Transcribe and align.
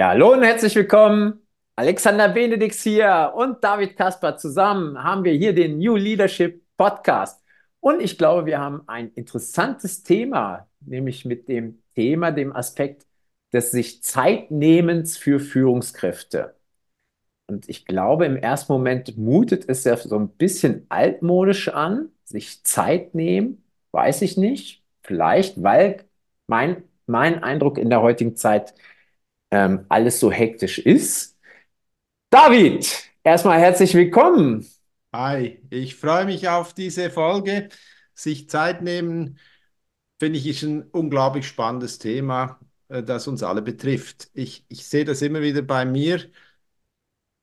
Ja, 0.00 0.08
hallo 0.08 0.32
und 0.32 0.42
herzlich 0.42 0.74
willkommen. 0.76 1.46
Alexander 1.76 2.30
Benedix 2.30 2.82
hier 2.82 3.34
und 3.36 3.62
David 3.62 3.98
Kasper 3.98 4.38
zusammen 4.38 5.04
haben 5.04 5.24
wir 5.24 5.34
hier 5.34 5.54
den 5.54 5.76
New 5.76 5.94
Leadership 5.94 6.64
Podcast. 6.78 7.44
Und 7.80 8.00
ich 8.00 8.16
glaube, 8.16 8.46
wir 8.46 8.60
haben 8.60 8.80
ein 8.86 9.12
interessantes 9.12 10.02
Thema, 10.02 10.66
nämlich 10.80 11.26
mit 11.26 11.48
dem 11.48 11.82
Thema, 11.94 12.30
dem 12.32 12.56
Aspekt 12.56 13.06
des 13.52 13.72
sich 13.72 14.02
Zeitnehmens 14.02 15.18
für 15.18 15.38
Führungskräfte. 15.38 16.56
Und 17.46 17.68
ich 17.68 17.84
glaube, 17.84 18.24
im 18.24 18.38
ersten 18.38 18.72
Moment 18.72 19.18
mutet 19.18 19.68
es 19.68 19.84
ja 19.84 19.98
so 19.98 20.18
ein 20.18 20.30
bisschen 20.30 20.86
altmodisch 20.88 21.68
an, 21.68 22.08
sich 22.24 22.64
Zeit 22.64 23.14
nehmen, 23.14 23.62
weiß 23.92 24.22
ich 24.22 24.38
nicht. 24.38 24.82
Vielleicht, 25.02 25.62
weil 25.62 26.04
mein, 26.46 26.84
mein 27.04 27.42
Eindruck 27.42 27.76
in 27.76 27.90
der 27.90 28.00
heutigen 28.00 28.34
Zeit 28.34 28.72
ähm, 29.50 29.84
alles 29.88 30.20
so 30.20 30.30
hektisch 30.30 30.78
ist. 30.78 31.36
David, 32.30 32.88
erstmal 33.24 33.58
herzlich 33.58 33.94
willkommen. 33.94 34.66
Hi, 35.12 35.60
ich 35.70 35.96
freue 35.96 36.24
mich 36.24 36.48
auf 36.48 36.72
diese 36.74 37.10
Folge. 37.10 37.68
Sich 38.14 38.48
Zeit 38.48 38.82
nehmen, 38.82 39.38
finde 40.20 40.38
ich, 40.38 40.46
ist 40.46 40.62
ein 40.62 40.84
unglaublich 40.90 41.48
spannendes 41.48 41.98
Thema, 41.98 42.60
äh, 42.88 43.02
das 43.02 43.26
uns 43.28 43.42
alle 43.42 43.62
betrifft. 43.62 44.30
Ich, 44.34 44.64
ich 44.68 44.86
sehe 44.86 45.04
das 45.04 45.22
immer 45.22 45.42
wieder 45.42 45.62
bei 45.62 45.84
mir. 45.84 46.30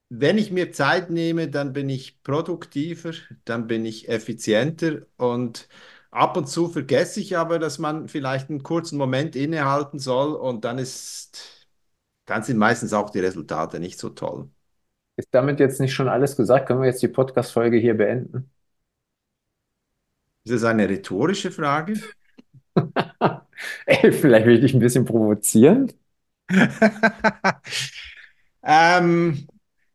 Wenn 0.09 0.37
ich 0.37 0.51
mir 0.51 0.71
Zeit 0.71 1.09
nehme, 1.09 1.49
dann 1.49 1.73
bin 1.73 1.89
ich 1.89 2.23
produktiver, 2.23 3.11
dann 3.43 3.67
bin 3.67 3.85
ich 3.85 4.07
effizienter 4.07 5.01
und 5.17 5.67
ab 6.11 6.37
und 6.37 6.47
zu 6.47 6.69
vergesse 6.69 7.19
ich 7.19 7.37
aber, 7.37 7.59
dass 7.59 7.77
man 7.77 8.07
vielleicht 8.07 8.49
einen 8.49 8.63
kurzen 8.63 8.97
Moment 8.97 9.35
innehalten 9.35 9.99
soll 9.99 10.33
und 10.35 10.63
dann 10.63 10.77
ist 10.77 11.56
dann 12.27 12.43
sind 12.43 12.57
meistens 12.57 12.93
auch 12.93 13.09
die 13.09 13.21
Resultate 13.21 13.79
nicht 13.79 13.97
so 13.97 14.09
toll. 14.09 14.49
Ist 15.15 15.29
damit 15.31 15.59
jetzt 15.59 15.79
nicht 15.79 15.93
schon 15.93 16.09
alles 16.09 16.35
gesagt? 16.35 16.67
Können 16.67 16.81
wir 16.81 16.87
jetzt 16.87 17.01
die 17.01 17.07
Podcast-Folge 17.07 17.77
hier 17.77 17.97
beenden? 17.97 18.51
Ist 20.43 20.53
das 20.53 20.63
eine 20.63 20.87
rhetorische 20.87 21.51
Frage? 21.51 21.95
Ey, 23.85 24.11
vielleicht 24.11 24.45
will 24.45 24.55
ich 24.55 24.61
dich 24.61 24.73
ein 24.73 24.79
bisschen 24.79 25.05
provozieren. 25.05 25.91
ähm, 28.63 29.47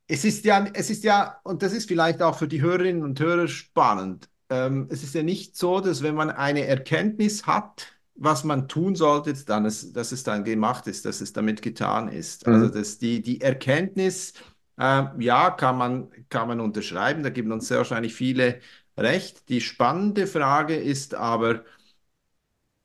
es 0.08 0.24
ist 0.24 0.44
ja, 0.44 0.66
es 0.74 0.90
ist 0.90 1.04
ja, 1.04 1.38
und 1.44 1.62
das 1.62 1.72
ist 1.72 1.86
vielleicht 1.88 2.22
auch 2.22 2.36
für 2.38 2.48
die 2.48 2.62
Hörerinnen 2.62 3.02
und 3.02 3.20
Hörer 3.20 3.46
spannend. 3.48 4.28
Ähm, 4.50 4.88
es 4.90 5.02
ist 5.02 5.14
ja 5.14 5.22
nicht 5.22 5.56
so, 5.56 5.80
dass 5.80 6.02
wenn 6.02 6.14
man 6.14 6.30
eine 6.30 6.66
Erkenntnis 6.66 7.46
hat, 7.46 7.94
was 8.14 8.44
man 8.44 8.68
tun 8.68 8.94
sollte, 8.94 9.34
dann 9.44 9.64
ist, 9.64 9.94
dass 9.96 10.12
es 10.12 10.22
dann 10.24 10.44
gemacht 10.44 10.86
ist, 10.86 11.04
dass 11.04 11.20
es 11.20 11.32
damit 11.32 11.62
getan 11.62 12.08
ist. 12.08 12.46
Also, 12.46 12.58
mhm. 12.58 12.64
Also 12.66 12.78
dass 12.78 12.98
die, 12.98 13.22
die 13.22 13.40
Erkenntnis, 13.40 14.34
äh, 14.78 15.04
ja, 15.18 15.50
kann 15.50 15.76
man, 15.78 16.10
kann 16.28 16.48
man 16.48 16.60
unterschreiben, 16.60 17.22
da 17.22 17.30
geben 17.30 17.52
uns 17.52 17.68
sehr 17.68 17.78
wahrscheinlich 17.78 18.14
viele 18.14 18.60
recht. 18.96 19.48
Die 19.48 19.60
spannende 19.60 20.26
Frage 20.26 20.76
ist 20.76 21.14
aber, 21.14 21.64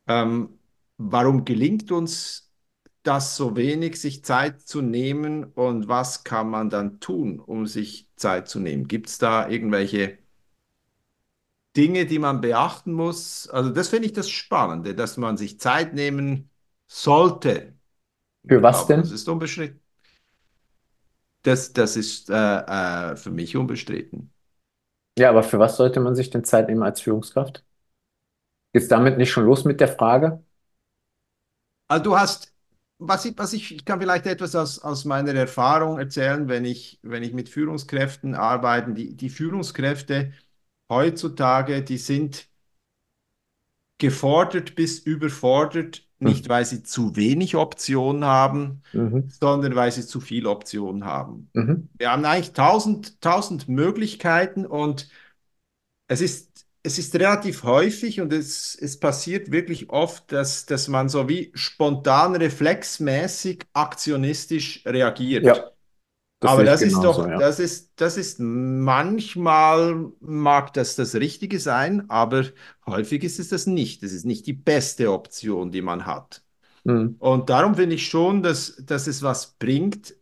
ähm, 0.07 0.59
warum 0.97 1.45
gelingt 1.45 1.91
uns 1.91 2.51
das 3.03 3.35
so 3.37 3.55
wenig, 3.55 3.99
sich 3.99 4.23
Zeit 4.25 4.61
zu 4.61 4.81
nehmen 4.81 5.45
und 5.45 5.87
was 5.87 6.23
kann 6.23 6.49
man 6.49 6.69
dann 6.69 6.99
tun, 6.99 7.39
um 7.39 7.65
sich 7.67 8.09
Zeit 8.15 8.49
zu 8.49 8.59
nehmen? 8.59 8.87
Gibt 8.87 9.07
es 9.09 9.17
da 9.17 9.47
irgendwelche 9.49 10.17
Dinge, 11.77 12.07
die 12.07 12.19
man 12.19 12.41
beachten 12.41 12.91
muss. 12.91 13.47
Also 13.49 13.69
das 13.69 13.89
finde 13.89 14.07
ich 14.07 14.13
das 14.13 14.29
Spannende, 14.29 14.95
dass 14.95 15.15
man 15.15 15.37
sich 15.37 15.59
Zeit 15.59 15.93
nehmen 15.93 16.49
sollte. 16.87 17.73
Für 18.47 18.63
was 18.63 18.87
denn? 18.87 19.01
Das 19.01 19.11
ist 19.11 19.29
unbestritten. 19.29 19.79
Das, 21.43 21.71
das 21.71 21.95
ist 21.95 22.29
äh, 22.29 22.33
äh, 22.33 23.15
für 23.15 23.29
mich 23.31 23.55
unbestritten. 23.55 24.33
Ja, 25.17 25.29
aber 25.29 25.43
für 25.43 25.59
was 25.59 25.77
sollte 25.77 25.99
man 25.99 26.15
sich 26.15 26.29
denn 26.29 26.43
Zeit 26.43 26.67
nehmen 26.67 26.83
als 26.83 27.01
Führungskraft? 27.01 27.63
Geht 28.73 28.83
es 28.83 28.87
damit 28.87 29.17
nicht 29.17 29.31
schon 29.31 29.45
los 29.45 29.63
mit 29.63 29.79
der 29.79 29.87
Frage? 29.87 30.43
Also 31.87 32.03
du 32.03 32.17
hast, 32.17 32.53
was 32.99 33.25
ich, 33.25 33.37
was 33.37 33.53
ich, 33.53 33.73
ich 33.73 33.85
kann 33.85 33.99
vielleicht 33.99 34.25
etwas 34.25 34.55
aus, 34.55 34.79
aus 34.79 35.05
meiner 35.05 35.33
Erfahrung 35.33 35.99
erzählen, 35.99 36.47
wenn 36.49 36.65
ich, 36.65 36.99
wenn 37.01 37.23
ich 37.23 37.33
mit 37.33 37.49
Führungskräften 37.49 38.35
arbeite. 38.35 38.93
Die, 38.93 39.15
die 39.15 39.29
Führungskräfte 39.29 40.33
heutzutage, 40.89 41.83
die 41.83 41.97
sind 41.97 42.47
gefordert 43.97 44.75
bis 44.75 44.99
überfordert, 44.99 46.07
nicht 46.19 46.45
mhm. 46.45 46.49
weil 46.49 46.65
sie 46.65 46.83
zu 46.83 47.15
wenig 47.15 47.55
Optionen 47.55 48.25
haben, 48.25 48.81
mhm. 48.93 49.29
sondern 49.29 49.75
weil 49.75 49.91
sie 49.91 50.05
zu 50.05 50.19
viel 50.19 50.47
Optionen 50.47 51.05
haben. 51.05 51.49
Mhm. 51.53 51.89
Wir 51.97 52.11
haben 52.11 52.25
eigentlich 52.25 52.53
tausend, 52.53 53.21
tausend 53.21 53.67
Möglichkeiten 53.67 54.65
und 54.65 55.09
es 56.07 56.21
ist, 56.21 56.65
es 56.83 56.97
ist 56.97 57.13
relativ 57.15 57.63
häufig 57.63 58.21
und 58.21 58.33
es, 58.33 58.75
es 58.79 58.99
passiert 58.99 59.51
wirklich 59.51 59.89
oft, 59.89 60.31
dass, 60.31 60.65
dass 60.65 60.87
man 60.87 61.09
so 61.09 61.27
wie 61.27 61.51
spontan 61.53 62.35
reflexmäßig 62.35 63.63
aktionistisch 63.73 64.83
reagiert. 64.85 65.45
Ja. 65.45 65.71
Das 66.39 66.51
Aber 66.51 66.63
das 66.63 66.81
ist 66.83 66.95
doch, 67.01 67.27
ja. 67.27 67.37
das 67.37 67.59
ist, 67.59 67.93
das 67.95 68.15
ist 68.15 68.39
manchmal 68.39 70.11
mag 70.19 70.71
das 70.73 70.95
das 70.95 71.15
Richtige 71.15 71.59
sein, 71.59 72.07
aber 72.09 72.45
häufig 72.85 73.23
ist 73.23 73.39
es 73.39 73.49
das 73.49 73.65
nicht. 73.65 74.03
Das 74.03 74.11
ist 74.11 74.25
nicht 74.25 74.45
die 74.45 74.53
beste 74.53 75.11
Option, 75.11 75.71
die 75.71 75.81
man 75.81 76.05
hat. 76.05 76.43
Mhm. 76.83 77.15
Und 77.17 77.49
darum 77.49 77.75
finde 77.75 77.95
ich 77.95 78.07
schon, 78.07 78.43
dass, 78.43 78.75
dass 78.85 79.07
es 79.07 79.23
was 79.23 79.53
bringt, 79.53 80.13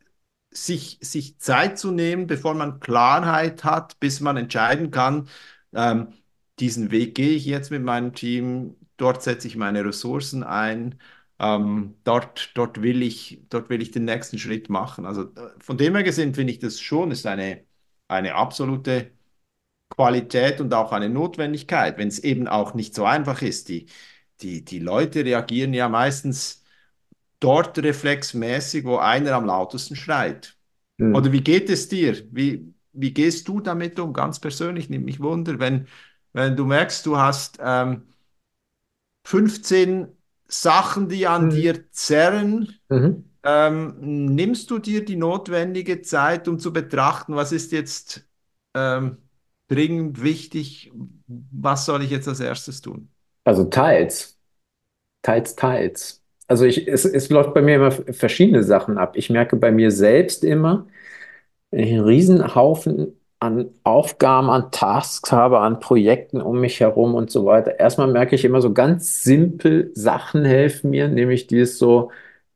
sich, 0.51 0.99
sich 1.01 1.37
Zeit 1.39 1.77
zu 1.77 1.91
nehmen, 1.91 2.27
bevor 2.27 2.53
man 2.53 2.79
Klarheit 2.79 3.63
hat, 3.65 3.99
bis 3.99 4.21
man 4.21 4.37
entscheiden 4.37 4.91
kann, 4.91 5.27
ähm, 5.73 6.13
diesen 6.59 6.91
Weg 6.91 7.15
gehe 7.15 7.31
ich 7.35 7.45
jetzt 7.45 7.71
mit 7.71 7.83
meinem 7.83 8.13
Team, 8.13 8.77
dort 8.97 9.21
setze 9.21 9.47
ich 9.47 9.57
meine 9.57 9.83
Ressourcen 9.83 10.43
ein 10.43 10.95
ähm, 11.39 11.95
dort, 12.03 12.51
dort, 12.55 12.81
will 12.81 13.01
ich, 13.01 13.41
dort 13.49 13.69
will 13.69 13.81
ich 13.81 13.91
den 13.91 14.05
nächsten 14.05 14.37
Schritt 14.39 14.69
machen. 14.69 15.05
Also 15.05 15.23
äh, 15.23 15.49
von 15.59 15.77
dem 15.77 15.95
her 15.95 16.03
gesehen 16.03 16.33
finde 16.33 16.53
ich 16.53 16.59
das 16.59 16.79
schon, 16.79 17.11
ist 17.11 17.25
eine, 17.25 17.65
eine 18.07 18.35
absolute 18.35 19.11
Qualität 19.89 20.61
und 20.61 20.73
auch 20.73 20.91
eine 20.91 21.09
Notwendigkeit, 21.09 21.97
wenn 21.97 22.07
es 22.07 22.19
eben 22.19 22.47
auch 22.47 22.73
nicht 22.73 22.95
so 22.95 23.05
einfach 23.05 23.41
ist. 23.41 23.69
Die, 23.69 23.87
die, 24.41 24.63
die 24.65 24.79
Leute 24.79 25.25
reagieren 25.25 25.73
ja 25.73 25.89
meistens 25.89 26.63
dort 27.39 27.77
reflexmäßig, 27.79 28.85
wo 28.85 28.97
einer 28.97 29.33
am 29.33 29.45
lautesten 29.45 29.95
schreit. 29.95 30.57
Mhm. 30.97 31.15
Oder 31.15 31.31
wie 31.31 31.41
geht 31.41 31.69
es 31.69 31.89
dir? 31.89 32.23
Wie, 32.31 32.73
wie 32.93 33.13
gehst 33.13 33.47
du 33.47 33.59
damit 33.59 33.99
um? 33.99 34.13
Ganz 34.13 34.39
persönlich 34.39 34.89
nimmt 34.89 35.05
mich 35.05 35.19
Wunder, 35.19 35.59
wenn, 35.59 35.87
wenn 36.33 36.55
du 36.55 36.65
merkst, 36.65 37.05
du 37.05 37.17
hast 37.17 37.59
ähm, 37.61 38.03
15 39.25 40.14
Sachen, 40.47 41.09
die 41.09 41.27
an 41.27 41.45
mhm. 41.45 41.49
dir 41.49 41.91
zerren, 41.91 42.75
mhm. 42.89 43.23
ähm, 43.43 43.95
nimmst 43.99 44.69
du 44.71 44.79
dir 44.79 45.03
die 45.03 45.15
notwendige 45.15 46.01
Zeit, 46.01 46.47
um 46.47 46.59
zu 46.59 46.71
betrachten, 46.71 47.35
was 47.35 47.51
ist 47.51 47.71
jetzt 47.71 48.27
ähm, 48.73 49.17
dringend 49.67 50.21
wichtig, 50.21 50.91
was 51.27 51.85
soll 51.85 52.03
ich 52.03 52.11
jetzt 52.11 52.27
als 52.27 52.39
erstes 52.39 52.81
tun? 52.81 53.09
Also 53.43 53.65
teils, 53.65 54.37
teils, 55.21 55.55
teils. 55.55 56.21
Also 56.47 56.65
ich, 56.65 56.87
es, 56.87 57.05
es 57.05 57.29
läuft 57.29 57.53
bei 57.53 57.61
mir 57.61 57.75
immer 57.75 57.91
verschiedene 57.91 58.63
Sachen 58.63 58.97
ab. 58.97 59.15
Ich 59.15 59.29
merke 59.29 59.55
bei 59.55 59.71
mir 59.71 59.89
selbst 59.89 60.43
immer, 60.43 60.87
wenn 61.71 61.79
ich 61.79 61.91
einen 61.91 62.03
Riesenhaufen 62.03 63.19
an 63.45 63.69
Aufgaben, 63.83 64.49
an 64.49 64.71
Tasks 64.71 65.31
habe, 65.31 65.59
an 65.59 65.79
Projekten 65.79 66.41
um 66.41 66.59
mich 66.61 66.79
herum 66.79 67.15
und 67.15 67.31
so 67.31 67.45
weiter. 67.45 67.79
Erstmal 67.79 68.07
merke 68.07 68.35
ich 68.35 68.45
immer 68.45 68.61
so 68.61 68.73
ganz 68.73 69.23
simpel 69.23 69.91
Sachen 69.95 70.45
helfen 70.45 70.91
mir, 70.91 71.07
nämlich 71.07 71.47
dieses 71.47 71.77
so, 71.79 72.11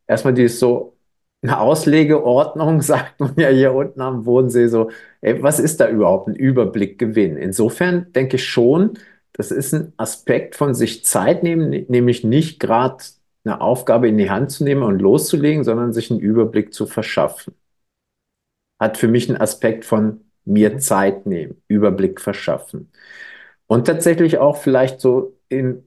erstmal 0.07 0.33
dieses 0.33 0.59
so, 0.59 0.95
eine 1.41 1.59
Auslegeordnung, 1.59 2.81
sagt 2.83 3.19
man 3.19 3.33
ja 3.37 3.49
hier 3.49 3.73
unten 3.73 4.01
am 4.01 4.23
Bodensee 4.23 4.67
so, 4.67 4.91
ey, 5.21 5.41
was 5.41 5.59
ist 5.59 5.79
da 5.79 5.89
überhaupt 5.89 6.27
ein 6.27 6.35
Überblick 6.35 6.99
gewinnen? 6.99 7.37
Insofern 7.37 8.11
denke 8.13 8.35
ich 8.37 8.47
schon, 8.47 8.97
das 9.33 9.51
ist 9.51 9.73
ein 9.73 9.93
Aspekt 9.97 10.55
von 10.55 10.73
sich 10.75 11.05
Zeit 11.05 11.43
nehmen, 11.43 11.85
nämlich 11.87 12.23
nicht 12.23 12.59
gerade 12.59 12.97
eine 13.45 13.61
Aufgabe 13.61 14.09
in 14.09 14.17
die 14.17 14.29
Hand 14.29 14.51
zu 14.51 14.63
nehmen 14.63 14.83
und 14.83 14.99
loszulegen, 14.99 15.63
sondern 15.63 15.93
sich 15.93 16.11
einen 16.11 16.19
Überblick 16.19 16.73
zu 16.73 16.85
verschaffen. 16.87 17.53
Hat 18.79 18.97
für 18.97 19.07
mich 19.07 19.29
einen 19.29 19.39
Aspekt 19.39 19.85
von 19.85 20.28
mir 20.49 20.71
mhm. 20.71 20.79
Zeit 20.79 21.25
nehmen, 21.25 21.61
Überblick 21.67 22.21
verschaffen. 22.21 22.91
Und 23.67 23.87
tatsächlich 23.87 24.37
auch 24.39 24.57
vielleicht 24.57 25.01
so 25.01 25.37
in 25.49 25.83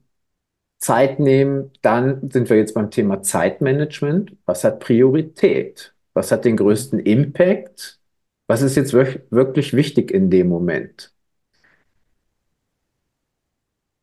Zeit 0.79 1.21
nehmen, 1.21 1.73
dann 1.83 2.31
sind 2.31 2.51
wir 2.51 2.57
jetzt 2.57 2.75
beim 2.75 2.91
Thema 2.91 3.23
Zeitmanagement. 3.23 4.37
Was 4.47 4.65
hat 4.65 4.81
Priorität? 4.81 5.95
Was 6.15 6.33
hat 6.33 6.45
den 6.45 6.57
größten 6.57 6.99
Impact? 6.99 8.01
Was 8.49 8.63
ist 8.63 8.77
jetzt 8.77 8.93
wirklich 8.93 9.75
wichtig 9.75 10.11
in 10.11 10.31
dem 10.31 10.49
Moment? 10.49 11.13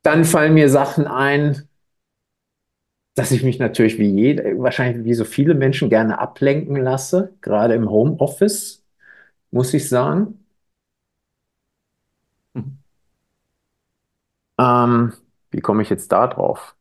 Dann 0.03 0.25
fallen 0.25 0.53
mir 0.53 0.69
Sachen 0.69 1.07
ein, 1.07 1.67
dass 3.15 3.31
ich 3.31 3.43
mich 3.43 3.59
natürlich 3.59 3.99
wie 3.99 4.09
jede, 4.09 4.57
wahrscheinlich 4.59 5.03
wie 5.05 5.13
so 5.13 5.25
viele 5.25 5.53
Menschen 5.53 5.89
gerne 5.89 6.19
ablenken 6.19 6.77
lasse, 6.77 7.33
gerade 7.41 7.73
im 7.75 7.89
Homeoffice, 7.89 8.85
muss 9.51 9.73
ich 9.73 9.89
sagen. 9.89 10.45
Ähm, 14.59 15.13
wie 15.51 15.61
komme 15.61 15.81
ich 15.83 15.89
jetzt 15.89 16.11
da 16.11 16.27
drauf? 16.27 16.75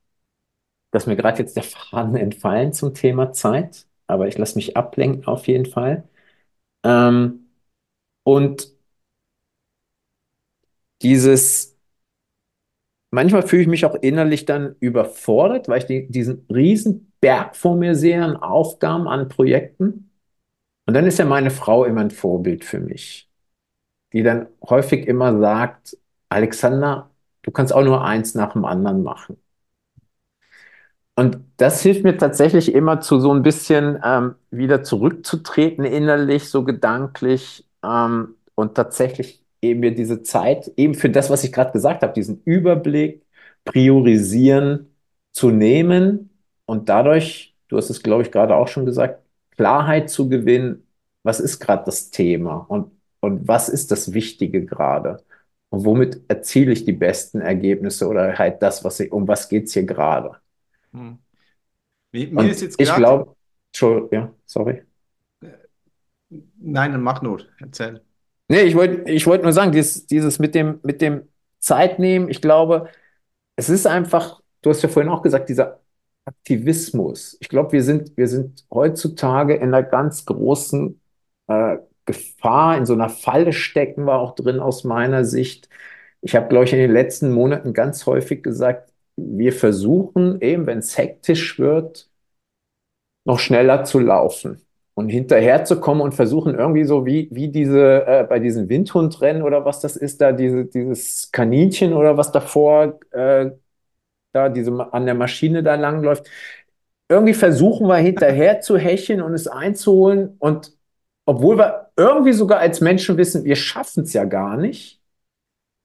Dass 0.92 1.06
mir 1.06 1.16
gerade 1.16 1.38
jetzt 1.40 1.56
der 1.56 1.62
Faden 1.64 2.16
entfallen 2.16 2.72
zum 2.72 2.94
Thema 2.94 3.32
Zeit, 3.32 3.86
aber 4.06 4.28
ich 4.28 4.38
lasse 4.38 4.56
mich 4.56 4.76
ablenken 4.76 5.26
auf 5.26 5.46
jeden 5.48 5.66
Fall. 5.66 6.08
Ähm, 6.84 7.48
und 8.24 8.72
dieses, 11.02 11.76
manchmal 13.10 13.42
fühle 13.46 13.62
ich 13.62 13.68
mich 13.68 13.84
auch 13.86 13.94
innerlich 13.94 14.44
dann 14.44 14.76
überfordert, 14.80 15.68
weil 15.68 15.78
ich 15.78 15.86
die, 15.86 16.08
diesen 16.08 16.46
riesen 16.52 17.12
Berg 17.20 17.56
vor 17.56 17.76
mir 17.76 17.94
sehe 17.94 18.22
an 18.22 18.36
Aufgaben, 18.36 19.08
an 19.08 19.28
Projekten. 19.28 20.10
Und 20.86 20.94
dann 20.94 21.06
ist 21.06 21.18
ja 21.18 21.24
meine 21.26 21.50
Frau 21.50 21.84
immer 21.84 22.02
ein 22.02 22.10
Vorbild 22.10 22.64
für 22.64 22.80
mich, 22.80 23.30
die 24.12 24.22
dann 24.24 24.48
häufig 24.68 25.06
immer 25.08 25.38
sagt, 25.40 25.98
Alexander, 26.30 27.10
du 27.48 27.52
kannst 27.52 27.72
auch 27.72 27.82
nur 27.82 28.04
eins 28.04 28.34
nach 28.34 28.52
dem 28.52 28.66
anderen 28.66 29.02
machen. 29.02 29.38
Und 31.16 31.38
das 31.56 31.80
hilft 31.80 32.04
mir 32.04 32.16
tatsächlich 32.18 32.74
immer 32.74 33.00
zu 33.00 33.18
so 33.20 33.32
ein 33.32 33.42
bisschen 33.42 33.98
ähm, 34.04 34.34
wieder 34.50 34.82
zurückzutreten 34.82 35.84
innerlich, 35.84 36.50
so 36.50 36.62
gedanklich 36.62 37.66
ähm, 37.82 38.34
und 38.54 38.74
tatsächlich 38.74 39.42
eben 39.62 39.80
mir 39.80 39.94
diese 39.94 40.22
Zeit, 40.22 40.70
eben 40.76 40.94
für 40.94 41.08
das, 41.08 41.30
was 41.30 41.42
ich 41.42 41.52
gerade 41.52 41.72
gesagt 41.72 42.02
habe, 42.02 42.12
diesen 42.12 42.42
Überblick, 42.44 43.24
priorisieren 43.64 44.94
zu 45.32 45.50
nehmen 45.50 46.30
und 46.66 46.88
dadurch, 46.90 47.56
du 47.68 47.78
hast 47.78 47.88
es, 47.90 48.02
glaube 48.02 48.22
ich, 48.22 48.30
gerade 48.30 48.54
auch 48.56 48.68
schon 48.68 48.84
gesagt, 48.86 49.22
Klarheit 49.56 50.10
zu 50.10 50.28
gewinnen, 50.28 50.86
was 51.22 51.40
ist 51.40 51.60
gerade 51.60 51.84
das 51.86 52.10
Thema? 52.10 52.58
Und, 52.68 52.92
und 53.20 53.48
was 53.48 53.68
ist 53.70 53.90
das 53.90 54.12
Wichtige 54.12 54.64
gerade 54.66 55.22
und 55.70 55.84
womit 55.84 56.22
erziele 56.28 56.72
ich 56.72 56.84
die 56.84 56.92
besten 56.92 57.40
Ergebnisse 57.40 58.08
oder 58.08 58.38
halt 58.38 58.62
das, 58.62 58.84
was 58.84 59.00
ich, 59.00 59.12
um 59.12 59.28
was 59.28 59.48
geht 59.48 59.64
es 59.64 59.74
hier 59.74 59.84
gerade. 59.84 60.36
Hm. 60.92 61.18
Mir, 62.12 62.28
mir 62.28 62.50
ist 62.50 62.62
jetzt 62.62 62.80
ich 62.80 62.94
glaube, 62.94 63.34
ja, 64.10 64.32
sorry. 64.46 64.82
Nein, 66.58 66.92
dann 66.92 67.02
mach 67.02 67.22
nur, 67.22 67.42
erzähl. 67.60 68.02
Nee, 68.48 68.62
ich 68.62 68.74
wollte 68.74 69.10
ich 69.10 69.26
wollt 69.26 69.42
nur 69.42 69.52
sagen, 69.52 69.72
dieses, 69.72 70.06
dieses 70.06 70.38
mit 70.38 70.54
dem, 70.54 70.80
mit 70.82 71.02
dem 71.02 71.28
Zeitnehmen, 71.58 72.30
ich 72.30 72.40
glaube, 72.40 72.88
es 73.56 73.68
ist 73.68 73.86
einfach, 73.86 74.40
du 74.62 74.70
hast 74.70 74.82
ja 74.82 74.88
vorhin 74.88 75.12
auch 75.12 75.22
gesagt, 75.22 75.48
dieser 75.48 75.80
Aktivismus. 76.24 77.36
Ich 77.40 77.48
glaube, 77.48 77.72
wir 77.72 77.82
sind, 77.82 78.16
wir 78.16 78.28
sind 78.28 78.66
heutzutage 78.70 79.54
in 79.56 79.74
einer 79.74 79.82
ganz 79.82 80.24
großen 80.24 81.00
äh, 81.48 81.78
Gefahr, 82.08 82.76
in 82.78 82.86
so 82.86 82.94
einer 82.94 83.10
Falle 83.10 83.52
stecken 83.52 84.04
wir 84.06 84.18
auch 84.18 84.34
drin 84.34 84.60
aus 84.60 84.84
meiner 84.84 85.24
Sicht. 85.24 85.68
Ich 86.22 86.34
habe, 86.36 86.48
glaube 86.48 86.64
ich, 86.64 86.72
in 86.72 86.80
den 86.80 86.92
letzten 86.92 87.32
Monaten 87.32 87.74
ganz 87.74 88.06
häufig 88.06 88.42
gesagt, 88.42 88.92
wir 89.16 89.52
versuchen 89.52 90.40
eben, 90.40 90.66
wenn 90.66 90.78
es 90.78 90.98
hektisch 90.98 91.58
wird, 91.58 92.10
noch 93.24 93.38
schneller 93.38 93.84
zu 93.84 93.98
laufen 93.98 94.62
und 94.94 95.10
hinterherzukommen 95.10 96.02
und 96.02 96.12
versuchen 96.14 96.54
irgendwie 96.54 96.84
so 96.84 97.06
wie, 97.06 97.28
wie 97.30 97.48
diese, 97.48 98.06
äh, 98.06 98.24
bei 98.28 98.38
diesen 98.40 98.68
Windhundrennen 98.68 99.42
oder 99.42 99.64
was 99.64 99.80
das 99.80 99.96
ist, 99.96 100.20
da 100.20 100.32
diese, 100.32 100.64
dieses 100.64 101.30
Kaninchen 101.30 101.92
oder 101.92 102.16
was 102.16 102.32
davor 102.32 102.98
äh, 103.12 103.50
da 104.32 104.48
diese 104.48 104.72
an 104.92 105.06
der 105.06 105.14
Maschine 105.14 105.62
da 105.62 105.74
langläuft. 105.76 106.26
Irgendwie 107.08 107.34
versuchen 107.34 107.88
wir 107.88 107.96
hinterher 107.96 108.60
zu 108.60 108.78
hecheln 108.78 109.22
und 109.22 109.34
es 109.34 109.48
einzuholen 109.48 110.36
und 110.38 110.72
obwohl 111.26 111.58
wir 111.58 111.87
irgendwie 111.98 112.32
sogar 112.32 112.60
als 112.60 112.80
Menschen 112.80 113.18
wissen, 113.18 113.44
wir 113.44 113.56
schaffen 113.56 114.04
es 114.04 114.12
ja 114.12 114.24
gar 114.24 114.56
nicht, 114.56 115.00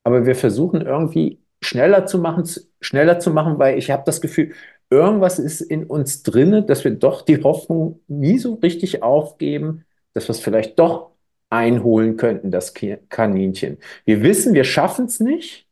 aber 0.04 0.26
wir 0.26 0.36
versuchen 0.36 0.82
irgendwie 0.82 1.42
schneller 1.62 2.06
zu 2.06 2.20
machen, 2.20 2.48
schneller 2.82 3.20
zu 3.20 3.32
machen, 3.32 3.60
weil 3.60 3.78
ich 3.78 3.92
habe 3.92 4.04
das 4.06 4.22
Gefühl, 4.22 4.54
irgendwas 4.90 5.40
ist 5.40 5.62
in 5.62 5.86
uns 5.86 6.24
drinne, 6.24 6.64
dass 6.64 6.84
wir 6.84 6.92
doch 6.92 7.24
die 7.24 7.42
Hoffnung 7.44 8.02
nie 8.08 8.38
so 8.38 8.56
richtig 8.56 9.02
aufgeben, 9.02 9.86
dass 10.14 10.28
wir 10.28 10.32
es 10.32 10.40
vielleicht 10.40 10.78
doch 10.80 11.12
einholen 11.50 12.18
könnten, 12.18 12.52
das 12.52 12.74
Kaninchen. 13.10 13.78
Wir 14.06 14.22
wissen, 14.24 14.54
wir 14.54 14.64
schaffen 14.64 15.06
es 15.06 15.20
nicht. 15.20 15.68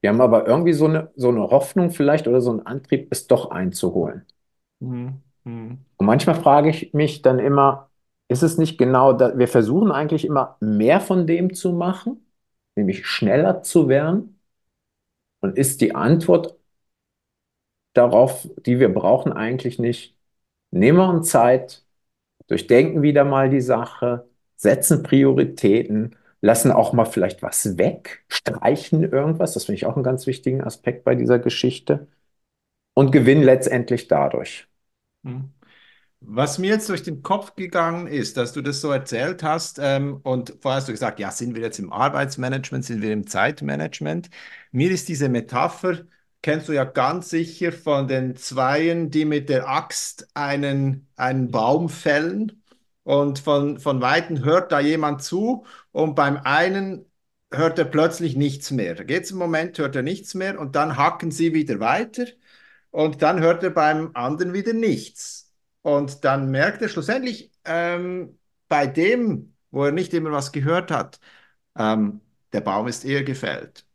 Wir 0.00 0.10
haben 0.10 0.20
aber 0.20 0.46
irgendwie 0.46 0.72
so 0.72 0.86
eine, 0.86 1.10
so 1.14 1.28
eine 1.28 1.42
Hoffnung 1.50 1.90
vielleicht 1.90 2.26
oder 2.26 2.40
so 2.40 2.50
einen 2.50 2.66
Antrieb, 2.66 3.08
es 3.10 3.26
doch 3.26 3.50
einzuholen. 3.50 4.26
Mhm. 4.80 5.22
Mhm. 5.44 5.78
Und 5.96 6.06
manchmal 6.06 6.36
frage 6.40 6.70
ich 6.70 6.92
mich 6.92 7.22
dann 7.22 7.38
immer, 7.38 7.90
ist 8.32 8.42
es 8.42 8.58
nicht 8.58 8.78
genau, 8.78 9.12
da, 9.12 9.38
wir 9.38 9.48
versuchen 9.48 9.92
eigentlich 9.92 10.24
immer 10.24 10.56
mehr 10.60 11.00
von 11.00 11.26
dem 11.26 11.54
zu 11.54 11.72
machen, 11.72 12.26
nämlich 12.76 13.06
schneller 13.06 13.62
zu 13.62 13.88
werden. 13.88 14.40
Und 15.40 15.58
ist 15.58 15.80
die 15.80 15.94
Antwort 15.94 16.56
darauf, 17.94 18.48
die 18.66 18.80
wir 18.80 18.92
brauchen, 18.92 19.32
eigentlich 19.32 19.78
nicht. 19.78 20.16
Nehmen 20.70 20.98
wir 20.98 21.08
uns 21.08 21.30
Zeit, 21.30 21.84
durchdenken 22.48 23.02
wieder 23.02 23.24
mal 23.24 23.50
die 23.50 23.60
Sache, 23.60 24.28
setzen 24.56 25.02
Prioritäten, 25.02 26.16
lassen 26.40 26.72
auch 26.72 26.92
mal 26.92 27.04
vielleicht 27.06 27.42
was 27.42 27.78
weg, 27.78 28.24
streichen 28.28 29.04
irgendwas. 29.04 29.54
Das 29.54 29.64
finde 29.66 29.76
ich 29.76 29.86
auch 29.86 29.96
einen 29.96 30.04
ganz 30.04 30.26
wichtigen 30.26 30.62
Aspekt 30.62 31.04
bei 31.04 31.14
dieser 31.14 31.38
Geschichte 31.38 32.08
und 32.94 33.12
gewinnen 33.12 33.42
letztendlich 33.44 34.08
dadurch. 34.08 34.68
Hm. 35.24 35.52
Was 36.24 36.58
mir 36.58 36.70
jetzt 36.70 36.88
durch 36.88 37.02
den 37.02 37.22
Kopf 37.22 37.56
gegangen 37.56 38.06
ist, 38.06 38.36
dass 38.36 38.52
du 38.52 38.62
das 38.62 38.80
so 38.80 38.90
erzählt 38.90 39.42
hast, 39.42 39.78
ähm, 39.80 40.20
und 40.22 40.54
vorher 40.60 40.78
hast 40.78 40.88
du 40.88 40.92
gesagt, 40.92 41.18
ja, 41.18 41.30
sind 41.30 41.54
wir 41.54 41.62
jetzt 41.62 41.78
im 41.78 41.92
Arbeitsmanagement, 41.92 42.84
sind 42.84 43.02
wir 43.02 43.12
im 43.12 43.26
Zeitmanagement? 43.26 44.30
Mir 44.70 44.90
ist 44.90 45.08
diese 45.08 45.28
Metapher 45.28 46.04
kennst 46.42 46.68
du 46.68 46.72
ja 46.72 46.84
ganz 46.84 47.30
sicher 47.30 47.72
von 47.72 48.08
den 48.08 48.36
Zweien, 48.36 49.10
die 49.10 49.24
mit 49.24 49.48
der 49.48 49.68
Axt 49.68 50.28
einen, 50.34 51.08
einen 51.16 51.50
Baum 51.50 51.88
fällen. 51.88 52.62
Und 53.04 53.38
von, 53.40 53.78
von 53.80 54.00
Weitem 54.00 54.44
hört 54.44 54.72
da 54.72 54.80
jemand 54.80 55.22
zu 55.22 55.64
und 55.92 56.14
beim 56.14 56.38
einen 56.44 57.06
hört 57.52 57.78
er 57.78 57.84
plötzlich 57.86 58.36
nichts 58.36 58.70
mehr. 58.70 58.94
Da 58.94 59.04
geht 59.04 59.24
es 59.24 59.32
im 59.32 59.38
Moment, 59.38 59.78
hört 59.78 59.96
er 59.96 60.02
nichts 60.02 60.34
mehr 60.34 60.58
und 60.60 60.76
dann 60.76 60.96
hacken 60.96 61.30
sie 61.30 61.54
wieder 61.54 61.80
weiter 61.80 62.26
und 62.90 63.22
dann 63.22 63.40
hört 63.40 63.62
er 63.64 63.70
beim 63.70 64.10
anderen 64.14 64.52
wieder 64.54 64.72
nichts. 64.72 65.41
Und 65.82 66.24
dann 66.24 66.50
merkt 66.50 66.82
er 66.82 66.88
schlussendlich, 66.88 67.50
ähm, 67.64 68.38
bei 68.68 68.86
dem, 68.86 69.54
wo 69.70 69.84
er 69.84 69.92
nicht 69.92 70.14
immer 70.14 70.32
was 70.32 70.52
gehört 70.52 70.90
hat, 70.90 71.20
ähm, 71.76 72.20
der 72.52 72.60
Baum 72.60 72.86
ist 72.86 73.04
eher 73.04 73.24
gefällt. 73.24 73.86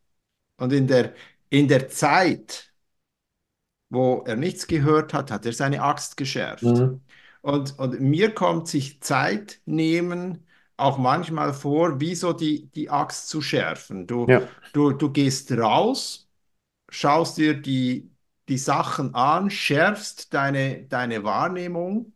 Und 0.56 0.72
in 0.72 0.86
der, 0.86 1.14
in 1.48 1.68
der 1.68 1.88
Zeit, 1.88 2.72
wo 3.88 4.22
er 4.26 4.36
nichts 4.36 4.66
gehört 4.66 5.14
hat, 5.14 5.30
hat 5.30 5.46
er 5.46 5.52
seine 5.52 5.82
Axt 5.82 6.16
geschärft. 6.16 6.64
Mhm. 6.64 7.00
Und, 7.40 7.78
und 7.78 8.00
mir 8.00 8.34
kommt 8.34 8.68
sich 8.68 9.00
Zeit 9.00 9.60
nehmen 9.64 10.44
auch 10.78 10.96
manchmal 10.96 11.52
vor, 11.52 12.00
wie 12.00 12.14
so 12.14 12.32
die, 12.32 12.66
die 12.70 12.88
Axt 12.88 13.28
zu 13.28 13.42
schärfen. 13.42 14.06
Du, 14.06 14.26
ja. 14.28 14.42
du, 14.72 14.92
du 14.92 15.10
gehst 15.10 15.50
raus, 15.52 16.28
schaust 16.88 17.36
dir 17.36 17.54
die, 17.60 18.10
die 18.48 18.58
Sachen 18.58 19.14
an, 19.14 19.50
schärfst 19.50 20.32
deine, 20.34 20.84
deine 20.84 21.24
Wahrnehmung 21.24 22.12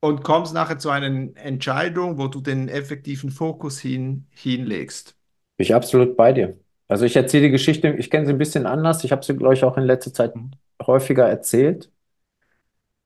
und 0.00 0.22
kommst 0.22 0.54
nachher 0.54 0.78
zu 0.78 0.90
einer 0.90 1.36
Entscheidung, 1.36 2.18
wo 2.18 2.28
du 2.28 2.40
den 2.40 2.68
effektiven 2.68 3.30
Fokus 3.30 3.78
hin, 3.78 4.26
hinlegst. 4.30 5.16
Bin 5.56 5.64
ich 5.64 5.74
absolut 5.74 6.16
bei 6.16 6.32
dir. 6.32 6.58
Also 6.88 7.04
ich 7.04 7.16
erzähle 7.16 7.44
die 7.44 7.50
Geschichte, 7.50 7.88
ich 7.88 8.10
kenne 8.10 8.26
sie 8.26 8.32
ein 8.32 8.38
bisschen 8.38 8.64
anders. 8.66 9.04
Ich 9.04 9.12
habe 9.12 9.24
sie, 9.24 9.36
glaube 9.36 9.54
ich, 9.54 9.64
auch 9.64 9.76
in 9.76 9.84
letzter 9.84 10.12
Zeit 10.12 10.34
mhm. 10.34 10.52
häufiger 10.86 11.28
erzählt. 11.28 11.90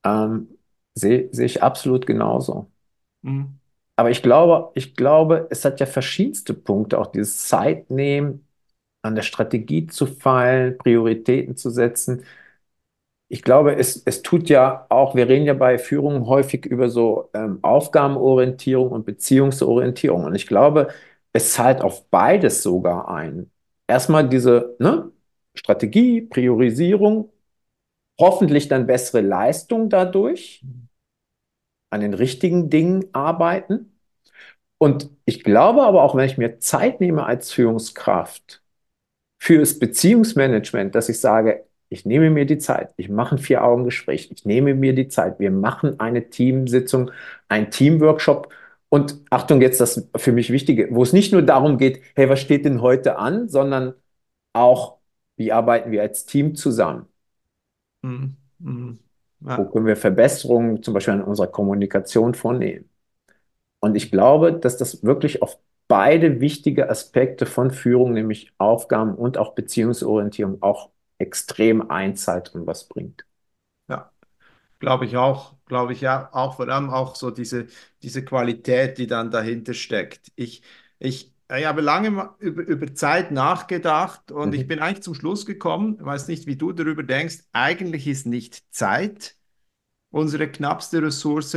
Ähm, 0.05 0.47
sehe 0.95 1.29
seh 1.31 1.45
ich 1.45 1.63
absolut 1.63 2.05
genauso. 2.05 2.71
Mhm. 3.21 3.59
Aber 3.95 4.09
ich 4.09 4.23
glaube, 4.23 4.71
ich 4.75 4.95
glaube, 4.95 5.47
es 5.49 5.65
hat 5.65 5.79
ja 5.79 5.85
verschiedenste 5.85 6.53
Punkte, 6.53 6.97
auch 6.97 7.07
dieses 7.07 7.47
Zeitnehmen, 7.47 8.42
an 9.03 9.15
der 9.15 9.23
Strategie 9.23 9.87
zu 9.87 10.07
feilen, 10.07 10.77
Prioritäten 10.79 11.57
zu 11.57 11.69
setzen. 11.71 12.25
Ich 13.29 13.41
glaube, 13.41 13.75
es, 13.75 14.03
es 14.05 14.21
tut 14.21 14.49
ja 14.49 14.85
auch, 14.89 15.15
wir 15.15 15.27
reden 15.27 15.45
ja 15.45 15.53
bei 15.55 15.79
Führung 15.79 16.27
häufig 16.27 16.65
über 16.65 16.89
so 16.89 17.29
ähm, 17.33 17.59
Aufgabenorientierung 17.63 18.91
und 18.91 19.05
Beziehungsorientierung. 19.05 20.25
Und 20.25 20.35
ich 20.35 20.45
glaube, 20.47 20.89
es 21.31 21.53
zahlt 21.53 21.81
auf 21.81 22.07
beides 22.09 22.61
sogar 22.61 23.09
ein 23.09 23.49
erstmal 23.87 24.29
diese 24.29 24.75
ne, 24.79 25.11
Strategie, 25.55 26.21
Priorisierung, 26.21 27.31
hoffentlich 28.19 28.67
dann 28.69 28.87
bessere 28.87 29.21
Leistung 29.21 29.89
dadurch, 29.89 30.65
an 31.89 32.01
den 32.01 32.13
richtigen 32.13 32.69
Dingen 32.69 33.05
arbeiten. 33.13 33.99
Und 34.79 35.11
ich 35.25 35.43
glaube 35.45 35.83
aber 35.83 36.03
auch, 36.03 36.15
wenn 36.15 36.27
ich 36.27 36.39
mir 36.39 36.59
Zeit 36.59 37.01
nehme 37.01 37.25
als 37.25 37.53
Führungskraft 37.53 38.62
fürs 39.43 39.77
Beziehungsmanagement, 39.79 40.95
dass 40.95 41.09
ich 41.09 41.19
sage, 41.19 41.65
Ich 41.89 42.05
nehme 42.05 42.31
mir 42.31 42.45
die 42.45 42.57
Zeit. 42.57 42.89
Ich 42.97 43.09
mache 43.09 43.35
ein 43.35 43.37
Vier-Augen-Gespräch. 43.39 44.31
Ich 44.31 44.45
nehme 44.45 44.73
mir 44.73 44.95
die 44.95 45.09
Zeit. 45.09 45.39
Wir 45.39 45.51
machen 45.51 45.99
eine 45.99 46.29
Teamsitzung, 46.29 47.11
ein 47.49 47.69
Teamworkshop. 47.69 48.51
Und 48.89 49.21
Achtung, 49.29 49.61
jetzt 49.61 49.79
das 49.79 50.09
für 50.15 50.31
mich 50.31 50.51
Wichtige, 50.51 50.87
wo 50.91 51.03
es 51.03 51.13
nicht 51.13 51.33
nur 51.33 51.43
darum 51.43 51.77
geht, 51.77 52.01
hey, 52.15 52.29
was 52.29 52.39
steht 52.41 52.65
denn 52.65 52.81
heute 52.81 53.17
an, 53.17 53.47
sondern 53.49 53.93
auch, 54.53 54.99
wie 55.37 55.51
arbeiten 55.51 55.91
wir 55.91 56.01
als 56.01 56.25
Team 56.25 56.55
zusammen? 56.55 57.07
Mhm. 58.01 58.35
Mhm. 58.59 58.99
Ja. 59.41 59.57
Wo 59.57 59.65
können 59.65 59.85
wir 59.85 59.95
Verbesserungen 59.97 60.81
zum 60.83 60.93
Beispiel 60.93 61.15
an 61.15 61.23
unserer 61.23 61.47
Kommunikation 61.47 62.33
vornehmen? 62.33 62.89
Und 63.79 63.95
ich 63.95 64.11
glaube, 64.11 64.53
dass 64.53 64.77
das 64.77 65.03
wirklich 65.03 65.41
auf 65.41 65.59
beide 65.93 66.41
wichtige 66.41 66.89
Aspekte 66.89 67.45
von 67.45 67.69
Führung, 67.69 68.13
nämlich 68.13 68.51
Aufgaben 68.57 69.13
und 69.13 69.37
auch 69.37 69.53
Beziehungsorientierung, 69.53 70.59
auch 70.63 70.89
extrem 71.19 71.91
einzahlt 71.91 72.55
und 72.55 72.65
was 72.65 72.87
bringt. 72.87 73.27
Ja, 73.87 74.11
glaube 74.79 75.05
ich 75.05 75.17
auch. 75.17 75.53
Glaube 75.67 75.93
ich 75.93 76.01
ja, 76.01 76.29
auch 76.31 76.55
vor 76.55 76.67
allem 76.67 76.89
auch 76.89 77.15
so 77.15 77.29
diese, 77.29 77.67
diese 78.01 78.25
Qualität, 78.25 78.97
die 78.97 79.05
dann 79.05 79.29
dahinter 79.29 79.75
steckt. 79.75 80.31
Ich, 80.35 80.63
ich, 80.97 81.31
ich 81.55 81.65
habe 81.67 81.81
lange 81.81 82.31
über, 82.39 82.63
über 82.63 82.95
Zeit 82.95 83.29
nachgedacht 83.29 84.31
und 84.31 84.47
mhm. 84.47 84.55
ich 84.55 84.67
bin 84.67 84.79
eigentlich 84.79 85.03
zum 85.03 85.13
Schluss 85.13 85.45
gekommen, 85.45 85.97
ich 85.99 86.05
weiß 86.05 86.27
nicht, 86.27 86.47
wie 86.47 86.55
du 86.55 86.71
darüber 86.71 87.03
denkst, 87.03 87.43
eigentlich 87.51 88.07
ist 88.07 88.25
nicht 88.25 88.63
Zeit 88.73 89.35
unsere 90.09 90.47
knappste 90.47 91.03
Ressource, 91.03 91.55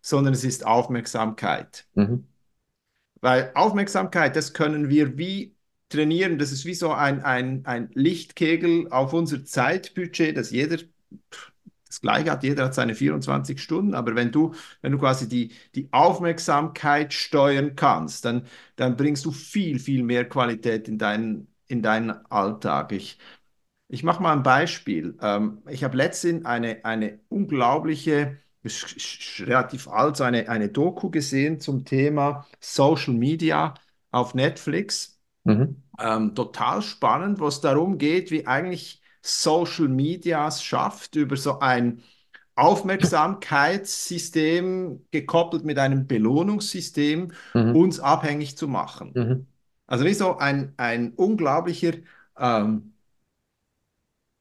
sondern 0.00 0.32
es 0.32 0.44
ist 0.44 0.64
Aufmerksamkeit. 0.64 1.88
Mhm. 1.94 2.27
Weil 3.20 3.50
Aufmerksamkeit, 3.54 4.36
das 4.36 4.52
können 4.54 4.88
wir 4.88 5.18
wie 5.18 5.56
trainieren, 5.88 6.38
das 6.38 6.52
ist 6.52 6.64
wie 6.66 6.74
so 6.74 6.92
ein, 6.92 7.22
ein, 7.22 7.64
ein 7.66 7.90
Lichtkegel 7.94 8.88
auf 8.90 9.12
unser 9.12 9.44
Zeitbudget, 9.44 10.36
das 10.36 10.50
jeder 10.50 10.78
das 11.86 12.00
gleiche 12.00 12.30
hat, 12.30 12.42
jeder 12.44 12.64
hat 12.66 12.74
seine 12.74 12.94
24 12.94 13.60
Stunden, 13.62 13.94
aber 13.94 14.14
wenn 14.14 14.30
du, 14.30 14.54
wenn 14.82 14.92
du 14.92 14.98
quasi 14.98 15.28
die, 15.28 15.52
die 15.74 15.88
Aufmerksamkeit 15.92 17.12
steuern 17.14 17.76
kannst, 17.76 18.24
dann, 18.24 18.46
dann 18.76 18.96
bringst 18.96 19.24
du 19.24 19.32
viel, 19.32 19.78
viel 19.78 20.02
mehr 20.02 20.28
Qualität 20.28 20.86
in 20.88 20.98
deinen, 20.98 21.48
in 21.66 21.82
deinen 21.82 22.10
Alltag. 22.30 22.92
Ich, 22.92 23.18
ich 23.88 24.02
mache 24.04 24.22
mal 24.22 24.32
ein 24.34 24.42
Beispiel. 24.42 25.16
Ähm, 25.22 25.62
ich 25.68 25.84
habe 25.84 25.96
letztens 25.96 26.44
eine, 26.46 26.84
eine 26.84 27.20
unglaubliche 27.28 28.38
ist 28.76 29.42
relativ 29.46 29.88
alt, 29.88 30.16
so 30.16 30.24
eine, 30.24 30.48
eine 30.48 30.68
Doku 30.68 31.10
gesehen 31.10 31.60
zum 31.60 31.84
Thema 31.84 32.46
Social 32.60 33.14
Media 33.14 33.74
auf 34.10 34.34
Netflix. 34.34 35.18
Mhm. 35.44 35.82
Ähm, 35.98 36.34
total 36.34 36.82
spannend, 36.82 37.38
wo 37.40 37.46
es 37.48 37.60
darum 37.60 37.98
geht, 37.98 38.30
wie 38.30 38.46
eigentlich 38.46 39.02
Social 39.22 39.88
Media 39.88 40.46
es 40.46 40.62
schafft, 40.62 41.16
über 41.16 41.36
so 41.36 41.58
ein 41.58 42.02
Aufmerksamkeitssystem 42.54 45.06
gekoppelt 45.10 45.64
mit 45.64 45.78
einem 45.78 46.06
Belohnungssystem 46.06 47.32
mhm. 47.54 47.76
uns 47.76 47.98
abhängig 48.00 48.56
zu 48.56 48.68
machen. 48.68 49.12
Mhm. 49.14 49.46
Also 49.86 50.04
wie 50.04 50.14
so 50.14 50.38
ein, 50.38 50.74
ein 50.76 51.12
unglaublicher, 51.14 51.94
ähm, 52.38 52.94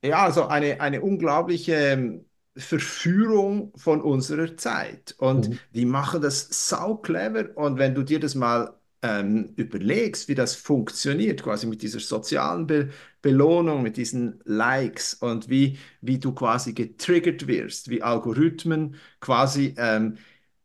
ja, 0.04 0.24
also 0.24 0.48
eine, 0.48 0.82
eine 0.82 1.02
unglaubliche 1.02 1.74
ähm, 1.74 2.27
Verführung 2.58 3.72
von 3.76 4.02
unserer 4.02 4.58
Zeit. 4.58 5.16
Und 5.18 5.50
mhm. 5.50 5.60
die 5.74 5.86
machen 5.86 6.22
das 6.22 6.48
sau 6.70 6.96
clever. 6.98 7.56
Und 7.56 7.78
wenn 7.78 7.96
du 7.96 8.04
dir 8.04 8.20
das 8.20 8.36
mal 8.36 8.74
ähm, 9.02 9.54
überlegst, 9.56 10.28
wie 10.28 10.36
das 10.36 10.56
funktioniert, 10.56 11.44
quasi 11.44 11.68
mit 11.68 11.82
dieser 11.82 12.00
sozialen 12.00 12.68
Be 12.68 12.90
Belohnung, 13.22 13.84
mit 13.84 13.98
diesen 13.98 14.40
Likes 14.46 15.14
und 15.16 15.50
wie, 15.50 15.78
wie 16.02 16.18
du 16.20 16.34
quasi 16.34 16.74
getriggert 16.74 17.48
wirst, 17.48 17.90
wie 17.90 18.02
Algorithmen 18.02 18.96
quasi 19.20 19.76
ähm, 19.78 20.18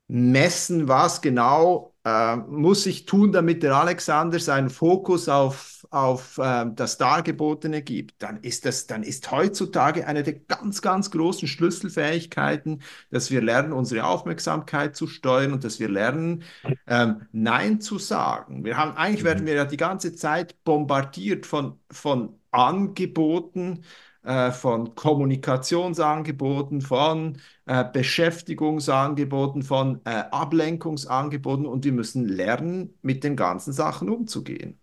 messen, 0.06 0.86
was 0.86 1.22
genau 1.22 1.94
äh, 2.04 2.36
muss 2.36 2.86
ich 2.86 3.06
tun, 3.06 3.32
damit 3.32 3.62
der 3.62 3.74
Alexander 3.76 4.38
seinen 4.38 4.70
Fokus 4.70 5.28
auf, 5.28 5.81
auf 5.92 6.38
äh, 6.38 6.66
das 6.74 6.98
Dargebotene 6.98 7.82
gibt, 7.82 8.22
dann 8.22 8.38
ist 8.40 8.64
das, 8.64 8.86
dann 8.86 9.02
ist 9.02 9.30
heutzutage 9.30 10.06
eine 10.06 10.22
der 10.22 10.34
ganz, 10.34 10.82
ganz 10.82 11.10
großen 11.10 11.46
Schlüsselfähigkeiten, 11.48 12.82
dass 13.10 13.30
wir 13.30 13.42
lernen, 13.42 13.72
unsere 13.72 14.04
Aufmerksamkeit 14.04 14.96
zu 14.96 15.06
steuern 15.06 15.52
und 15.52 15.64
dass 15.64 15.80
wir 15.80 15.88
lernen, 15.88 16.44
ähm, 16.86 17.22
Nein 17.32 17.80
zu 17.80 17.98
sagen. 17.98 18.64
Wir 18.64 18.76
haben, 18.76 18.96
eigentlich 18.96 19.24
werden 19.24 19.44
mhm. 19.44 19.48
wir 19.48 19.54
ja 19.54 19.64
die 19.64 19.76
ganze 19.76 20.14
Zeit 20.14 20.62
bombardiert 20.64 21.46
von, 21.46 21.78
von 21.90 22.38
Angeboten, 22.50 23.84
äh, 24.22 24.50
von 24.52 24.94
Kommunikationsangeboten, 24.94 26.80
von 26.80 27.38
äh, 27.66 27.84
Beschäftigungsangeboten, 27.92 29.62
von 29.62 30.00
äh, 30.04 30.24
Ablenkungsangeboten 30.30 31.66
und 31.66 31.84
wir 31.84 31.92
müssen 31.92 32.26
lernen, 32.26 32.98
mit 33.02 33.24
den 33.24 33.36
ganzen 33.36 33.72
Sachen 33.72 34.08
umzugehen. 34.08 34.81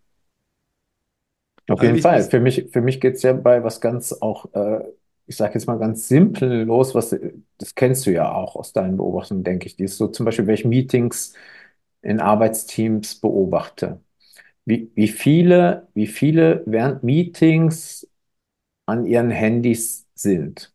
Auf 1.70 1.82
jeden 1.84 2.00
Fall. 2.00 2.24
Für 2.24 2.40
mich, 2.40 2.68
für 2.72 2.82
mich 2.82 3.00
geht 3.00 3.16
es 3.16 3.22
ja 3.24 3.34
bei 3.34 3.64
was 3.64 3.82
ganz 3.82 4.14
auch, 4.14 4.54
äh, 4.54 4.84
ich 5.28 5.38
sage 5.38 5.54
jetzt 5.54 5.68
mal 5.68 5.78
ganz 5.78 6.08
simpel 6.08 6.64
los, 6.64 6.96
was 6.96 7.16
das 7.58 7.76
kennst 7.76 8.06
du 8.06 8.12
ja 8.12 8.32
auch 8.32 8.56
aus 8.56 8.74
deinen 8.74 8.98
Beobachtungen, 8.98 9.44
denke 9.44 9.68
ich. 9.68 9.76
Die 9.76 9.84
ist 9.84 9.98
so 9.98 10.08
zum 10.08 10.26
Beispiel, 10.26 10.48
welche 10.48 10.68
Meetings 10.68 11.34
in 12.02 12.20
Arbeitsteams 12.20 13.16
beobachte. 13.16 14.00
Wie, 14.66 14.92
wie 14.96 15.08
viele, 15.08 15.88
wie 15.94 16.08
viele 16.08 16.64
während 16.66 17.04
Meetings 17.04 18.08
an 18.86 19.06
ihren 19.06 19.32
Handys 19.32 20.08
sind. 20.16 20.74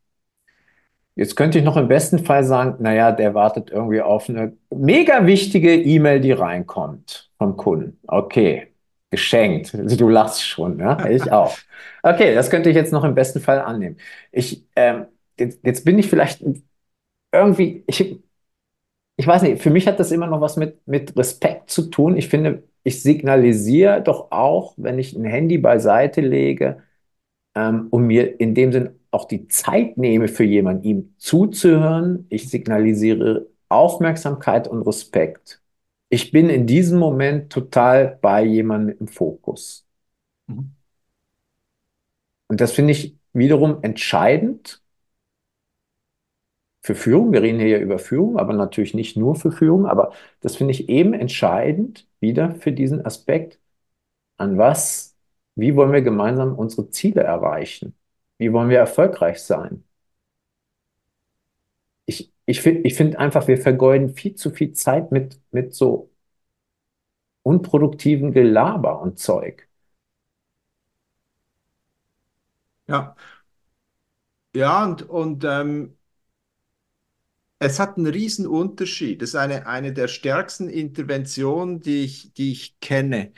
Jetzt 1.16 1.36
könnte 1.36 1.58
ich 1.58 1.64
noch 1.64 1.76
im 1.76 1.86
besten 1.88 2.18
Fall 2.18 2.42
sagen, 2.42 2.82
naja, 2.82 3.12
der 3.12 3.34
wartet 3.34 3.70
irgendwie 3.70 4.00
auf 4.00 4.28
eine 4.28 4.56
mega 4.70 5.26
wichtige 5.26 5.74
E-Mail, 5.74 6.20
die 6.20 6.32
reinkommt 6.32 7.30
vom 7.38 7.56
Kunden. 7.56 8.00
Okay, 8.08 8.74
geschenkt. 9.14 9.73
Du 10.00 10.09
lachst 10.09 10.47
schon, 10.47 10.76
ne? 10.76 10.97
Ich 11.11 11.30
auch. 11.33 11.56
Okay, 12.02 12.35
das 12.35 12.50
könnte 12.50 12.71
ich 12.71 12.76
jetzt 12.76 12.92
noch 12.92 13.04
im 13.04 13.14
besten 13.14 13.40
Fall 13.40 13.61
annehmen. 13.61 13.97
Ich, 14.33 14.66
ähm, 14.76 15.06
jetzt, 15.38 15.61
jetzt 15.64 15.85
bin 15.85 15.99
ich 15.99 16.09
vielleicht 16.09 16.42
irgendwie, 17.33 17.85
ich, 17.87 18.21
ich 19.16 19.26
weiß 19.26 19.42
nicht, 19.42 19.62
für 19.62 19.71
mich 19.71 19.87
hat 19.87 20.00
das 20.00 20.12
immer 20.12 20.26
noch 20.26 20.40
was 20.40 20.56
mit, 20.56 20.87
mit 20.87 21.16
Respekt 21.16 21.71
zu 21.71 21.90
tun. 21.90 22.16
Ich 22.16 22.28
finde, 22.28 22.64
ich 22.83 23.02
signalisiere 23.02 24.02
doch 24.02 24.30
auch, 24.33 24.75
wenn 24.76 24.99
ich 24.99 25.14
ein 25.16 25.25
Handy 25.25 25.59
beiseite 25.59 26.21
lege, 26.21 26.83
ähm, 27.56 27.88
und 27.90 28.06
mir 28.06 28.40
in 28.40 28.54
dem 28.54 28.73
Sinn 28.73 28.90
auch 29.11 29.26
die 29.26 29.49
Zeit 29.49 29.99
nehme 29.99 30.28
für 30.28 30.44
jemanden, 30.44 30.85
ihm 30.85 31.14
zuzuhören. 31.18 32.26
Ich 32.30 32.50
signalisiere 32.50 33.49
Aufmerksamkeit 33.68 34.68
und 34.68 34.83
Respekt. 34.83 35.62
Ich 36.14 36.30
bin 36.30 36.49
in 36.49 36.64
diesem 36.68 37.00
Moment 37.00 37.50
total 37.52 38.21
bei 38.23 38.44
jemandem 38.44 38.97
im 39.00 39.09
Fokus. 39.09 39.85
Mhm. 40.47 40.76
Und 42.47 42.61
das 42.61 42.71
finde 42.71 42.92
ich 42.92 43.16
wiederum 43.33 43.83
entscheidend 43.83 44.80
für 46.83 46.94
Führung. 46.94 47.33
Wir 47.33 47.42
reden 47.42 47.59
hier 47.59 47.68
ja 47.68 47.78
über 47.78 47.99
Führung, 47.99 48.38
aber 48.38 48.52
natürlich 48.52 48.94
nicht 48.94 49.16
nur 49.16 49.35
für 49.35 49.50
Führung, 49.50 49.87
aber 49.87 50.12
das 50.40 50.54
finde 50.54 50.71
ich 50.73 50.88
eben 50.88 51.14
entscheidend 51.14 52.06
wieder 52.21 52.54
für 52.54 52.71
diesen 52.71 53.04
Aspekt, 53.04 53.59
an 54.38 54.59
was 54.59 55.16
wie 55.56 55.76
wollen 55.76 55.92
wir 55.92 56.02
gemeinsam 56.02 56.54
unsere 56.56 56.90
Ziele 56.90 57.23
erreichen? 57.23 57.97
Wie 58.38 58.52
wollen 58.52 58.71
wir 58.71 58.78
erfolgreich 58.78 59.42
sein? 59.42 59.85
Ich, 62.46 62.60
finde 62.60 62.82
ich 62.82 62.94
find 62.94 63.16
einfach, 63.16 63.48
wir 63.48 63.58
vergeuden 63.58 64.10
viel 64.10 64.34
zu 64.34 64.50
viel 64.50 64.72
Zeit 64.72 65.12
mit, 65.12 65.40
mit 65.50 65.74
so 65.74 66.10
unproduktiven 67.42 68.32
Gelaber 68.32 69.00
und 69.00 69.18
Zeug. 69.18 69.68
Ja, 72.86 73.16
ja, 74.54 74.84
und, 74.84 75.02
und 75.08 75.44
ähm, 75.44 75.96
es 77.58 77.80
hat 77.80 77.96
einen 77.96 78.06
riesen 78.06 78.46
Unterschied. 78.46 79.22
Das 79.22 79.30
ist 79.30 79.34
eine, 79.36 79.66
eine 79.66 79.92
der 79.92 80.08
stärksten 80.08 80.68
Interventionen, 80.68 81.80
die 81.80 82.04
ich, 82.04 82.32
die 82.34 82.52
ich 82.52 82.78
kenne 82.80 83.32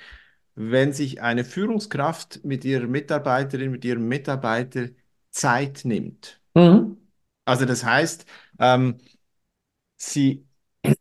wenn 0.57 0.93
sich 0.93 1.23
eine 1.23 1.45
Führungskraft 1.45 2.45
mit 2.45 2.65
ihrer 2.65 2.87
Mitarbeiterin, 2.87 3.71
mit 3.71 3.85
ihrem 3.85 4.09
Mitarbeiter 4.09 4.89
Zeit 5.31 5.83
nimmt. 5.85 6.41
Mhm. 6.55 6.97
Also 7.45 7.67
das 7.67 7.85
heißt, 7.85 8.27
ähm, 8.59 8.99
sie, 9.97 10.47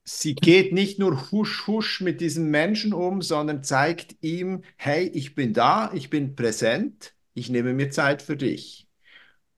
sie 0.04 0.36
geht 0.36 0.74
nicht 0.74 1.00
nur 1.00 1.32
husch 1.32 1.68
husch 1.68 2.02
mit 2.02 2.22
diesem 2.22 2.52
Menschen 2.52 2.94
um, 2.94 3.22
sondern 3.22 3.64
zeigt 3.64 4.18
ihm, 4.22 4.64
hey, 4.78 5.08
ich 5.08 5.36
bin 5.36 5.54
da, 5.54 5.92
ich 5.94 6.10
bin 6.10 6.36
präsent, 6.36 7.16
ich 7.34 7.50
nehme 7.50 7.74
mir 7.74 7.90
Zeit 7.92 8.22
für 8.22 8.38
dich. 8.38 8.88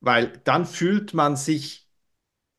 Weil 0.02 0.34
dann 0.46 0.66
fühlt 0.66 1.14
man 1.14 1.36
sich 1.38 1.88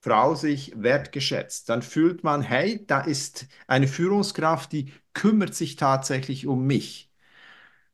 Frau 0.02 0.34
sich 0.36 0.72
wertgeschätzt. 0.76 1.68
Dann 1.68 1.82
fühlt 1.82 2.24
man, 2.24 2.42
hey, 2.42 2.84
da 2.86 3.00
ist 3.02 3.46
eine 3.66 3.88
Führungskraft, 3.88 4.72
die 4.72 4.92
kümmert 5.14 5.54
sich 5.54 5.76
tatsächlich 5.76 6.46
um 6.46 6.66
mich. 6.66 7.10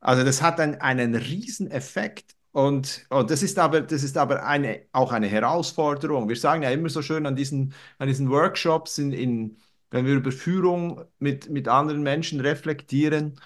Also 0.00 0.24
das 0.24 0.42
hat 0.42 0.60
einen, 0.60 0.76
einen 0.80 1.14
riesen 1.14 1.70
Effekt 1.70 2.36
und, 2.54 3.04
und 3.10 3.30
das 3.32 3.42
ist 3.42 3.58
aber, 3.58 3.80
das 3.80 4.04
ist 4.04 4.16
aber 4.16 4.46
eine, 4.46 4.86
auch 4.92 5.10
eine 5.10 5.26
Herausforderung. 5.26 6.28
Wir 6.28 6.36
sagen 6.36 6.62
ja 6.62 6.70
immer 6.70 6.88
so 6.88 7.02
schön 7.02 7.26
an 7.26 7.34
diesen, 7.34 7.74
an 7.98 8.06
diesen 8.06 8.30
Workshops, 8.30 8.98
in, 8.98 9.12
in, 9.12 9.58
wenn 9.90 10.06
wir 10.06 10.14
über 10.14 10.30
Führung 10.30 11.04
mit, 11.18 11.50
mit 11.50 11.66
anderen 11.66 12.04
Menschen 12.04 12.38
reflektieren, 12.38 13.40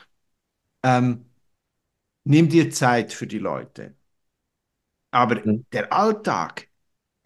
ähm, 0.82 1.24
nimm 2.24 2.50
dir 2.50 2.70
Zeit 2.70 3.14
für 3.14 3.26
die 3.26 3.38
Leute. 3.38 3.96
Aber 5.10 5.36
mhm. 5.44 5.64
der 5.72 5.92
Alltag, 5.92 6.68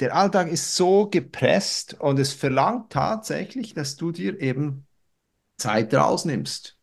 der 0.00 0.14
Alltag 0.14 0.48
ist 0.48 0.76
so 0.76 1.08
gepresst 1.10 1.94
und 2.00 2.18
es 2.20 2.32
verlangt 2.32 2.92
tatsächlich, 2.92 3.74
dass 3.74 3.96
du 3.96 4.12
dir 4.12 4.40
eben 4.40 4.86
Zeit 5.58 5.94
rausnimmst. 5.94 6.78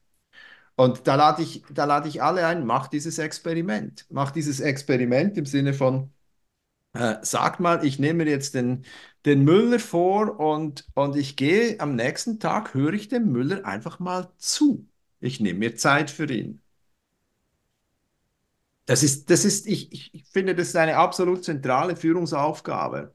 Und 0.80 1.08
da 1.08 1.16
lade 1.16 1.42
ich, 1.44 1.62
da 1.74 1.84
lade 1.84 2.08
ich 2.08 2.24
alle 2.24 2.48
ein, 2.48 2.66
mach 2.66 2.88
dieses 2.88 3.18
Experiment. 3.18 4.06
Mach 4.10 4.32
dieses 4.32 4.62
Experiment 4.62 5.38
im 5.38 5.46
Sinne 5.46 5.74
von, 5.74 6.10
äh, 6.94 7.18
sag 7.22 7.60
mal, 7.60 7.86
ich 7.86 8.00
nehme 8.00 8.24
mir 8.24 8.32
jetzt 8.32 8.54
den, 8.56 8.86
den 9.26 9.44
Müller 9.44 9.80
vor 9.80 10.40
und, 10.40 10.88
und 10.94 11.18
ich 11.18 11.36
gehe 11.36 11.82
am 11.82 11.98
nächsten 11.98 12.40
Tag, 12.40 12.76
höre 12.76 12.94
ich 12.94 13.10
dem 13.10 13.30
Müller 13.30 13.66
einfach 13.66 14.00
mal 14.00 14.32
zu. 14.38 14.88
Ich 15.20 15.42
nehme 15.42 15.60
mir 15.60 15.76
Zeit 15.76 16.10
für 16.10 16.32
ihn. 16.32 16.62
Das 18.86 19.04
ist, 19.04 19.30
das 19.30 19.44
ist, 19.44 19.68
ich, 19.68 20.14
ich 20.14 20.24
finde, 20.32 20.56
das 20.56 20.70
ist 20.70 20.78
eine 20.78 20.96
absolut 20.96 21.44
zentrale 21.44 21.98
Führungsaufgabe. 21.98 23.14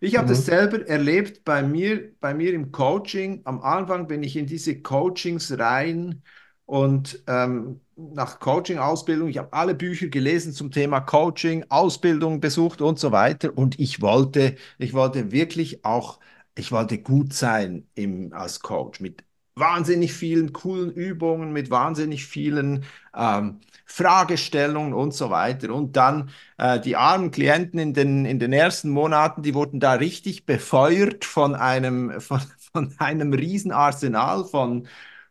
Ich 0.00 0.16
habe 0.16 0.26
mhm. 0.26 0.32
das 0.32 0.44
selber 0.44 0.86
erlebt 0.86 1.44
bei 1.46 1.62
mir, 1.62 2.12
bei 2.20 2.34
mir 2.34 2.52
im 2.52 2.72
Coaching. 2.72 3.40
Am 3.44 3.62
Anfang 3.62 4.06
bin 4.06 4.22
ich 4.22 4.36
in 4.36 4.44
diese 4.44 4.82
Coachings 4.82 5.58
rein 5.58 6.22
und 6.66 7.22
ähm, 7.28 7.80
nach 7.96 8.40
Coaching-Ausbildung, 8.40 9.28
ich 9.28 9.38
habe 9.38 9.52
alle 9.52 9.74
Bücher 9.74 10.08
gelesen 10.08 10.52
zum 10.52 10.70
Thema 10.72 11.00
Coaching, 11.00 11.64
Ausbildung 11.68 12.40
besucht 12.40 12.82
und 12.82 12.98
so 12.98 13.12
weiter. 13.12 13.56
Und 13.56 13.78
ich 13.78 14.02
wollte, 14.02 14.56
ich 14.78 14.92
wollte 14.92 15.32
wirklich 15.32 15.84
auch, 15.84 16.18
ich 16.56 16.72
wollte 16.72 16.98
gut 16.98 17.32
sein 17.32 17.88
im, 17.94 18.32
als 18.32 18.60
Coach 18.60 19.00
mit 19.00 19.24
wahnsinnig 19.54 20.12
vielen 20.12 20.52
coolen 20.52 20.90
Übungen, 20.92 21.52
mit 21.52 21.70
wahnsinnig 21.70 22.26
vielen 22.26 22.84
ähm, 23.14 23.60
Fragestellungen 23.86 24.92
und 24.92 25.14
so 25.14 25.30
weiter. 25.30 25.72
Und 25.72 25.96
dann 25.96 26.30
äh, 26.58 26.78
die 26.80 26.96
armen 26.96 27.30
Klienten 27.30 27.78
in 27.78 27.94
den, 27.94 28.26
in 28.26 28.38
den 28.38 28.52
ersten 28.52 28.90
Monaten, 28.90 29.42
die 29.42 29.54
wurden 29.54 29.80
da 29.80 29.92
richtig 29.94 30.44
befeuert 30.46 31.24
von 31.24 31.54
einem, 31.54 32.20
von, 32.20 32.40
von 32.72 32.94
einem 32.98 33.32
Riesenarsenal 33.32 34.44
von 34.44 34.86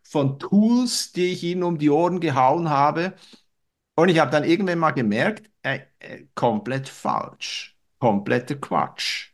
von 0.08 0.38
Tools, 0.38 1.12
die 1.12 1.26
ich 1.32 1.42
ihnen 1.44 1.62
um 1.62 1.78
die 1.78 1.90
Ohren 1.90 2.20
gehauen 2.20 2.68
habe. 2.70 3.14
Und 3.96 4.08
ich 4.10 4.18
habe 4.20 4.30
dann 4.30 4.44
irgendwann 4.44 4.78
mal 4.78 4.92
gemerkt, 4.92 5.50
äh, 5.62 5.80
äh, 6.00 6.26
komplett 6.34 6.88
falsch, 6.88 7.76
kompletter 7.98 8.56
Quatsch. 8.56 9.32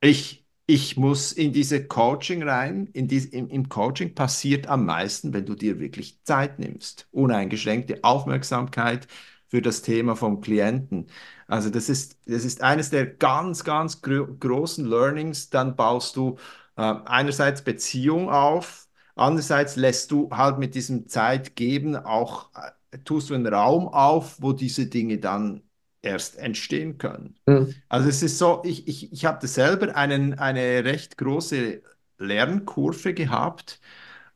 Ich, 0.00 0.44
ich 0.66 0.96
muss 0.96 1.32
in 1.32 1.52
diese 1.52 1.86
Coaching 1.86 2.42
rein. 2.42 2.86
In 2.92 3.08
dies, 3.08 3.26
im, 3.26 3.48
Im 3.48 3.68
Coaching 3.68 4.14
passiert 4.14 4.66
am 4.68 4.86
meisten, 4.86 5.32
wenn 5.32 5.46
du 5.46 5.54
dir 5.54 5.80
wirklich 5.80 6.22
Zeit 6.24 6.58
nimmst. 6.58 7.08
Uneingeschränkte 7.10 8.04
Aufmerksamkeit 8.04 9.08
für 9.48 9.62
das 9.62 9.82
Thema 9.82 10.14
vom 10.14 10.40
Klienten. 10.40 11.06
Also 11.46 11.70
das 11.70 11.88
ist, 11.88 12.18
das 12.26 12.44
ist 12.44 12.62
eines 12.62 12.90
der 12.90 13.06
ganz, 13.06 13.64
ganz 13.64 14.02
gro 14.02 14.26
großen 14.38 14.84
Learnings. 14.86 15.50
Dann 15.50 15.74
baust 15.76 16.16
du 16.16 16.36
äh, 16.76 16.82
einerseits 16.82 17.62
Beziehung 17.62 18.28
auf, 18.30 18.87
Andererseits 19.18 19.76
lässt 19.76 20.10
du 20.10 20.30
halt 20.30 20.58
mit 20.58 20.74
diesem 20.74 21.08
Zeitgeben 21.08 21.96
auch, 21.96 22.50
äh, 22.54 22.98
tust 23.04 23.30
du 23.30 23.34
einen 23.34 23.46
Raum 23.46 23.88
auf, 23.88 24.40
wo 24.40 24.52
diese 24.52 24.86
Dinge 24.86 25.18
dann 25.18 25.62
erst 26.02 26.38
entstehen 26.38 26.98
können. 26.98 27.36
Mhm. 27.46 27.74
Also 27.88 28.08
es 28.08 28.22
ist 28.22 28.38
so, 28.38 28.62
ich, 28.64 28.86
ich, 28.88 29.12
ich 29.12 29.24
habe 29.24 29.46
selber 29.46 29.94
einen, 29.96 30.38
eine 30.38 30.84
recht 30.84 31.18
große 31.18 31.82
Lernkurve 32.18 33.14
gehabt. 33.14 33.80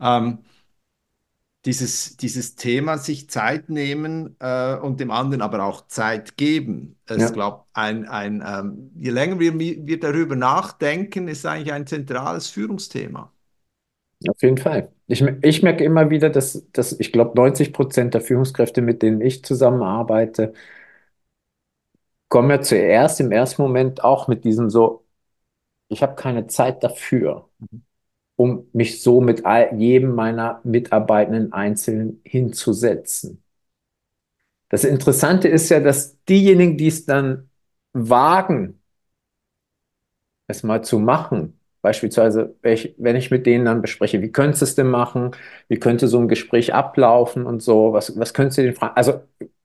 Ähm, 0.01 0.39
dieses, 1.65 2.17
dieses 2.17 2.57
Thema 2.57 2.99
sich 2.99 3.31
Zeit 3.31 3.69
nehmen 3.69 4.37
äh, 4.41 4.75
und 4.77 4.99
dem 4.99 5.13
anderen 5.13 5.43
aber 5.43 5.63
auch 5.65 5.87
Zeit 5.87 6.37
geben. 6.37 6.99
Es 7.07 7.23
ja. 7.23 7.31
glaube 7.31 7.65
ein, 7.73 8.09
ein 8.09 8.43
ähm, 8.45 8.91
je 8.97 9.11
länger 9.11 9.39
wir, 9.39 9.59
wir 9.59 10.01
darüber 10.01 10.35
nachdenken, 10.35 11.29
ist 11.29 11.47
eigentlich 11.47 11.73
ein 11.73 11.87
zentrales 11.87 12.49
Führungsthema. 12.49 13.32
Auf 14.29 14.43
jeden 14.43 14.59
Fall. 14.59 14.91
Ich, 15.09 15.23
ich 15.43 15.63
merke 15.63 15.85
immer 15.85 16.11
wieder, 16.11 16.31
dass, 16.31 16.65
dass 16.73 16.93
ich 17.01 17.13
glaube, 17.13 17.33
90 17.35 17.73
Prozent 17.73 18.15
der 18.15 18.21
Führungskräfte, 18.21 18.81
mit 18.83 19.03
denen 19.03 19.21
ich 19.21 19.45
zusammenarbeite, 19.45 20.53
kommen 22.29 22.51
ja 22.51 22.61
zuerst 22.63 23.21
im 23.21 23.33
ersten 23.33 23.63
Moment 23.63 24.03
auch 24.05 24.29
mit 24.29 24.45
diesem 24.45 24.71
so, 24.71 25.05
ich 25.89 26.03
habe 26.03 26.17
keine 26.17 26.47
Zeit 26.49 26.85
dafür, 26.85 27.51
um 28.37 28.69
mich 28.75 29.03
so 29.03 29.21
mit 29.23 29.47
all, 29.47 29.75
jedem 29.79 30.15
meiner 30.17 30.61
Mitarbeitenden 30.65 31.53
einzeln 31.55 32.21
hinzusetzen. 32.25 33.43
Das 34.69 34.85
Interessante 34.85 35.49
ist 35.49 35.69
ja, 35.69 35.81
dass 35.81 36.23
diejenigen, 36.25 36.77
die 36.79 36.87
es 36.89 37.05
dann 37.05 37.51
wagen, 37.93 38.81
es 40.47 40.63
mal 40.63 40.85
zu 40.85 40.99
machen, 41.01 41.59
Beispielsweise, 41.83 42.55
wenn 42.63 43.17
ich 43.17 43.31
mit 43.33 43.45
denen 43.45 43.65
dann 43.65 43.83
bespreche, 43.83 44.23
wie 44.23 44.31
könntest 44.31 44.63
du 44.63 44.65
es 44.67 44.75
denn 44.77 44.89
machen? 44.89 45.33
Wie 45.69 45.79
könnte 45.79 46.07
so 46.07 46.19
ein 46.21 46.29
Gespräch 46.29 46.73
ablaufen 46.75 47.45
und 47.45 47.61
so? 47.61 47.93
Was, 47.93 48.17
was 48.19 48.35
könntest 48.35 48.59
du 48.59 48.63
denn 48.63 48.75
fragen? 48.75 48.97
Also, 48.97 49.21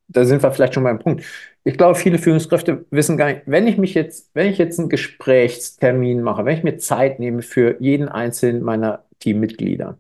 da 0.07 0.25
sind 0.25 0.41
wir 0.41 0.51
vielleicht 0.51 0.73
schon 0.73 0.83
beim 0.83 0.99
Punkt. 0.99 1.23
Ich 1.63 1.77
glaube, 1.77 1.95
viele 1.95 2.17
Führungskräfte 2.17 2.85
wissen 2.89 3.17
gar 3.17 3.27
nicht, 3.27 3.41
wenn 3.45 3.67
ich 3.67 3.77
mich 3.77 3.93
jetzt, 3.93 4.31
wenn 4.33 4.47
ich 4.47 4.57
jetzt 4.57 4.79
einen 4.79 4.89
Gesprächstermin 4.89 6.21
mache, 6.23 6.43
wenn 6.45 6.57
ich 6.57 6.63
mir 6.63 6.77
Zeit 6.77 7.19
nehme 7.19 7.41
für 7.43 7.79
jeden 7.81 8.09
einzelnen 8.09 8.63
meiner 8.63 9.03
Teammitglieder, 9.19 9.97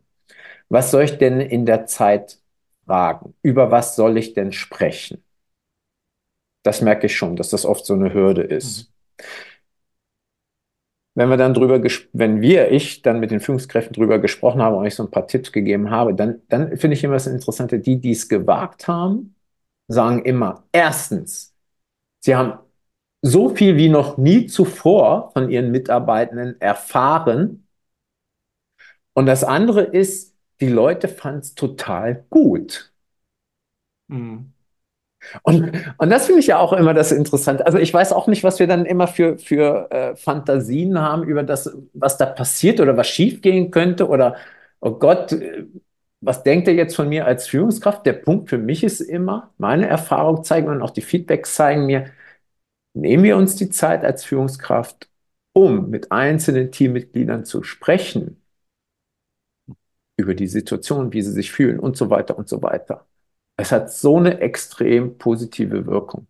was 0.69 0.91
soll 0.91 1.03
ich 1.03 1.17
denn 1.19 1.41
in 1.41 1.65
der 1.65 1.87
Zeit 1.87 2.39
fragen? 2.85 3.35
Über 3.43 3.71
was 3.71 3.95
soll 3.95 4.17
ich 4.17 4.33
denn 4.33 4.53
sprechen? 4.53 5.23
Das 6.63 6.81
merke 6.81 7.07
ich 7.07 7.15
schon, 7.17 7.35
dass 7.35 7.49
das 7.49 7.65
oft 7.65 7.85
so 7.85 7.93
eine 7.93 8.13
Hürde 8.13 8.43
ist. 8.43 8.89
Mhm 8.89 8.93
wenn 11.17 11.29
wir 11.29 11.37
dann 11.37 11.55
drüber, 11.55 11.81
wenn 12.13 12.41
wir, 12.41 12.71
ich 12.71 13.01
dann 13.01 13.19
mit 13.19 13.31
den 13.31 13.39
Führungskräften 13.39 13.93
drüber 13.93 14.19
gesprochen 14.19 14.61
habe 14.61 14.75
und 14.75 14.85
ich 14.85 14.93
so 14.93 15.01
ein 15.01 15.09
paar 15.09 15.25
Tipps 15.25 15.51
gegeben 15.51 15.89
habe, 15.89 16.13
dann, 16.13 16.43
dann 16.47 16.77
finde 16.77 16.95
ich 16.95 17.03
immer 17.03 17.15
das 17.15 17.25
Interessante, 17.25 17.79
die, 17.79 17.99
die 17.99 18.11
es 18.11 18.29
gewagt 18.29 18.87
haben, 18.87 19.35
sagen 19.87 20.23
immer, 20.25 20.65
erstens, 20.71 21.55
sie 22.19 22.35
haben 22.35 22.59
so 23.23 23.49
viel 23.49 23.77
wie 23.77 23.89
noch 23.89 24.19
nie 24.19 24.45
zuvor 24.45 25.31
von 25.33 25.49
ihren 25.49 25.71
Mitarbeitenden 25.71 26.61
erfahren. 26.61 27.67
Und 29.13 29.25
das 29.25 29.43
andere 29.43 29.81
ist, 29.81 30.35
die 30.61 30.69
Leute 30.69 31.07
fanden 31.07 31.39
es 31.39 31.55
total 31.55 32.25
gut. 32.29 32.93
Mhm. 34.07 34.53
Und, 35.43 35.71
und 35.97 36.09
das 36.09 36.25
finde 36.27 36.39
ich 36.41 36.47
ja 36.47 36.59
auch 36.59 36.73
immer 36.73 36.93
das 36.93 37.11
Interessante. 37.11 37.65
Also 37.65 37.77
ich 37.77 37.93
weiß 37.93 38.13
auch 38.13 38.27
nicht, 38.27 38.43
was 38.43 38.59
wir 38.59 38.67
dann 38.67 38.85
immer 38.85 39.07
für, 39.07 39.37
für 39.37 39.89
äh, 39.91 40.15
Fantasien 40.15 40.99
haben 40.99 41.23
über 41.23 41.43
das, 41.43 41.75
was 41.93 42.17
da 42.17 42.25
passiert 42.25 42.79
oder 42.79 42.97
was 42.97 43.07
schiefgehen 43.07 43.71
könnte 43.71 44.07
oder, 44.07 44.35
oh 44.79 44.91
Gott, 44.91 45.31
äh, 45.33 45.65
was 46.21 46.43
denkt 46.43 46.67
er 46.67 46.73
jetzt 46.75 46.95
von 46.95 47.09
mir 47.09 47.25
als 47.25 47.47
Führungskraft? 47.47 48.05
Der 48.05 48.13
Punkt 48.13 48.49
für 48.49 48.57
mich 48.57 48.83
ist 48.83 49.01
immer, 49.01 49.53
meine 49.57 49.87
Erfahrung 49.87 50.43
zeigen 50.43 50.69
und 50.69 50.81
auch 50.81 50.89
die 50.91 51.01
Feedbacks 51.01 51.55
zeigen 51.55 51.85
mir, 51.85 52.05
nehmen 52.93 53.23
wir 53.23 53.37
uns 53.37 53.55
die 53.55 53.69
Zeit 53.69 54.05
als 54.05 54.25
Führungskraft, 54.25 55.09
um 55.53 55.89
mit 55.89 56.11
einzelnen 56.11 56.71
Teammitgliedern 56.71 57.45
zu 57.45 57.63
sprechen 57.63 58.41
über 60.15 60.35
die 60.35 60.45
Situation, 60.47 61.11
wie 61.13 61.21
sie 61.23 61.31
sich 61.31 61.51
fühlen 61.51 61.79
und 61.79 61.97
so 61.97 62.09
weiter 62.11 62.37
und 62.37 62.47
so 62.49 62.61
weiter. 62.61 63.07
Es 63.57 63.71
hat 63.71 63.91
so 63.91 64.17
eine 64.17 64.39
extrem 64.39 65.17
positive 65.17 65.85
Wirkung. 65.87 66.27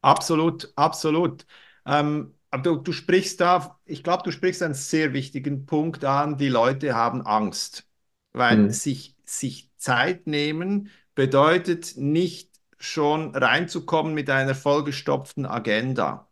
Absolut, 0.00 0.72
absolut. 0.76 1.44
Ähm, 1.84 2.34
aber 2.50 2.62
du, 2.62 2.76
du 2.76 2.92
sprichst 2.92 3.40
da, 3.40 3.78
ich 3.84 4.02
glaube, 4.02 4.22
du 4.24 4.30
sprichst 4.30 4.62
einen 4.62 4.74
sehr 4.74 5.12
wichtigen 5.12 5.66
Punkt 5.66 6.04
an. 6.04 6.38
Die 6.38 6.48
Leute 6.48 6.94
haben 6.94 7.26
Angst, 7.26 7.86
weil 8.32 8.56
mhm. 8.58 8.70
sich, 8.70 9.16
sich 9.24 9.70
Zeit 9.76 10.26
nehmen 10.26 10.90
bedeutet 11.14 11.94
nicht 11.96 12.50
schon 12.78 13.34
reinzukommen 13.34 14.14
mit 14.14 14.30
einer 14.30 14.54
vollgestopften 14.54 15.46
Agenda. 15.46 16.28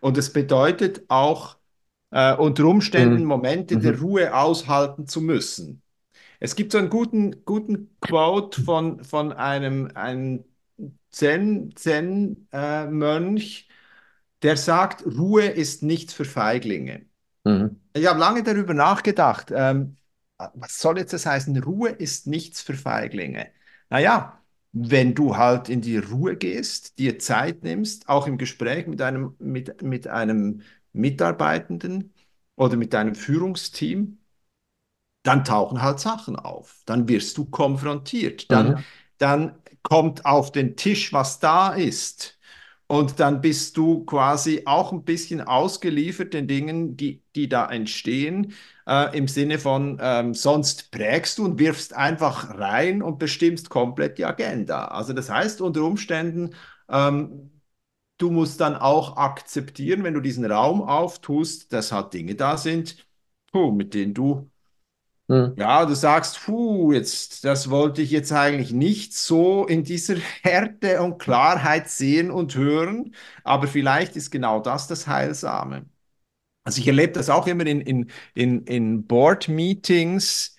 Und 0.00 0.18
es 0.18 0.32
bedeutet 0.32 1.04
auch 1.08 1.56
äh, 2.10 2.34
unter 2.34 2.64
Umständen 2.64 3.22
mhm. 3.22 3.28
Momente 3.28 3.76
mhm. 3.76 3.82
der 3.82 4.00
Ruhe 4.00 4.34
aushalten 4.34 5.06
zu 5.06 5.20
müssen. 5.20 5.82
Es 6.40 6.54
gibt 6.56 6.72
so 6.72 6.78
einen 6.78 6.90
guten, 6.90 7.44
guten 7.44 7.90
Quote 8.00 8.62
von, 8.62 9.04
von 9.04 9.32
einem, 9.32 9.90
einem 9.94 10.44
Zen-Mönch, 11.10 11.74
Zen, 11.74 12.46
äh, 12.52 13.68
der 14.42 14.56
sagt, 14.56 15.04
Ruhe 15.06 15.46
ist 15.46 15.82
nichts 15.82 16.14
für 16.14 16.24
Feiglinge. 16.24 17.06
Mhm. 17.44 17.80
Ich 17.92 18.06
habe 18.06 18.20
lange 18.20 18.42
darüber 18.42 18.74
nachgedacht. 18.74 19.52
Ähm, 19.54 19.96
was 20.54 20.78
soll 20.80 20.98
jetzt 20.98 21.12
das 21.12 21.26
heißen? 21.26 21.56
Ruhe 21.62 21.90
ist 21.90 22.26
nichts 22.26 22.60
für 22.62 22.74
Feiglinge. 22.74 23.48
Naja, 23.90 24.40
wenn 24.72 25.14
du 25.14 25.36
halt 25.36 25.68
in 25.68 25.80
die 25.80 25.98
Ruhe 25.98 26.36
gehst, 26.36 26.98
dir 26.98 27.18
Zeit 27.18 27.64
nimmst, 27.64 28.08
auch 28.08 28.26
im 28.26 28.38
Gespräch 28.38 28.86
mit 28.86 29.02
einem, 29.02 29.34
mit, 29.38 29.82
mit 29.82 30.06
einem 30.06 30.62
Mitarbeitenden 30.92 32.14
oder 32.54 32.76
mit 32.76 32.92
deinem 32.92 33.14
Führungsteam, 33.14 34.17
dann 35.22 35.44
tauchen 35.44 35.82
halt 35.82 36.00
Sachen 36.00 36.36
auf. 36.36 36.82
Dann 36.86 37.08
wirst 37.08 37.36
du 37.38 37.44
konfrontiert. 37.44 38.50
Dann, 38.50 38.68
mhm. 38.70 38.84
dann 39.18 39.54
kommt 39.82 40.24
auf 40.24 40.52
den 40.52 40.76
Tisch, 40.76 41.12
was 41.12 41.40
da 41.40 41.70
ist. 41.70 42.38
Und 42.86 43.20
dann 43.20 43.42
bist 43.42 43.76
du 43.76 44.04
quasi 44.06 44.62
auch 44.64 44.92
ein 44.92 45.04
bisschen 45.04 45.42
ausgeliefert 45.42 46.32
den 46.32 46.48
Dingen, 46.48 46.96
die, 46.96 47.22
die 47.36 47.46
da 47.48 47.66
entstehen, 47.70 48.54
äh, 48.86 49.14
im 49.16 49.28
Sinne 49.28 49.58
von, 49.58 49.98
ähm, 50.00 50.32
sonst 50.32 50.90
prägst 50.90 51.36
du 51.36 51.44
und 51.44 51.58
wirfst 51.58 51.94
einfach 51.94 52.58
rein 52.58 53.02
und 53.02 53.18
bestimmst 53.18 53.68
komplett 53.68 54.16
die 54.16 54.24
Agenda. 54.24 54.86
Also 54.86 55.12
das 55.12 55.28
heißt 55.28 55.60
unter 55.60 55.82
Umständen, 55.82 56.54
ähm, 56.88 57.50
du 58.18 58.30
musst 58.30 58.60
dann 58.60 58.74
auch 58.76 59.16
akzeptieren, 59.18 60.02
wenn 60.04 60.14
du 60.14 60.20
diesen 60.20 60.44
Raum 60.50 60.82
auftust, 60.82 61.72
dass 61.74 61.92
halt 61.92 62.14
Dinge 62.14 62.34
da 62.36 62.56
sind, 62.56 63.06
puh, 63.52 63.70
mit 63.72 63.94
denen 63.94 64.14
du 64.14 64.50
hm. 65.28 65.54
Ja, 65.58 65.84
du 65.84 65.94
sagst, 65.94 66.40
puh, 66.44 66.92
jetzt, 66.92 67.44
das 67.44 67.68
wollte 67.68 68.00
ich 68.00 68.10
jetzt 68.10 68.32
eigentlich 68.32 68.72
nicht 68.72 69.14
so 69.14 69.66
in 69.66 69.84
dieser 69.84 70.16
Härte 70.42 71.02
und 71.02 71.18
Klarheit 71.18 71.90
sehen 71.90 72.30
und 72.30 72.54
hören, 72.54 73.14
aber 73.44 73.66
vielleicht 73.66 74.16
ist 74.16 74.30
genau 74.30 74.60
das 74.60 74.86
das 74.86 75.06
Heilsame. 75.06 75.86
Also 76.64 76.80
ich 76.80 76.88
erlebe 76.88 77.12
das 77.14 77.30
auch 77.30 77.46
immer 77.48 77.66
in, 77.66 77.80
in, 77.82 78.10
in, 78.34 78.64
in 78.66 79.06
Board-Meetings, 79.06 80.56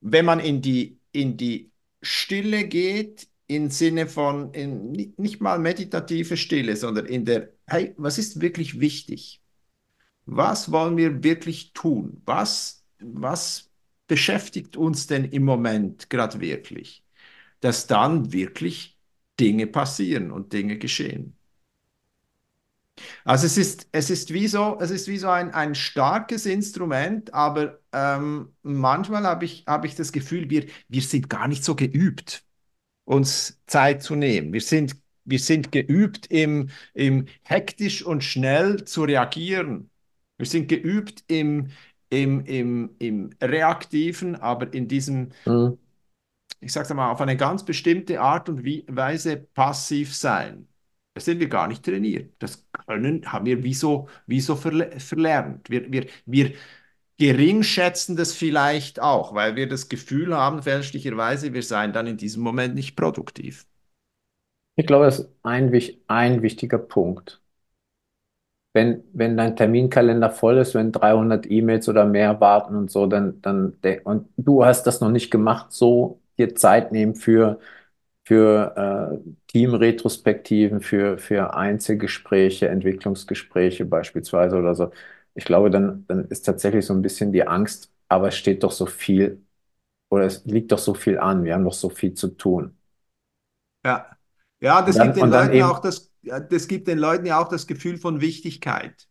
wenn 0.00 0.24
man 0.26 0.40
in 0.40 0.62
die, 0.62 1.00
in 1.12 1.36
die 1.36 1.72
Stille 2.02 2.66
geht, 2.68 3.28
im 3.48 3.70
Sinne 3.70 4.06
von 4.08 4.52
in, 4.54 4.92
nicht 5.18 5.40
mal 5.40 5.58
meditative 5.58 6.36
Stille, 6.36 6.76
sondern 6.76 7.06
in 7.06 7.24
der, 7.24 7.50
hey, 7.66 7.94
was 7.98 8.18
ist 8.18 8.40
wirklich 8.40 8.80
wichtig? 8.80 9.42
Was 10.26 10.72
wollen 10.72 10.96
wir 10.96 11.22
wirklich 11.24 11.72
tun? 11.72 12.22
Was, 12.24 12.84
was 13.00 13.69
beschäftigt 14.10 14.76
uns 14.76 15.08
denn 15.08 15.24
im 15.26 15.44
Moment 15.44 16.10
gerade 16.10 16.40
wirklich? 16.42 17.04
Dass 17.60 17.86
dann 17.88 18.32
wirklich 18.32 18.98
Dinge 19.40 19.66
passieren 19.68 20.32
und 20.32 20.52
Dinge 20.52 20.78
geschehen. 20.78 21.38
Also 23.24 23.46
es 23.46 23.56
ist, 23.56 23.88
es 23.92 24.10
ist 24.10 24.32
wie 24.32 24.46
so, 24.48 24.78
es 24.80 24.90
ist 24.90 25.08
wie 25.08 25.18
so 25.18 25.28
ein, 25.28 25.52
ein 25.52 25.74
starkes 25.74 26.46
Instrument, 26.46 27.32
aber 27.34 27.80
ähm, 27.92 28.54
manchmal 28.62 29.24
habe 29.24 29.44
ich, 29.44 29.64
hab 29.66 29.84
ich 29.84 29.94
das 29.94 30.12
Gefühl, 30.12 30.50
wir, 30.50 30.66
wir 30.88 31.02
sind 31.02 31.28
gar 31.30 31.48
nicht 31.48 31.64
so 31.64 31.74
geübt, 31.74 32.44
uns 33.04 33.60
Zeit 33.66 34.02
zu 34.02 34.14
nehmen. 34.16 34.52
Wir 34.52 34.60
sind, 34.60 34.96
wir 35.24 35.38
sind 35.38 35.72
geübt, 35.72 36.26
im, 36.28 36.70
im 36.94 37.26
hektisch 37.44 38.04
und 38.04 38.24
schnell 38.24 38.84
zu 38.84 39.04
reagieren. 39.04 39.90
Wir 40.38 40.46
sind 40.46 40.68
geübt, 40.68 41.24
im, 41.28 41.70
im, 42.10 42.44
im, 42.44 42.96
im 42.98 43.30
Reaktiven, 43.40 44.36
aber 44.36 44.72
in 44.74 44.88
diesem, 44.88 45.30
mhm. 45.46 45.78
ich 46.60 46.72
sage 46.72 46.92
mal, 46.94 47.10
auf 47.10 47.20
eine 47.20 47.36
ganz 47.36 47.64
bestimmte 47.64 48.20
Art 48.20 48.48
und 48.48 48.64
Weise 48.64 49.36
passiv 49.36 50.14
sein. 50.14 50.68
Das 51.14 51.24
sind 51.24 51.40
wir 51.40 51.48
gar 51.48 51.68
nicht 51.68 51.84
trainiert. 51.84 52.34
Das 52.38 52.66
können, 52.86 53.32
haben 53.32 53.46
wir 53.46 53.62
wie 53.64 53.74
so, 53.74 54.08
wie 54.26 54.40
so 54.40 54.56
verle 54.56 54.98
verlernt. 55.00 55.70
Wir, 55.70 55.90
wir, 55.90 56.06
wir 56.26 56.52
gering 57.18 57.62
schätzen 57.62 58.16
das 58.16 58.32
vielleicht 58.32 59.00
auch, 59.00 59.34
weil 59.34 59.56
wir 59.56 59.68
das 59.68 59.88
Gefühl 59.88 60.34
haben, 60.36 60.62
fälschlicherweise, 60.62 61.52
wir 61.52 61.62
seien 61.62 61.92
dann 61.92 62.06
in 62.06 62.16
diesem 62.16 62.42
Moment 62.42 62.74
nicht 62.74 62.96
produktiv. 62.96 63.66
Ich 64.76 64.86
glaube, 64.86 65.04
das 65.04 65.20
ist 65.20 65.30
ein, 65.42 65.72
ein 66.06 66.42
wichtiger 66.42 66.78
Punkt 66.78 67.39
wenn, 68.72 69.02
wenn 69.12 69.36
dein 69.36 69.56
Terminkalender 69.56 70.30
voll 70.30 70.58
ist, 70.58 70.74
wenn 70.74 70.92
300 70.92 71.50
E-Mails 71.50 71.88
oder 71.88 72.04
mehr 72.06 72.40
warten 72.40 72.76
und 72.76 72.90
so, 72.90 73.06
dann, 73.06 73.40
dann, 73.42 73.74
und 74.04 74.28
du 74.36 74.64
hast 74.64 74.84
das 74.86 75.00
noch 75.00 75.10
nicht 75.10 75.30
gemacht, 75.30 75.72
so 75.72 76.20
dir 76.38 76.54
Zeit 76.54 76.92
nehmen 76.92 77.14
für, 77.16 77.58
für 78.24 79.20
äh, 79.24 79.30
Teamretrospektiven, 79.48 80.80
für, 80.80 81.18
für 81.18 81.54
Einzelgespräche, 81.54 82.68
Entwicklungsgespräche 82.68 83.84
beispielsweise 83.86 84.56
oder 84.58 84.74
so. 84.74 84.90
Ich 85.34 85.44
glaube, 85.44 85.70
dann, 85.70 86.04
dann 86.08 86.26
ist 86.26 86.42
tatsächlich 86.42 86.86
so 86.86 86.94
ein 86.94 87.02
bisschen 87.02 87.32
die 87.32 87.46
Angst, 87.46 87.92
aber 88.08 88.28
es 88.28 88.36
steht 88.36 88.62
doch 88.62 88.72
so 88.72 88.86
viel 88.86 89.42
oder 90.10 90.24
es 90.26 90.44
liegt 90.46 90.72
doch 90.72 90.78
so 90.78 90.94
viel 90.94 91.18
an, 91.18 91.44
wir 91.44 91.54
haben 91.54 91.64
doch 91.64 91.72
so 91.74 91.90
viel 91.90 92.14
zu 92.14 92.28
tun. 92.30 92.76
Ja, 93.84 94.16
ja, 94.60 94.82
das 94.82 94.98
dann, 94.98 95.14
gibt 95.14 95.16
den 95.16 95.28
Leuten 95.28 95.60
eben, 95.60 95.72
auch 95.72 95.78
das 95.80 96.09
das 96.22 96.68
gibt 96.68 96.88
den 96.88 96.98
Leuten 96.98 97.26
ja 97.26 97.40
auch 97.40 97.48
das 97.48 97.66
Gefühl 97.66 97.98
von 97.98 98.20
Wichtigkeit. 98.20 99.08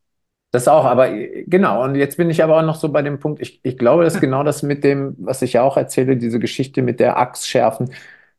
Das 0.51 0.67
auch, 0.67 0.83
aber 0.85 1.09
genau, 1.45 1.83
und 1.83 1.93
jetzt 1.95 2.17
bin 2.17 2.29
ich 2.31 2.43
aber 2.43 2.57
auch 2.57 2.63
noch 2.65 2.75
so 2.75 2.89
bei 2.91 3.03
dem 3.03 3.19
Punkt, 3.19 3.39
ich, 3.39 3.59
ich 3.63 3.77
glaube, 3.77 4.03
dass 4.03 4.19
genau 4.19 4.43
das 4.43 4.63
mit 4.63 4.83
dem, 4.83 5.15
was 5.19 5.43
ich 5.43 5.53
ja 5.53 5.61
auch 5.61 5.77
erzähle, 5.77 6.17
diese 6.17 6.39
Geschichte 6.39 6.81
mit 6.81 6.99
der 6.99 7.17
Axt 7.17 7.47
schärfen, 7.47 7.91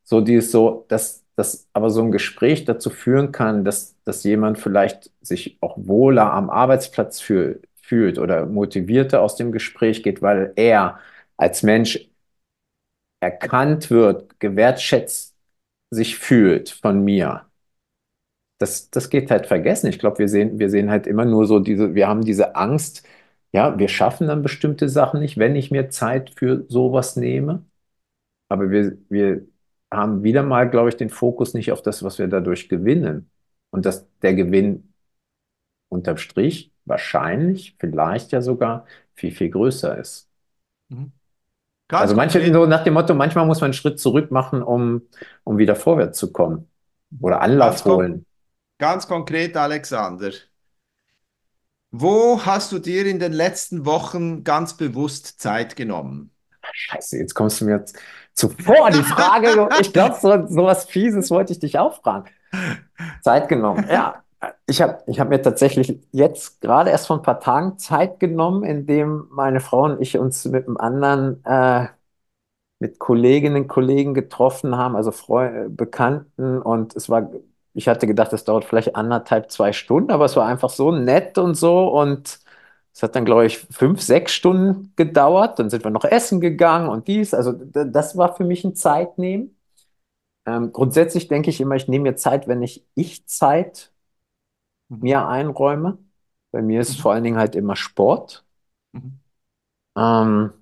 so 0.02 0.20
die 0.20 0.34
ist 0.34 0.50
so, 0.50 0.84
dass, 0.88 1.24
dass 1.36 1.68
aber 1.72 1.88
so 1.90 2.02
ein 2.02 2.10
Gespräch 2.10 2.64
dazu 2.64 2.90
führen 2.90 3.30
kann, 3.30 3.64
dass, 3.64 3.94
dass 4.04 4.24
jemand 4.24 4.58
vielleicht 4.58 5.12
sich 5.20 5.56
auch 5.60 5.76
wohler 5.78 6.32
am 6.32 6.50
Arbeitsplatz 6.50 7.20
fühl, 7.20 7.62
fühlt 7.80 8.18
oder 8.18 8.44
motivierter 8.46 9.22
aus 9.22 9.36
dem 9.36 9.52
Gespräch 9.52 10.02
geht, 10.02 10.20
weil 10.20 10.52
er 10.56 10.98
als 11.36 11.62
Mensch 11.62 12.08
erkannt 13.20 13.90
wird, 13.90 14.38
gewertschätzt 14.40 15.36
sich 15.90 16.16
fühlt 16.18 16.70
von 16.70 17.04
mir 17.04 17.49
das, 18.60 18.90
das 18.90 19.08
geht 19.08 19.30
halt 19.30 19.46
vergessen. 19.46 19.88
Ich 19.88 19.98
glaube, 19.98 20.18
wir 20.18 20.28
sehen, 20.28 20.58
wir 20.58 20.68
sehen 20.70 20.90
halt 20.90 21.06
immer 21.06 21.24
nur 21.24 21.46
so 21.46 21.60
diese, 21.60 21.94
wir 21.94 22.06
haben 22.08 22.22
diese 22.22 22.56
Angst, 22.56 23.06
ja, 23.52 23.78
wir 23.78 23.88
schaffen 23.88 24.28
dann 24.28 24.42
bestimmte 24.42 24.88
Sachen 24.88 25.20
nicht, 25.20 25.38
wenn 25.38 25.56
ich 25.56 25.70
mir 25.70 25.88
Zeit 25.88 26.30
für 26.36 26.66
sowas 26.68 27.16
nehme. 27.16 27.64
Aber 28.48 28.70
wir, 28.70 28.98
wir 29.08 29.46
haben 29.90 30.22
wieder 30.22 30.42
mal, 30.42 30.68
glaube 30.68 30.90
ich, 30.90 30.96
den 30.96 31.08
Fokus 31.10 31.54
nicht 31.54 31.72
auf 31.72 31.82
das, 31.82 32.02
was 32.02 32.18
wir 32.18 32.28
dadurch 32.28 32.68
gewinnen. 32.68 33.30
Und 33.70 33.86
dass 33.86 34.06
der 34.20 34.34
Gewinn 34.34 34.92
unterm 35.88 36.18
Strich 36.18 36.70
wahrscheinlich, 36.84 37.76
vielleicht 37.78 38.30
ja 38.32 38.42
sogar 38.42 38.84
viel, 39.14 39.32
viel 39.32 39.50
größer 39.50 39.96
ist. 39.96 40.28
Mhm. 40.90 41.12
Also 41.88 42.14
manche 42.14 42.52
so 42.52 42.66
nach 42.66 42.84
dem 42.84 42.94
Motto, 42.94 43.14
manchmal 43.14 43.46
muss 43.46 43.60
man 43.60 43.68
einen 43.68 43.74
Schritt 43.74 43.98
zurück 43.98 44.30
machen, 44.30 44.62
um, 44.62 45.02
um 45.44 45.58
wieder 45.58 45.74
vorwärts 45.74 46.18
zu 46.18 46.30
kommen. 46.30 46.68
Oder 47.20 47.40
Anlauf 47.40 47.84
holen. 47.84 48.26
Ganz 48.80 49.06
konkret, 49.06 49.58
Alexander. 49.58 50.30
Wo 51.90 52.40
hast 52.46 52.72
du 52.72 52.78
dir 52.78 53.04
in 53.04 53.18
den 53.18 53.32
letzten 53.32 53.84
Wochen 53.84 54.42
ganz 54.42 54.74
bewusst 54.74 55.38
Zeit 55.38 55.76
genommen? 55.76 56.30
Scheiße, 56.72 57.18
jetzt 57.18 57.34
kommst 57.34 57.60
du 57.60 57.66
mir 57.66 57.84
zuvor 58.32 58.90
die 58.90 59.02
Frage. 59.02 59.68
ich 59.82 59.92
glaube, 59.92 60.16
so, 60.18 60.46
so 60.46 60.64
was 60.64 60.86
Fieses 60.86 61.30
wollte 61.30 61.52
ich 61.52 61.58
dich 61.58 61.78
auch 61.78 62.00
fragen. 62.00 62.30
Zeit 63.22 63.50
genommen. 63.50 63.86
Ja, 63.86 64.24
ich 64.64 64.80
habe 64.80 65.02
ich 65.06 65.20
hab 65.20 65.28
mir 65.28 65.42
tatsächlich 65.42 66.00
jetzt 66.10 66.62
gerade 66.62 66.88
erst 66.88 67.06
vor 67.06 67.16
ein 67.16 67.22
paar 67.22 67.40
Tagen 67.40 67.76
Zeit 67.76 68.18
genommen, 68.18 68.64
indem 68.64 69.26
meine 69.30 69.60
Frau 69.60 69.84
und 69.84 70.00
ich 70.00 70.16
uns 70.16 70.46
mit 70.46 70.66
einem 70.66 70.78
anderen, 70.78 71.44
äh, 71.44 71.88
mit 72.78 72.98
Kolleginnen 72.98 73.64
und 73.64 73.68
Kollegen 73.68 74.14
getroffen 74.14 74.78
haben, 74.78 74.96
also 74.96 75.12
Freu 75.12 75.68
Bekannten. 75.68 76.62
Und 76.62 76.96
es 76.96 77.10
war 77.10 77.30
ich 77.72 77.88
hatte 77.88 78.06
gedacht, 78.06 78.32
das 78.32 78.44
dauert 78.44 78.64
vielleicht 78.64 78.96
anderthalb, 78.96 79.50
zwei 79.50 79.72
Stunden, 79.72 80.10
aber 80.10 80.24
es 80.24 80.36
war 80.36 80.46
einfach 80.46 80.70
so 80.70 80.92
nett 80.92 81.38
und 81.38 81.54
so. 81.54 81.88
Und 81.88 82.40
es 82.92 83.02
hat 83.02 83.14
dann, 83.14 83.24
glaube 83.24 83.46
ich, 83.46 83.58
fünf, 83.58 84.00
sechs 84.02 84.32
Stunden 84.32 84.92
gedauert. 84.96 85.58
Dann 85.58 85.70
sind 85.70 85.84
wir 85.84 85.90
noch 85.90 86.04
essen 86.04 86.40
gegangen 86.40 86.88
und 86.88 87.08
dies. 87.08 87.34
Also 87.34 87.52
das 87.52 88.16
war 88.16 88.34
für 88.36 88.44
mich 88.44 88.64
ein 88.64 88.74
Zeitnehmen. 88.74 89.56
Ähm, 90.46 90.72
grundsätzlich 90.72 91.28
denke 91.28 91.50
ich 91.50 91.60
immer, 91.60 91.76
ich 91.76 91.88
nehme 91.88 92.04
mir 92.10 92.16
Zeit, 92.16 92.48
wenn 92.48 92.62
ich 92.62 92.84
ich 92.94 93.26
Zeit 93.26 93.92
mhm. 94.88 95.00
mir 95.00 95.28
einräume. 95.28 95.98
Bei 96.52 96.62
mir 96.62 96.80
ist 96.80 96.98
mhm. 96.98 97.02
vor 97.02 97.12
allen 97.12 97.24
Dingen 97.24 97.38
halt 97.38 97.54
immer 97.56 97.76
Sport. 97.76 98.44
Mhm. 98.92 99.20
Ähm, 99.96 100.52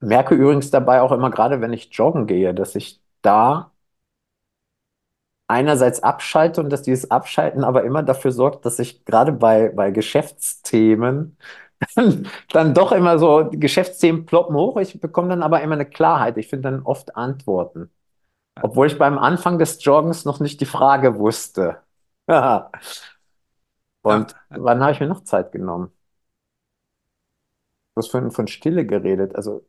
merke 0.00 0.34
übrigens 0.34 0.70
dabei 0.70 1.00
auch 1.02 1.12
immer, 1.12 1.30
gerade 1.30 1.60
wenn 1.60 1.72
ich 1.72 1.92
joggen 1.92 2.26
gehe, 2.26 2.54
dass 2.54 2.74
ich 2.76 3.00
da 3.22 3.71
einerseits 5.48 6.02
abschalte 6.02 6.60
und 6.62 6.70
dass 6.70 6.82
dieses 6.82 7.10
Abschalten 7.10 7.64
aber 7.64 7.84
immer 7.84 8.02
dafür 8.02 8.32
sorgt, 8.32 8.64
dass 8.64 8.78
ich 8.78 9.04
gerade 9.04 9.32
bei, 9.32 9.68
bei 9.70 9.90
Geschäftsthemen 9.90 11.36
dann, 11.94 12.28
dann 12.50 12.74
doch 12.74 12.92
immer 12.92 13.18
so, 13.18 13.48
Geschäftsthemen 13.50 14.26
ploppen 14.26 14.56
hoch, 14.56 14.76
ich 14.78 15.00
bekomme 15.00 15.28
dann 15.28 15.42
aber 15.42 15.62
immer 15.62 15.74
eine 15.74 15.86
Klarheit. 15.88 16.36
Ich 16.38 16.48
finde 16.48 16.70
dann 16.70 16.82
oft 16.82 17.16
Antworten. 17.16 17.90
Obwohl 18.62 18.86
ich 18.88 18.98
beim 18.98 19.18
Anfang 19.18 19.58
des 19.58 19.84
Joggens 19.84 20.24
noch 20.24 20.40
nicht 20.40 20.60
die 20.60 20.66
Frage 20.66 21.18
wusste. 21.18 21.78
und 24.02 24.34
wann 24.50 24.80
habe 24.82 24.92
ich 24.92 25.00
mir 25.00 25.06
noch 25.08 25.24
Zeit 25.24 25.52
genommen? 25.52 25.92
Du 27.94 28.00
hast 28.00 28.10
von, 28.10 28.30
von 28.30 28.46
Stille 28.48 28.86
geredet. 28.86 29.34
Also 29.36 29.64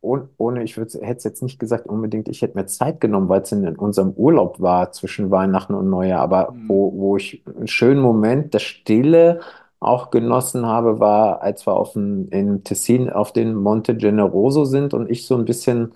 ohne, 0.00 0.28
ohne 0.36 0.62
ich 0.64 0.76
hätte 0.76 0.98
es 0.98 1.24
jetzt 1.24 1.42
nicht 1.42 1.58
gesagt 1.58 1.86
unbedingt, 1.86 2.28
ich 2.28 2.42
hätte 2.42 2.56
mir 2.56 2.66
Zeit 2.66 3.00
genommen, 3.00 3.28
weil 3.28 3.42
es 3.42 3.52
in, 3.52 3.64
in 3.64 3.76
unserem 3.76 4.10
Urlaub 4.12 4.60
war 4.60 4.92
zwischen 4.92 5.30
Weihnachten 5.30 5.74
und 5.74 5.90
Neujahr, 5.90 6.20
aber 6.22 6.48
Hm. 6.50 6.68
wo, 6.68 6.92
wo 6.96 7.16
ich 7.16 7.42
einen 7.46 7.66
schönen 7.68 8.00
Moment 8.00 8.54
der 8.54 8.60
Stille 8.60 9.40
auch 9.80 10.10
genossen 10.10 10.66
habe, 10.66 10.98
war, 11.00 11.42
als 11.42 11.66
wir 11.66 11.74
auf 11.74 11.92
dem, 11.92 12.28
in 12.30 12.64
Tessin 12.64 13.10
auf 13.10 13.32
den 13.32 13.54
Monte 13.54 13.96
Generoso 13.96 14.64
sind 14.64 14.94
und 14.94 15.10
ich 15.10 15.26
so 15.26 15.36
ein 15.36 15.44
bisschen 15.44 15.92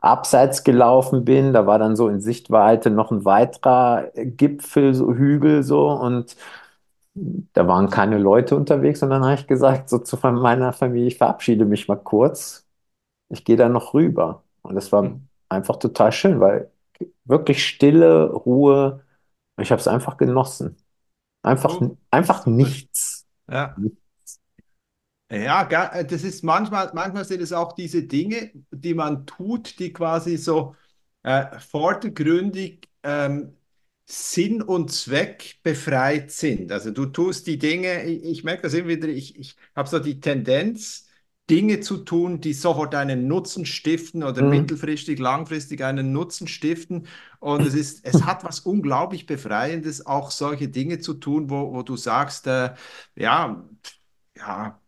abseits 0.00 0.64
gelaufen 0.64 1.24
bin. 1.24 1.52
Da 1.52 1.66
war 1.66 1.78
dann 1.78 1.96
so 1.96 2.08
in 2.08 2.20
Sichtweite 2.20 2.90
noch 2.90 3.10
ein 3.10 3.24
weiterer 3.24 4.10
Gipfel, 4.14 4.94
so 4.94 5.12
Hügel 5.14 5.62
so 5.62 5.90
und 5.90 6.36
da 7.54 7.66
waren 7.68 7.90
keine 7.90 8.18
Leute 8.18 8.56
unterwegs 8.56 9.02
und 9.02 9.10
dann 9.10 9.24
habe 9.24 9.34
ich 9.34 9.46
gesagt, 9.46 9.88
so 9.88 9.98
zu 9.98 10.16
meiner 10.18 10.72
Familie, 10.72 11.08
ich 11.08 11.18
verabschiede 11.18 11.64
mich 11.64 11.88
mal 11.88 11.96
kurz. 11.96 12.65
Ich 13.28 13.44
gehe 13.44 13.56
da 13.56 13.68
noch 13.68 13.94
rüber. 13.94 14.44
Und 14.62 14.74
das 14.76 14.92
war 14.92 15.08
Hm. 15.08 15.26
einfach 15.48 15.76
total 15.78 16.12
schön, 16.12 16.40
weil 16.40 16.70
wirklich 17.24 17.66
Stille, 17.66 18.30
Ruhe. 18.32 19.04
Ich 19.60 19.70
habe 19.72 19.80
es 19.80 19.88
einfach 19.88 20.16
genossen. 20.18 20.76
Einfach, 21.42 21.80
Cool. 21.80 21.96
einfach 22.10 22.46
nichts. 22.46 23.26
Ja. 23.48 23.86
Ja, 25.30 25.64
ga- 25.64 25.88
äh, 25.92 26.04
das 26.06 26.22
ist 26.22 26.44
manchmal, 26.44 26.90
manchmal 26.94 27.24
sind 27.24 27.40
es 27.42 27.52
auch 27.52 27.72
diese 27.72 28.04
Dinge, 28.04 28.52
die 28.70 28.94
man 28.94 29.26
tut, 29.26 29.78
die 29.80 29.92
quasi 29.92 30.36
so 30.36 30.76
äh, 31.24 31.58
vordergründig 31.58 32.88
ähm, 33.02 33.56
Sinn 34.04 34.62
und 34.62 34.92
Zweck 34.92 35.58
befreit 35.64 36.30
sind. 36.30 36.70
Also 36.70 36.92
du 36.92 37.06
tust 37.06 37.46
die 37.48 37.58
Dinge, 37.58 38.04
ich, 38.04 38.22
ich 38.24 38.44
merke 38.44 38.62
das 38.62 38.74
immer 38.74 38.88
wieder, 38.88 39.08
ich, 39.08 39.36
ich 39.36 39.56
habe 39.74 39.88
so 39.88 39.98
die 39.98 40.20
Tendenz, 40.20 41.05
Dinge 41.50 41.80
zu 41.80 41.98
tun, 41.98 42.40
die 42.40 42.52
sofort 42.54 42.94
einen 42.94 43.28
Nutzen 43.28 43.66
stiften 43.66 44.24
oder 44.24 44.40
Mhm. 44.40 44.42
mittelfristig, 44.42 45.18
langfristig 45.20 45.82
einen 45.84 46.12
Nutzen 46.12 46.48
stiften. 46.48 47.06
Und 47.38 47.66
es 47.66 47.74
ist, 47.74 48.04
es 48.04 48.24
hat 48.24 48.42
was 48.44 48.60
unglaublich 48.60 49.26
Befreiendes, 49.26 50.04
auch 50.06 50.30
solche 50.32 50.68
Dinge 50.68 50.98
zu 50.98 51.14
tun, 51.14 51.48
wo, 51.50 51.72
wo 51.72 51.82
du 51.82 51.96
sagst, 51.96 52.46
äh, 52.48 52.74
ja, 53.14 53.64
ja 54.36 54.80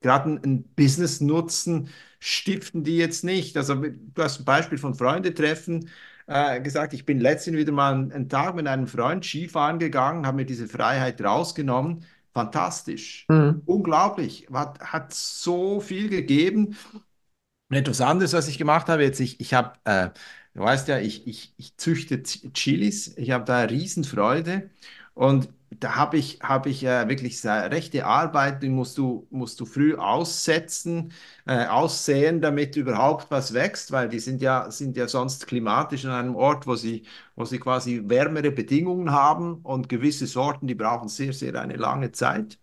gerade 0.00 0.24
einen, 0.26 0.38
einen 0.44 0.74
Business-Nutzen 0.74 1.88
stiften 2.20 2.84
die 2.84 2.96
jetzt 2.98 3.24
nicht. 3.24 3.56
Also 3.56 3.74
du 3.76 4.22
hast 4.22 4.40
ein 4.40 4.44
Beispiel 4.44 4.78
von 4.78 4.94
Freunde 4.94 5.34
treffen 5.34 5.90
äh, 6.26 6.60
gesagt, 6.60 6.94
ich 6.94 7.04
bin 7.06 7.20
letztens 7.20 7.56
wieder 7.56 7.72
mal 7.72 7.94
einen, 7.94 8.12
einen 8.12 8.28
Tag 8.28 8.54
mit 8.54 8.66
einem 8.66 8.86
Freund 8.86 9.24
Skifahren 9.24 9.78
gegangen, 9.78 10.26
habe 10.26 10.36
mir 10.38 10.46
diese 10.46 10.68
Freiheit 10.68 11.20
rausgenommen. 11.22 12.04
Fantastisch. 12.34 13.26
Mhm. 13.28 13.62
Unglaublich. 13.66 14.48
Hat, 14.52 14.80
hat 14.80 15.14
so 15.14 15.80
viel 15.80 16.08
gegeben. 16.08 16.76
Und 17.70 17.76
etwas 17.76 18.00
anderes, 18.00 18.32
was 18.32 18.48
ich 18.48 18.58
gemacht 18.58 18.88
habe, 18.88 19.02
jetzt, 19.02 19.20
ich, 19.20 19.40
ich 19.40 19.54
habe, 19.54 19.74
äh, 19.84 20.10
du 20.54 20.62
weißt 20.62 20.88
ja, 20.88 20.98
ich, 20.98 21.26
ich, 21.26 21.54
ich 21.56 21.76
züchte 21.76 22.22
Chilis, 22.22 23.16
ich 23.16 23.30
habe 23.30 23.44
da 23.44 23.60
Riesenfreude 23.62 24.70
und 25.14 25.48
da 25.80 25.96
habe 25.96 26.18
ich, 26.18 26.40
habe 26.42 26.68
ich 26.70 26.84
äh, 26.84 27.08
wirklich 27.08 27.40
sehr 27.40 27.70
rechte 27.70 28.04
Arbeit, 28.06 28.62
die 28.62 28.68
musst 28.68 28.98
du, 28.98 29.26
musst 29.30 29.60
du 29.60 29.66
früh 29.66 29.94
aussetzen, 29.96 31.12
äh, 31.46 31.66
aussäen, 31.66 32.40
damit 32.40 32.76
überhaupt 32.76 33.30
was 33.30 33.54
wächst, 33.54 33.92
weil 33.92 34.08
die 34.08 34.18
sind 34.20 34.42
ja, 34.42 34.70
sind 34.70 34.96
ja 34.96 35.08
sonst 35.08 35.46
klimatisch 35.46 36.04
an 36.04 36.12
einem 36.12 36.36
Ort, 36.36 36.66
wo 36.66 36.76
sie, 36.76 37.04
wo 37.36 37.44
sie 37.44 37.58
quasi 37.58 38.02
wärmere 38.06 38.50
Bedingungen 38.50 39.10
haben 39.12 39.56
und 39.62 39.88
gewisse 39.88 40.26
Sorten, 40.26 40.66
die 40.66 40.74
brauchen 40.74 41.08
sehr, 41.08 41.32
sehr 41.32 41.54
eine 41.60 41.76
lange 41.76 42.12
Zeit. 42.12 42.58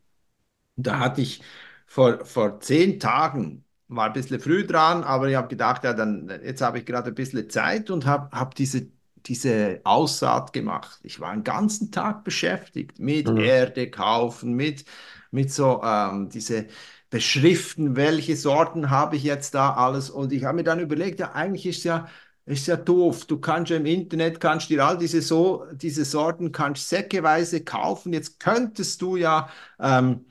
Da 0.76 1.00
hatte 1.00 1.22
ich 1.22 1.42
vor, 1.88 2.26
vor 2.26 2.60
zehn 2.62 3.00
Tagen, 3.00 3.66
war 3.88 4.08
ein 4.08 4.14
bisschen 4.14 4.40
früh 4.40 4.66
dran, 4.66 5.04
aber 5.04 5.28
ich 5.30 5.36
habe 5.36 5.48
gedacht, 5.48 5.84
ja, 5.84 5.94
dann, 5.94 6.30
jetzt 6.44 6.62
habe 6.62 6.80
ich 6.80 6.86
gerade 6.86 7.10
ein 7.10 7.16
bisschen 7.16 7.50
Zeit 7.50 7.90
und 7.90 8.06
habe 8.06 8.30
hab 8.38 8.56
diese, 8.56 8.88
diese 9.28 9.82
Aussaat 9.84 10.54
gemacht. 10.54 11.00
Ich 11.04 11.20
war 11.20 11.30
einen 11.32 11.44
ganzen 11.44 11.92
Tag 11.92 12.24
beschäftigt 12.24 13.00
mit 13.00 13.30
Mhm. 13.30 13.38
Erde 13.38 13.90
kaufen, 13.92 14.54
mit, 14.54 14.86
mit 15.32 15.52
so 15.52 15.82
ähm, 15.84 16.30
diese 16.30 16.68
Beschriften, 17.10 17.96
welche 17.96 18.36
Sorten 18.36 18.90
habe 18.90 19.16
ich 19.16 19.24
jetzt 19.24 19.56
da 19.56 19.74
alles. 19.74 20.10
Und 20.10 20.32
ich 20.32 20.44
habe 20.44 20.58
mir 20.58 20.64
dann 20.64 20.80
überlegt, 20.80 21.20
ja, 21.20 21.32
eigentlich 21.34 21.66
ist 21.66 21.84
ja, 21.84 22.08
ist 22.46 22.68
ja 22.68 22.76
doof. 22.78 23.26
Du 23.26 23.40
kannst 23.40 23.72
ja 23.72 23.78
im 23.78 23.86
Internet, 23.86 24.40
kannst 24.40 24.70
dir 24.70 24.86
all 24.86 24.98
diese, 24.98 25.22
so, 25.22 25.66
diese 25.74 26.06
Sorten, 26.06 26.52
kannst 26.52 26.90
säckeweise 26.90 27.64
kaufen. 27.64 28.14
Jetzt 28.14 28.40
könntest 28.40 29.02
du 29.02 29.16
ja 29.18 29.50
ähm, 29.80 30.26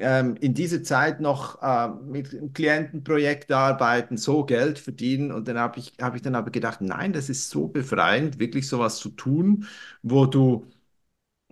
ähm, 0.00 0.36
in 0.40 0.54
dieser 0.54 0.82
Zeit 0.82 1.20
noch 1.20 1.62
äh, 1.62 1.88
mit 1.88 2.32
einem 2.34 2.52
Klientenprojekt 2.52 3.52
arbeiten, 3.52 4.16
so 4.16 4.44
Geld 4.44 4.78
verdienen. 4.78 5.32
Und 5.32 5.48
dann 5.48 5.58
habe 5.58 5.78
ich, 5.78 5.94
habe 6.00 6.16
ich 6.16 6.22
dann 6.22 6.34
aber 6.34 6.50
gedacht, 6.50 6.80
nein, 6.80 7.12
das 7.12 7.28
ist 7.28 7.50
so 7.50 7.68
befreiend, 7.68 8.38
wirklich 8.38 8.68
sowas 8.68 8.98
zu 8.98 9.10
tun, 9.10 9.66
wo 10.02 10.26
du, 10.26 10.66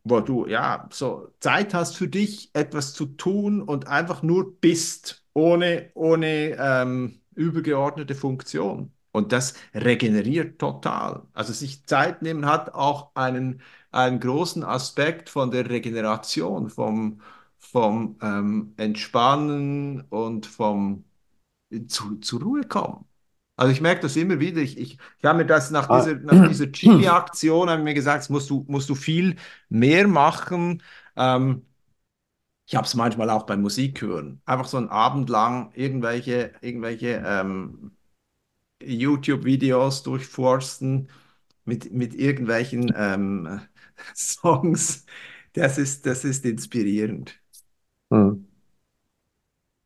wo 0.05 0.21
du 0.21 0.47
ja 0.47 0.89
so 0.93 1.29
Zeit 1.41 1.75
hast 1.75 1.97
für 1.97 2.09
dich, 2.09 2.51
etwas 2.55 2.95
zu 2.95 3.07
tun 3.07 3.63
und 3.63 3.87
einfach 3.89 4.23
nur 4.23 4.59
bist, 4.61 5.25
ohne, 5.35 5.91
ohne 5.95 6.57
ähm, 6.59 7.21
übergeordnete 7.35 8.15
Funktion. 8.15 8.93
Und 9.13 9.33
das 9.33 9.55
regeneriert 9.75 10.59
total. 10.61 11.23
Also 11.33 11.53
sich 11.53 11.87
Zeit 11.87 12.23
nehmen 12.23 12.47
hat 12.47 12.75
auch 12.75 13.11
einen, 13.15 13.63
einen 13.91 14.21
großen 14.21 14.65
Aspekt 14.65 15.29
von 15.31 15.51
der 15.51 15.69
Regeneration, 15.71 16.69
vom, 16.71 17.21
vom 17.71 18.17
ähm, 18.23 18.75
Entspannen 18.77 20.03
und 20.11 20.47
vom 20.47 21.05
zu, 21.89 22.17
zur 22.17 22.43
Ruhe 22.43 22.63
kommen. 22.65 23.05
Also 23.57 23.73
ich 23.73 23.81
merke 23.81 24.03
das 24.03 24.17
immer 24.17 24.41
wieder. 24.41 24.61
Ich, 24.63 24.79
ich, 24.79 24.99
ich 25.19 25.25
habe 25.25 25.39
mir 25.39 25.47
das 25.47 25.71
nach 25.71 25.89
Ah. 25.89 25.91
dieser, 25.91 26.15
nach 26.17 26.41
dieser 26.47 26.71
Chili-Aktion, 26.73 27.69
habe 27.71 27.83
mir 27.83 27.95
gesagt, 27.95 28.31
musst 28.31 28.51
du, 28.51 28.65
musst 28.69 28.89
du 28.89 28.95
viel 28.95 29.37
mehr 29.69 30.07
machen. 30.09 30.83
Ähm, 31.17 31.65
ich 32.67 32.75
habe 32.77 32.87
es 32.87 32.95
manchmal 32.95 33.31
auch 33.31 33.45
beim 33.47 33.63
Musik 33.63 34.03
hören. 34.03 34.43
Einfach 34.45 34.67
so 34.67 34.77
einen 34.77 34.89
Abend 34.89 35.31
lang 35.31 35.73
irgendwelche, 35.75 36.53
irgendwelche 36.61 37.23
ähm, 37.27 37.97
YouTube-Videos 38.83 40.03
durchforsten 40.05 41.11
mit, 41.65 41.93
mit 41.93 42.15
irgendwelchen 42.15 42.93
ähm, 42.97 43.61
Songs. 44.15 45.07
Das 45.55 45.79
ist, 45.79 46.07
das 46.07 46.25
ist 46.25 46.45
inspirierend. 46.47 47.39
Mhm. 48.11 48.49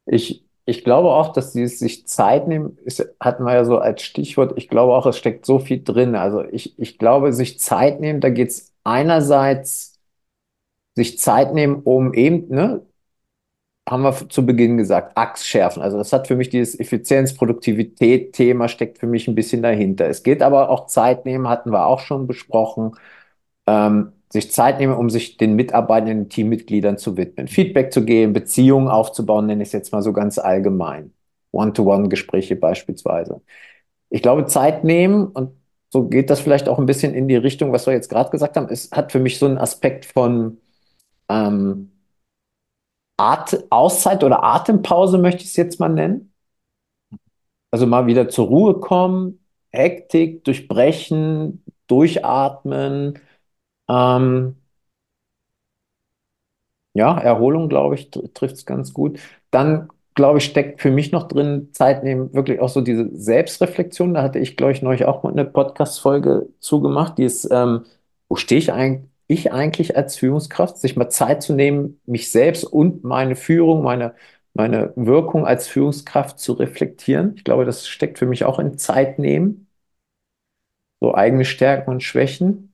Ich, 0.07 0.45
ich 0.65 0.85
glaube 0.85 1.09
auch, 1.11 1.33
dass 1.33 1.53
dieses 1.53 1.79
sich 1.79 2.07
Zeit 2.07 2.49
nehmen, 2.49 2.79
ist, 2.85 3.05
hatten 3.21 3.45
wir 3.45 3.55
ja 3.55 3.65
so 3.65 3.79
als 3.79 4.03
Stichwort, 4.03 4.55
ich 4.57 4.69
glaube 4.69 4.95
auch, 4.95 5.07
es 5.07 5.19
steckt 5.19 5.47
so 5.47 5.59
viel 5.59 5.83
drin. 5.83 6.15
Also 6.17 6.45
ich, 6.45 6.79
ich 6.79 6.99
glaube, 6.99 7.33
sich 7.33 7.59
Zeit 7.61 8.01
nehmen, 8.01 8.21
da 8.21 8.31
geht 8.31 8.49
es 8.51 8.73
einerseits 8.85 10.01
sich 10.97 11.19
Zeit 11.19 11.55
nehmen, 11.55 11.83
um 11.85 12.15
eben, 12.15 12.49
ne, 12.49 12.83
haben 13.89 14.03
wir 14.05 14.29
zu 14.29 14.47
Beginn 14.47 14.77
gesagt, 14.77 15.17
Axt 15.17 15.47
schärfen. 15.47 15.83
Also 15.83 15.99
das 15.99 16.13
hat 16.13 16.29
für 16.29 16.37
mich 16.37 16.49
dieses 16.51 16.79
Effizienz, 16.79 17.35
Produktivität, 17.35 18.33
Thema 18.33 18.69
steckt 18.69 18.99
für 18.99 19.07
mich 19.07 19.27
ein 19.29 19.35
bisschen 19.35 19.63
dahinter. 19.63 20.07
Es 20.09 20.23
geht 20.23 20.41
aber 20.43 20.71
auch 20.71 20.87
Zeit 20.87 21.25
nehmen, 21.25 21.49
hatten 21.49 21.71
wir 21.73 21.87
auch 21.87 22.01
schon 22.01 22.27
besprochen, 22.27 22.93
ähm, 23.67 24.13
sich 24.33 24.51
Zeit 24.51 24.79
nehmen, 24.79 24.95
um 24.95 25.11
sich 25.11 25.37
den 25.37 25.55
mitarbeitenden 25.55 26.29
Teammitgliedern 26.31 26.97
zu 26.97 27.17
widmen, 27.19 27.49
Feedback 27.49 27.93
zu 27.93 28.05
geben, 28.05 28.33
Beziehungen 28.33 28.89
aufzubauen, 28.89 29.47
nenne 29.47 29.63
ich 29.63 29.69
es 29.69 29.73
jetzt 29.73 29.93
mal 29.93 30.03
so 30.03 30.13
ganz 30.15 30.39
allgemein. 30.39 31.13
One-to-One-Gespräche 31.53 32.57
beispielsweise. 32.57 33.43
Ich 34.09 34.23
glaube, 34.23 34.47
Zeit 34.47 34.85
nehmen, 34.85 35.27
und 35.27 35.53
so 35.91 36.09
geht 36.09 36.31
das 36.31 36.41
vielleicht 36.41 36.69
auch 36.69 36.79
ein 36.79 36.87
bisschen 36.87 37.13
in 37.15 37.29
die 37.29 37.37
Richtung, 37.37 37.73
was 37.73 37.87
wir 37.87 37.93
jetzt 37.93 38.09
gerade 38.09 38.31
gesagt 38.31 38.57
haben, 38.57 38.69
es 38.71 38.91
hat 38.91 39.13
für 39.13 39.21
mich 39.21 39.39
so 39.39 39.45
einen 39.47 39.59
Aspekt 39.59 40.07
von 40.07 40.59
ähm, 41.29 41.91
At 43.19 43.67
Auszeit 43.71 44.25
oder 44.25 44.43
Atempause, 44.43 45.19
möchte 45.19 45.43
ich 45.43 45.51
es 45.51 45.57
jetzt 45.57 45.79
mal 45.79 45.91
nennen. 45.91 46.33
Also 47.71 47.87
mal 47.87 48.07
wieder 48.07 48.29
zur 48.29 48.47
Ruhe 48.49 48.81
kommen, 48.81 49.45
Hektik 49.71 50.45
durchbrechen, 50.45 51.65
durchatmen. 51.87 53.19
Ähm, 53.93 54.57
Ja, 56.95 57.17
Erholung, 57.19 57.69
glaube 57.69 57.95
ich, 57.95 58.11
trifft 58.11 58.57
es 58.57 58.67
ganz 58.67 58.93
gut. 58.93 59.19
Dann, 59.51 59.89
glaube 60.15 60.39
ich, 60.39 60.45
steckt 60.45 60.83
für 60.83 60.91
mich 60.91 61.11
noch 61.11 61.27
drin, 61.27 61.71
Zeit 61.73 62.05
nehmen, 62.05 62.33
wirklich 62.35 62.61
auch 62.61 62.69
so 62.69 62.83
diese 62.83 63.09
Selbstreflexion. 63.17 64.13
Da 64.15 64.23
hatte 64.23 64.39
ich, 64.39 64.57
glaube 64.59 64.73
ich, 64.73 64.83
neulich 64.83 65.07
auch 65.07 65.23
mal 65.23 65.33
eine 65.33 65.47
Podcast-Folge 65.47 66.49
zugemacht, 66.61 67.17
die 67.19 67.25
ist, 67.25 67.49
ähm, 67.51 67.85
wo 68.29 68.37
stehe 68.37 68.59
ich 68.59 68.73
eigentlich, 68.73 69.09
ich 69.27 69.53
eigentlich 69.53 69.97
als 69.97 70.17
Führungskraft, 70.19 70.77
sich 70.79 70.97
mal 70.97 71.09
Zeit 71.09 71.43
zu 71.43 71.55
nehmen, 71.55 71.99
mich 72.05 72.31
selbst 72.31 72.65
und 72.65 73.05
meine 73.05 73.37
Führung, 73.37 73.83
meine, 73.83 74.15
meine 74.53 74.93
Wirkung 74.95 75.47
als 75.47 75.69
Führungskraft 75.69 76.39
zu 76.39 76.53
reflektieren. 76.53 77.33
Ich 77.37 77.45
glaube, 77.45 77.65
das 77.65 77.89
steckt 77.89 78.19
für 78.19 78.27
mich 78.27 78.45
auch 78.45 78.59
in 78.59 78.77
Zeit 78.77 79.19
nehmen, 79.19 79.69
so 81.01 81.15
eigene 81.15 81.45
Stärken 81.45 81.91
und 81.91 82.03
Schwächen. 82.03 82.72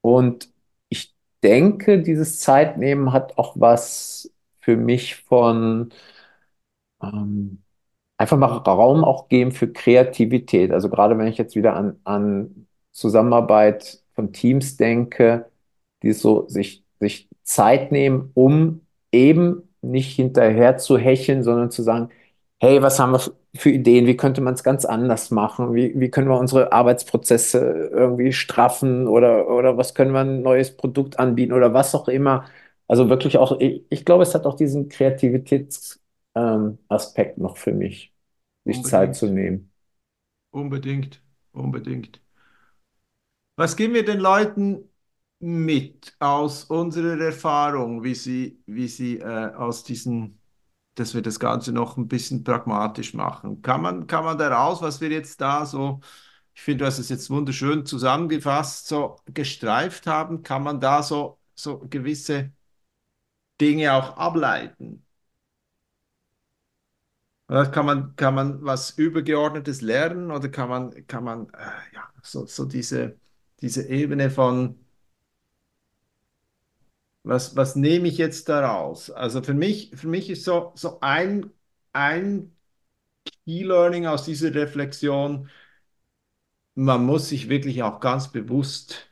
Und 0.00 0.50
ich 0.88 1.14
denke, 1.42 2.02
dieses 2.02 2.40
Zeitnehmen 2.40 3.12
hat 3.12 3.38
auch 3.38 3.54
was 3.58 4.32
für 4.60 4.76
mich 4.76 5.16
von, 5.16 5.92
ähm, 7.02 7.62
einfach 8.18 8.38
mal 8.38 8.48
Raum 8.58 9.04
auch 9.04 9.28
geben 9.28 9.52
für 9.52 9.72
Kreativität. 9.72 10.72
Also 10.72 10.90
gerade 10.90 11.18
wenn 11.18 11.28
ich 11.28 11.38
jetzt 11.38 11.56
wieder 11.56 11.76
an, 11.76 12.00
an 12.04 12.68
Zusammenarbeit 12.92 14.02
von 14.14 14.32
Teams 14.32 14.76
denke, 14.76 15.50
die 16.02 16.12
so 16.12 16.48
sich, 16.48 16.84
sich 17.00 17.28
Zeit 17.44 17.92
nehmen, 17.92 18.30
um 18.34 18.82
eben 19.12 19.62
nicht 19.82 20.16
hinterher 20.16 20.78
zu 20.78 20.98
hecheln, 20.98 21.42
sondern 21.44 21.70
zu 21.70 21.82
sagen, 21.82 22.10
hey, 22.60 22.82
was 22.82 22.98
haben 23.00 23.12
wir 23.12 23.20
für 23.56 23.70
Ideen? 23.70 24.06
Wie 24.06 24.16
könnte 24.16 24.40
man 24.40 24.54
es 24.54 24.62
ganz 24.64 24.84
anders 24.84 25.30
machen? 25.30 25.74
Wie, 25.74 25.98
wie 25.98 26.10
können 26.10 26.28
wir 26.28 26.38
unsere 26.38 26.72
Arbeitsprozesse 26.72 27.58
irgendwie 27.92 28.32
straffen 28.32 29.06
oder, 29.08 29.48
oder 29.48 29.76
was 29.76 29.94
können 29.94 30.12
wir 30.12 30.20
ein 30.20 30.42
neues 30.42 30.76
Produkt 30.76 31.18
anbieten 31.18 31.52
oder 31.52 31.74
was 31.74 31.94
auch 31.94 32.08
immer? 32.08 32.44
Also 32.88 33.08
wirklich 33.10 33.38
auch, 33.38 33.58
ich, 33.60 33.84
ich 33.90 34.04
glaube, 34.04 34.22
es 34.22 34.34
hat 34.34 34.46
auch 34.46 34.54
diesen 34.56 34.88
Kreativitätsaspekt 34.88 36.00
ähm, 36.36 37.42
noch 37.42 37.56
für 37.56 37.72
mich, 37.72 38.12
sich 38.64 38.84
Zeit 38.84 39.14
zu 39.16 39.26
nehmen. 39.28 39.70
Unbedingt, 40.50 41.22
unbedingt. 41.52 42.20
Was 43.56 43.76
geben 43.76 43.94
wir 43.94 44.04
den 44.04 44.20
Leuten 44.20 44.88
mit 45.40 46.16
aus 46.20 46.64
unserer 46.64 47.20
Erfahrung, 47.20 48.02
wie 48.04 48.14
sie, 48.14 48.62
wie 48.66 48.88
sie 48.88 49.18
äh, 49.18 49.24
aus 49.54 49.84
diesen, 49.84 50.37
dass 51.00 51.14
wir 51.14 51.22
das 51.22 51.38
Ganze 51.40 51.72
noch 51.72 51.96
ein 51.96 52.08
bisschen 52.08 52.44
pragmatisch 52.44 53.14
machen? 53.14 53.62
Kann 53.62 53.82
man, 53.82 54.06
kann 54.06 54.24
man 54.24 54.38
daraus, 54.38 54.82
was 54.82 55.00
wir 55.00 55.10
jetzt 55.10 55.40
da 55.40 55.66
so, 55.66 56.00
ich 56.54 56.62
finde, 56.62 56.78
du 56.84 56.86
hast 56.86 56.98
es 56.98 57.08
jetzt 57.08 57.30
wunderschön 57.30 57.86
zusammengefasst, 57.86 58.88
so 58.88 59.16
gestreift 59.26 60.06
haben, 60.06 60.42
kann 60.42 60.62
man 60.62 60.80
da 60.80 61.02
so, 61.02 61.38
so 61.54 61.78
gewisse 61.88 62.52
Dinge 63.60 63.92
auch 63.92 64.16
ableiten? 64.16 65.04
Oder 67.48 67.66
kann 67.70 67.86
man, 67.86 68.16
kann 68.16 68.34
man 68.34 68.62
was 68.64 68.90
Übergeordnetes 68.98 69.80
lernen 69.80 70.30
oder 70.30 70.48
kann 70.50 70.68
man, 70.68 71.06
kann 71.06 71.24
man 71.24 71.48
äh, 71.54 71.94
ja, 71.94 72.08
so, 72.22 72.44
so 72.46 72.66
diese, 72.66 73.18
diese 73.60 73.88
Ebene 73.88 74.30
von 74.30 74.78
was, 77.28 77.56
was 77.56 77.76
nehme 77.76 78.08
ich 78.08 78.16
jetzt 78.16 78.48
daraus? 78.48 79.10
Also 79.10 79.42
für 79.42 79.52
mich, 79.52 79.92
für 79.94 80.08
mich 80.08 80.30
ist 80.30 80.44
so, 80.44 80.72
so 80.74 80.98
ein, 81.00 81.50
ein 81.92 82.56
Key-Learning 83.44 84.06
aus 84.06 84.24
dieser 84.24 84.54
Reflexion, 84.54 85.48
man 86.74 87.04
muss 87.04 87.28
sich 87.28 87.50
wirklich 87.50 87.82
auch 87.82 88.00
ganz 88.00 88.32
bewusst 88.32 89.10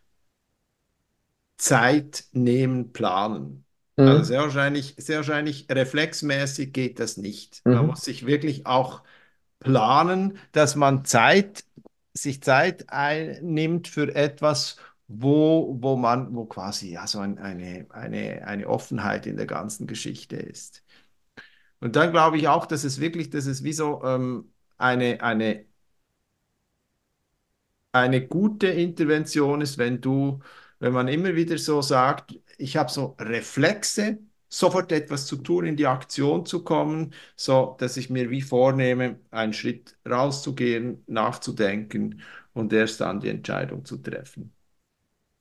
Zeit 1.59 2.25
nehmen, 2.33 2.93
planen. 2.93 3.67
Mhm. 3.97 4.09
Also 4.09 4.25
sehr 4.25 4.41
wahrscheinlich, 4.41 4.95
sehr 4.97 5.19
wahrscheinlich 5.19 5.67
reflexmäßig 5.71 6.73
geht 6.73 7.01
das 7.01 7.19
nicht. 7.19 7.61
Mhm. 7.67 7.75
Man 7.75 7.87
muss 7.89 8.03
sich 8.03 8.25
wirklich 8.25 8.67
auch 8.67 9.03
planen, 9.59 10.39
dass 10.53 10.75
man 10.75 11.05
Zeit, 11.05 11.65
sich 12.15 12.43
Zeit 12.43 12.89
einnimmt 12.89 13.89
für 13.89 14.15
etwas, 14.15 14.79
wo, 15.09 15.77
wo 15.81 15.97
man, 15.97 16.35
wo 16.35 16.47
quasi 16.47 16.91
ja 16.93 17.07
so 17.07 17.21
ein, 17.21 17.39
eine, 17.39 17.87
eine, 17.91 18.47
eine 18.47 18.69
Offenheit 18.69 19.27
in 19.27 19.37
der 19.37 19.47
ganzen 19.47 19.87
Geschichte 19.87 20.37
ist. 20.37 20.85
Und 21.81 21.97
dann 21.97 22.13
glaube 22.13 22.39
ich 22.39 22.49
auch, 22.49 22.67
dass 22.67 22.85
es 22.85 23.01
wirklich, 23.01 23.31
dass 23.31 23.47
es 23.47 23.63
wie 23.65 23.73
so 23.73 24.03
ähm, 24.05 24.53
eine, 24.79 25.23
eine, 25.23 25.67
eine 27.93 28.27
gute 28.27 28.69
Intervention 28.69 29.61
ist, 29.61 29.79
wenn 29.79 30.01
du, 30.01 30.41
wenn 30.79 30.93
man 30.93 31.09
immer 31.09 31.35
wieder 31.35 31.59
so 31.59 31.83
sagt, 31.83 32.39
ich 32.59 32.77
habe 32.77 32.91
so 32.91 33.17
Reflexe, 33.21 34.19
sofort 34.49 34.93
etwas 34.93 35.27
zu 35.27 35.37
tun, 35.39 35.67
in 35.67 35.77
die 35.77 35.87
Aktion 35.87 36.47
zu 36.47 36.63
kommen, 36.65 37.15
so 37.37 37.77
dass 37.81 37.97
ich 37.97 38.11
mir 38.11 38.31
wie 38.31 38.43
vornehme, 38.43 39.21
einen 39.31 39.53
Schritt 39.53 39.97
rauszugehen, 40.09 41.03
nachzudenken 41.07 42.23
und 42.53 42.73
erst 42.73 43.01
dann 43.01 43.21
die 43.21 43.29
Entscheidung 43.31 43.85
zu 43.85 43.99
treffen. 43.99 44.56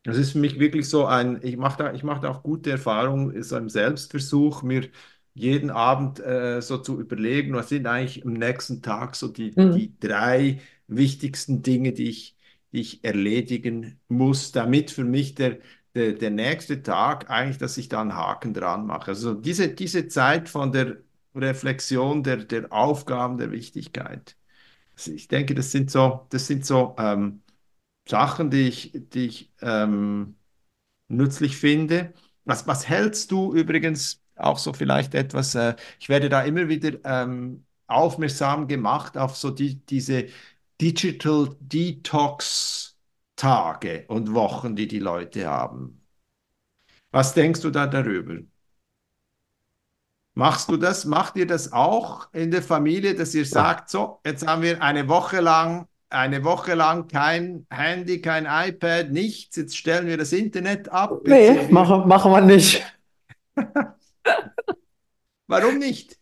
Das 0.06 0.18
ist 0.18 0.34
für 0.34 0.38
mich 0.38 0.60
wirklich 0.60 0.88
so 0.88 1.06
ein, 1.06 1.40
ich 1.42 1.58
mache 1.58 1.84
da, 1.84 1.94
ich 1.94 2.04
mache 2.04 2.22
da 2.22 2.30
auch 2.30 2.44
gute 2.44 2.72
Erfahrungen, 2.72 3.42
so 3.42 3.58
im 3.58 3.70
Selbstversuch, 3.70 4.62
mir 4.62 4.88
jeden 5.34 5.70
Abend 5.72 6.20
äh, 6.20 6.62
so 6.62 6.78
zu 6.78 7.00
überlegen, 7.00 7.54
was 7.54 7.70
sind 7.70 7.88
eigentlich 7.88 8.26
am 8.26 8.34
nächsten 8.34 8.82
Tag 8.82 9.16
so 9.16 9.28
die, 9.28 9.52
mhm. 9.56 9.74
die 9.74 10.00
drei 10.00 10.62
wichtigsten 10.88 11.62
Dinge, 11.64 11.92
die 11.92 12.10
ich, 12.10 12.38
die 12.72 12.82
ich 12.82 13.04
erledigen 13.04 14.00
muss, 14.08 14.52
damit 14.52 14.92
für 14.92 15.04
mich 15.04 15.36
der, 15.36 15.58
der, 15.96 16.14
der 16.14 16.30
nächste 16.30 16.84
Tag 16.84 17.30
eigentlich, 17.30 17.58
dass 17.58 17.78
ich 17.78 17.90
da 17.90 18.02
einen 18.02 18.16
Haken 18.16 18.54
dran 18.54 18.86
mache. 18.86 19.12
Also 19.12 19.34
diese, 19.34 19.70
diese 19.70 20.08
Zeit 20.08 20.50
von 20.50 20.72
der 20.72 20.98
Reflexion 21.36 22.24
der, 22.24 22.38
der 22.38 22.72
Aufgaben, 22.72 23.38
der 23.38 23.52
Wichtigkeit. 23.52 24.38
Also 24.96 25.12
ich 25.12 25.28
denke, 25.28 25.56
das 25.56 25.72
sind 25.72 25.92
so, 25.92 26.28
das 26.30 26.48
sind 26.48 26.66
so 26.66 26.96
ähm, 26.98 27.42
Sachen, 28.08 28.52
die 28.52 28.68
ich, 28.68 28.92
die 28.94 29.26
ich 29.28 29.54
ähm, 29.62 30.36
nützlich 31.08 31.58
finde. 31.58 32.14
Was, 32.46 32.68
was 32.68 32.88
hältst 32.88 33.32
du 33.32 33.54
übrigens 33.54 34.22
auch 34.36 34.58
so 34.58 34.74
vielleicht 34.74 35.16
etwas, 35.16 35.56
äh, 35.56 35.76
ich 36.00 36.10
werde 36.10 36.30
da 36.30 36.42
immer 36.42 36.68
wieder 36.68 37.00
ähm, 37.04 37.66
aufmerksam 37.88 38.68
gemacht 38.68 39.18
auf 39.18 39.36
so 39.38 39.52
die, 39.52 39.76
diese 39.86 40.28
Digital 40.82 41.56
Detox 41.60 42.98
Tage 43.36 44.06
und 44.08 44.34
Wochen, 44.34 44.76
die 44.76 44.88
die 44.88 45.00
Leute 45.00 45.48
haben. 45.48 46.02
Was 47.12 47.34
denkst 47.34 47.62
du 47.62 47.72
da 47.72 47.88
darüber? 47.88 48.40
Machst 50.34 50.70
du 50.70 50.78
das? 50.78 51.06
Macht 51.06 51.38
ihr 51.38 51.48
das 51.48 51.72
auch 51.72 52.32
in 52.34 52.52
der 52.52 52.62
Familie, 52.62 53.16
dass 53.16 53.34
ihr 53.34 53.46
sagt, 53.46 53.90
so, 53.90 54.20
jetzt 54.26 54.46
haben 54.46 54.62
wir 54.62 54.82
eine 54.82 55.08
Woche 55.08 55.40
lang 55.40 55.88
eine 56.10 56.44
Woche 56.44 56.76
lang 56.76 57.08
kein 57.08 57.66
Handy, 57.70 58.22
kein 58.22 58.46
iPad, 58.46 59.12
nichts. 59.12 59.56
Jetzt 59.56 59.78
stellen 59.78 60.08
wir 60.08 60.18
das 60.18 60.32
Internet 60.34 60.90
ab. 60.90 61.22
Nee, 61.26 61.68
machen, 61.70 62.08
machen 62.08 62.32
wir 62.32 62.42
nicht. 62.42 62.84
Warum 65.48 65.78
nicht? 65.78 66.18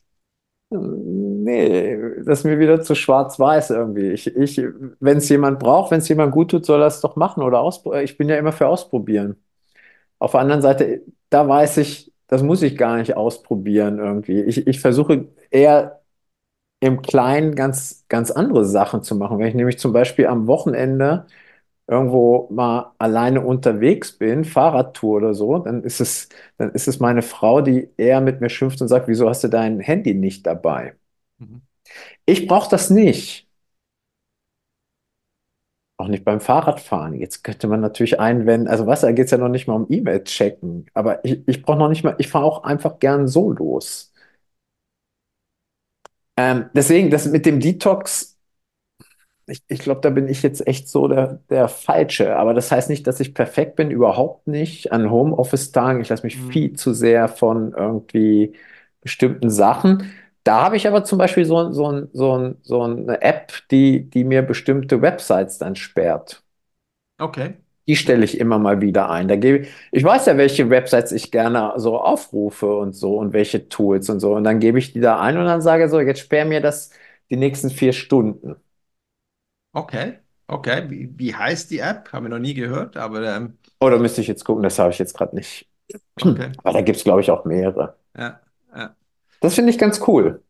Nee, 0.70 1.98
das 2.26 2.40
ist 2.40 2.46
mir 2.46 2.58
wieder 2.60 2.82
zu 2.82 2.96
schwarz-weiß 2.96 3.72
irgendwie. 3.72 4.12
Ich, 4.12 4.28
ich, 4.28 4.62
wenn 5.00 5.18
es 5.18 5.30
jemand 5.30 5.60
braucht, 5.60 5.92
wenn 5.92 6.00
es 6.00 6.10
jemand 6.10 6.32
gut 6.32 6.52
tut, 6.52 6.66
soll 6.66 6.82
er 6.82 6.88
es 6.88 7.02
doch 7.02 7.16
machen 7.16 7.44
oder 7.44 7.60
ausprobieren. 7.60 8.04
Ich 8.04 8.18
bin 8.18 8.28
ja 8.30 8.38
immer 8.38 8.52
für 8.52 8.68
ausprobieren. 8.68 9.36
Auf 10.20 10.32
der 10.32 10.40
anderen 10.42 10.62
Seite, 10.62 11.04
da 11.30 11.48
weiß 11.48 11.78
ich, 11.78 12.12
das 12.28 12.42
muss 12.42 12.64
ich 12.64 12.78
gar 12.78 12.98
nicht 12.98 13.16
ausprobieren 13.16 14.00
irgendwie. 14.00 14.42
Ich, 14.42 14.66
ich 14.66 14.80
versuche 14.80 15.28
eher 15.52 16.03
im 16.84 17.02
Kleinen 17.02 17.56
ganz, 17.56 18.06
ganz 18.10 18.32
andere 18.32 18.66
Sachen 18.66 19.04
zu 19.04 19.16
machen. 19.16 19.40
Wenn 19.40 19.48
ich 19.48 19.56
nämlich 19.56 19.80
zum 19.80 19.94
Beispiel 19.94 20.28
am 20.28 20.48
Wochenende 20.48 21.26
irgendwo 21.88 22.50
mal 22.52 22.94
alleine 23.00 23.42
unterwegs 23.42 24.14
bin, 24.14 24.46
Fahrradtour 24.46 25.18
oder 25.18 25.34
so, 25.34 25.60
dann 25.60 25.84
ist 25.84 26.02
es, 26.02 26.30
dann 26.58 26.72
ist 26.72 26.88
es 26.88 27.00
meine 27.00 27.22
Frau, 27.24 27.62
die 27.62 27.90
eher 27.98 28.22
mit 28.22 28.42
mir 28.42 28.50
schimpft 28.50 28.82
und 28.82 28.88
sagt, 28.90 29.08
wieso 29.10 29.30
hast 29.30 29.44
du 29.44 29.50
dein 29.50 29.80
Handy 29.82 30.14
nicht 30.16 30.48
dabei? 30.48 30.96
Mhm. 31.40 31.62
Ich 32.26 32.48
brauche 32.48 32.70
das 32.72 32.90
nicht. 32.92 33.48
Auch 35.98 36.08
nicht 36.08 36.26
beim 36.26 36.42
Fahrradfahren. 36.42 37.14
Jetzt 37.14 37.44
könnte 37.44 37.68
man 37.68 37.80
natürlich 37.80 38.20
einwenden, 38.20 38.68
also 38.68 38.88
was, 38.88 39.02
da 39.02 39.12
geht 39.12 39.26
es 39.26 39.32
ja 39.32 39.38
noch 39.38 39.48
nicht 39.50 39.68
mal 39.68 39.76
um 39.76 39.86
E-Mail 39.90 40.24
checken, 40.24 40.88
aber 40.94 41.24
ich, 41.24 41.48
ich 41.48 41.62
brauche 41.62 41.78
noch 41.78 41.90
nicht 41.90 42.04
mal, 42.04 42.16
ich 42.18 42.28
fahre 42.30 42.46
auch 42.46 42.64
einfach 42.64 43.00
gern 43.00 43.28
so 43.28 43.52
los. 43.52 44.13
Ähm, 46.38 46.70
deswegen, 46.74 47.10
das 47.10 47.28
mit 47.28 47.46
dem 47.46 47.60
Detox, 47.60 48.38
ich, 49.46 49.62
ich 49.68 49.80
glaube, 49.80 50.02
da 50.02 50.10
bin 50.10 50.28
ich 50.28 50.42
jetzt 50.42 50.66
echt 50.68 50.88
so 50.88 51.08
der, 51.08 51.40
der 51.50 51.68
Falsche. 51.68 52.36
Aber 52.38 52.54
das 52.54 52.72
heißt 52.72 52.90
nicht, 52.90 53.06
dass 53.08 53.20
ich 53.20 53.34
perfekt 53.34 53.76
bin, 53.76 53.92
überhaupt 53.92 54.48
nicht. 54.48 54.92
An 54.92 55.12
Homeoffice-Tagen, 55.12 56.02
ich 56.02 56.10
lasse 56.10 56.24
mich 56.24 56.38
mhm. 56.38 56.52
viel 56.52 56.74
zu 56.74 56.94
sehr 56.94 57.28
von 57.28 57.74
irgendwie 57.74 58.56
bestimmten 59.02 59.50
Sachen. 59.50 60.12
Da 60.44 60.64
habe 60.64 60.78
ich 60.78 60.88
aber 60.88 61.04
zum 61.04 61.18
Beispiel 61.18 61.46
so, 61.46 61.72
so, 61.72 62.08
so, 62.14 62.54
so 62.62 62.82
eine 62.84 63.22
App, 63.22 63.54
die, 63.72 64.10
die 64.10 64.24
mir 64.24 64.42
bestimmte 64.42 65.02
Websites 65.02 65.58
dann 65.58 65.76
sperrt. 65.76 66.44
Okay. 67.20 67.63
Die 67.88 67.96
stelle 67.98 68.24
ich 68.24 68.40
immer 68.40 68.60
mal 68.60 68.80
wieder 68.80 69.10
ein. 69.10 69.28
Da 69.28 69.36
gebe 69.36 69.60
ich, 69.60 69.70
ich 69.92 70.04
weiß 70.04 70.28
ja, 70.28 70.38
welche 70.38 70.70
Websites 70.70 71.12
ich 71.12 71.32
gerne 71.32 71.74
so 71.76 72.00
aufrufe 72.00 72.78
und 72.78 72.94
so 72.94 73.18
und 73.18 73.34
welche 73.34 73.68
Tools 73.68 74.10
und 74.10 74.20
so. 74.22 74.34
Und 74.36 74.46
dann 74.46 74.60
gebe 74.60 74.80
ich 74.80 74.94
die 74.94 75.02
da 75.02 75.20
ein 75.20 75.38
und 75.38 75.46
dann 75.46 75.62
sage 75.62 75.90
so, 75.90 76.00
jetzt 76.00 76.22
sperr 76.22 76.46
mir 76.46 76.62
das 76.62 76.92
die 77.30 77.36
nächsten 77.36 77.70
vier 77.70 77.92
Stunden. 77.92 78.56
Okay, 79.74 80.20
okay. 80.48 80.86
Wie, 80.88 81.12
wie 81.18 81.36
heißt 81.36 81.72
die 81.72 81.80
App? 81.80 82.14
Haben 82.14 82.26
wir 82.26 82.30
noch 82.30 82.40
nie 82.40 82.54
gehört, 82.54 82.96
aber. 82.96 83.36
Ähm... 83.36 83.58
Oh, 83.80 83.90
da 83.90 83.98
müsste 83.98 84.22
ich 84.22 84.28
jetzt 84.28 84.46
gucken, 84.46 84.64
das 84.64 84.80
habe 84.80 84.92
ich 84.92 85.00
jetzt 85.00 85.18
gerade 85.18 85.36
nicht. 85.36 85.68
Okay. 86.22 86.52
Aber 86.64 86.74
da 86.74 86.82
gibt 86.82 86.98
es, 86.98 87.04
glaube 87.04 87.22
ich, 87.22 87.32
auch 87.32 87.44
mehrere. 87.44 87.98
Ja, 88.18 88.40
ja. 88.76 88.96
Das 89.42 89.56
finde 89.56 89.72
ich 89.72 89.78
ganz 89.78 90.00
cool. 90.08 90.42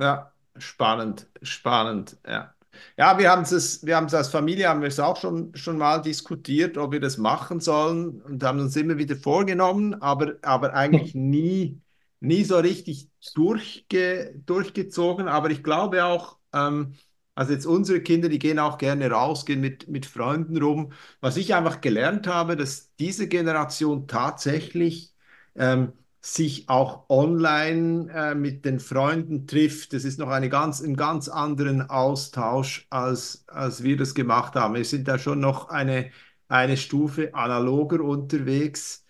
Ja, 0.00 0.32
spannend, 0.58 1.26
spannend, 1.42 2.18
ja. 2.26 2.52
Ja, 2.96 3.18
wir 3.18 3.30
haben 3.30 3.42
es, 3.42 3.84
wir 3.84 3.96
haben 3.96 4.06
es 4.06 4.14
als 4.14 4.28
Familie, 4.28 4.68
haben 4.68 4.80
wir 4.80 4.88
es 4.88 5.00
auch 5.00 5.16
schon, 5.16 5.54
schon 5.54 5.78
mal 5.78 6.00
diskutiert, 6.02 6.78
ob 6.78 6.92
wir 6.92 7.00
das 7.00 7.18
machen 7.18 7.60
sollen 7.60 8.20
und 8.22 8.42
haben 8.42 8.60
uns 8.60 8.76
immer 8.76 8.98
wieder 8.98 9.16
vorgenommen, 9.16 9.94
aber, 10.02 10.34
aber 10.42 10.74
eigentlich 10.74 11.14
nie, 11.14 11.80
nie 12.20 12.44
so 12.44 12.58
richtig 12.58 13.10
durchge 13.34 14.34
durchgezogen, 14.46 15.28
aber 15.28 15.50
ich 15.50 15.62
glaube 15.62 16.04
auch, 16.04 16.38
ähm, 16.52 16.94
also 17.34 17.52
jetzt 17.52 17.66
unsere 17.66 18.00
Kinder, 18.00 18.28
die 18.30 18.38
gehen 18.38 18.58
auch 18.58 18.78
gerne 18.78 19.10
raus, 19.10 19.44
gehen 19.44 19.60
mit, 19.60 19.88
mit 19.88 20.06
Freunden 20.06 20.56
rum. 20.62 20.92
Was 21.20 21.36
ich 21.36 21.54
einfach 21.54 21.80
gelernt 21.82 22.26
habe, 22.26 22.56
dass 22.56 22.94
diese 22.96 23.28
Generation 23.28 24.06
tatsächlich 24.08 25.14
ähm, 25.54 25.92
sich 26.26 26.68
auch 26.68 27.08
online 27.08 28.12
äh, 28.12 28.34
mit 28.34 28.64
den 28.64 28.80
Freunden 28.80 29.46
trifft. 29.46 29.92
Das 29.92 30.04
ist 30.04 30.18
noch 30.18 30.28
eine 30.28 30.48
ganz, 30.48 30.82
ein 30.82 30.96
ganz 30.96 31.28
anderen 31.28 31.88
Austausch, 31.88 32.88
als, 32.90 33.44
als 33.46 33.84
wir 33.84 33.96
das 33.96 34.12
gemacht 34.12 34.56
haben. 34.56 34.74
Wir 34.74 34.84
sind 34.84 35.06
da 35.06 35.20
schon 35.20 35.38
noch 35.38 35.68
eine, 35.68 36.10
eine 36.48 36.76
Stufe 36.76 37.32
analoger 37.32 38.00
unterwegs. 38.00 39.06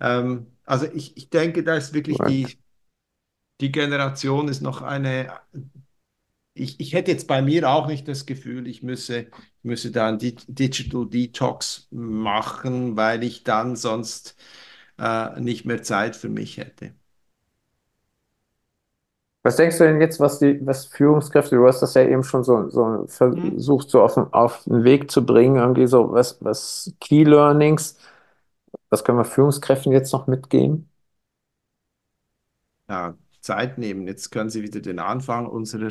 Ähm, 0.00 0.48
also 0.64 0.86
ich, 0.92 1.16
ich 1.16 1.30
denke, 1.30 1.62
da 1.62 1.76
ist 1.76 1.94
wirklich 1.94 2.18
die, 2.26 2.58
die 3.60 3.70
Generation 3.70 4.48
ist 4.48 4.60
noch 4.60 4.82
eine. 4.82 5.32
Ich, 6.54 6.80
ich 6.80 6.92
hätte 6.92 7.12
jetzt 7.12 7.28
bei 7.28 7.40
mir 7.40 7.70
auch 7.70 7.86
nicht 7.86 8.08
das 8.08 8.26
Gefühl, 8.26 8.66
ich 8.66 8.82
müsse, 8.82 9.28
ich 9.28 9.64
müsse 9.64 9.92
da 9.92 10.08
einen 10.08 10.18
Digital 10.18 11.06
Detox 11.06 11.86
machen, 11.92 12.96
weil 12.96 13.22
ich 13.22 13.44
dann 13.44 13.76
sonst 13.76 14.34
äh, 14.98 15.40
nicht 15.40 15.64
mehr 15.64 15.82
Zeit 15.82 16.16
für 16.16 16.28
mich 16.28 16.56
hätte. 16.58 16.92
Was 19.42 19.56
denkst 19.56 19.78
du 19.78 19.84
denn 19.84 20.00
jetzt, 20.00 20.20
was 20.20 20.38
die 20.40 20.64
was 20.66 20.86
Führungskräfte, 20.86 21.56
du 21.56 21.66
hast 21.66 21.80
das 21.80 21.94
ja 21.94 22.02
eben 22.02 22.24
schon 22.24 22.44
so, 22.44 22.68
so 22.68 23.06
versucht, 23.06 23.86
mhm. 23.86 23.90
so 23.90 24.02
auf, 24.02 24.16
auf 24.32 24.64
den 24.64 24.84
Weg 24.84 25.10
zu 25.10 25.24
bringen, 25.24 25.56
irgendwie 25.56 25.86
so, 25.86 26.12
was, 26.12 26.42
was 26.44 26.92
Key 27.00 27.24
Learnings, 27.24 27.96
was 28.90 29.04
können 29.04 29.18
wir 29.18 29.24
Führungskräften 29.24 29.92
jetzt 29.92 30.12
noch 30.12 30.26
mitgeben? 30.26 30.90
Ja, 32.88 33.16
Zeit 33.40 33.78
nehmen. 33.78 34.06
Jetzt 34.06 34.30
können 34.30 34.50
Sie 34.50 34.62
wieder 34.62 34.80
den 34.80 34.98
Anfang 34.98 35.46
unserer, 35.46 35.90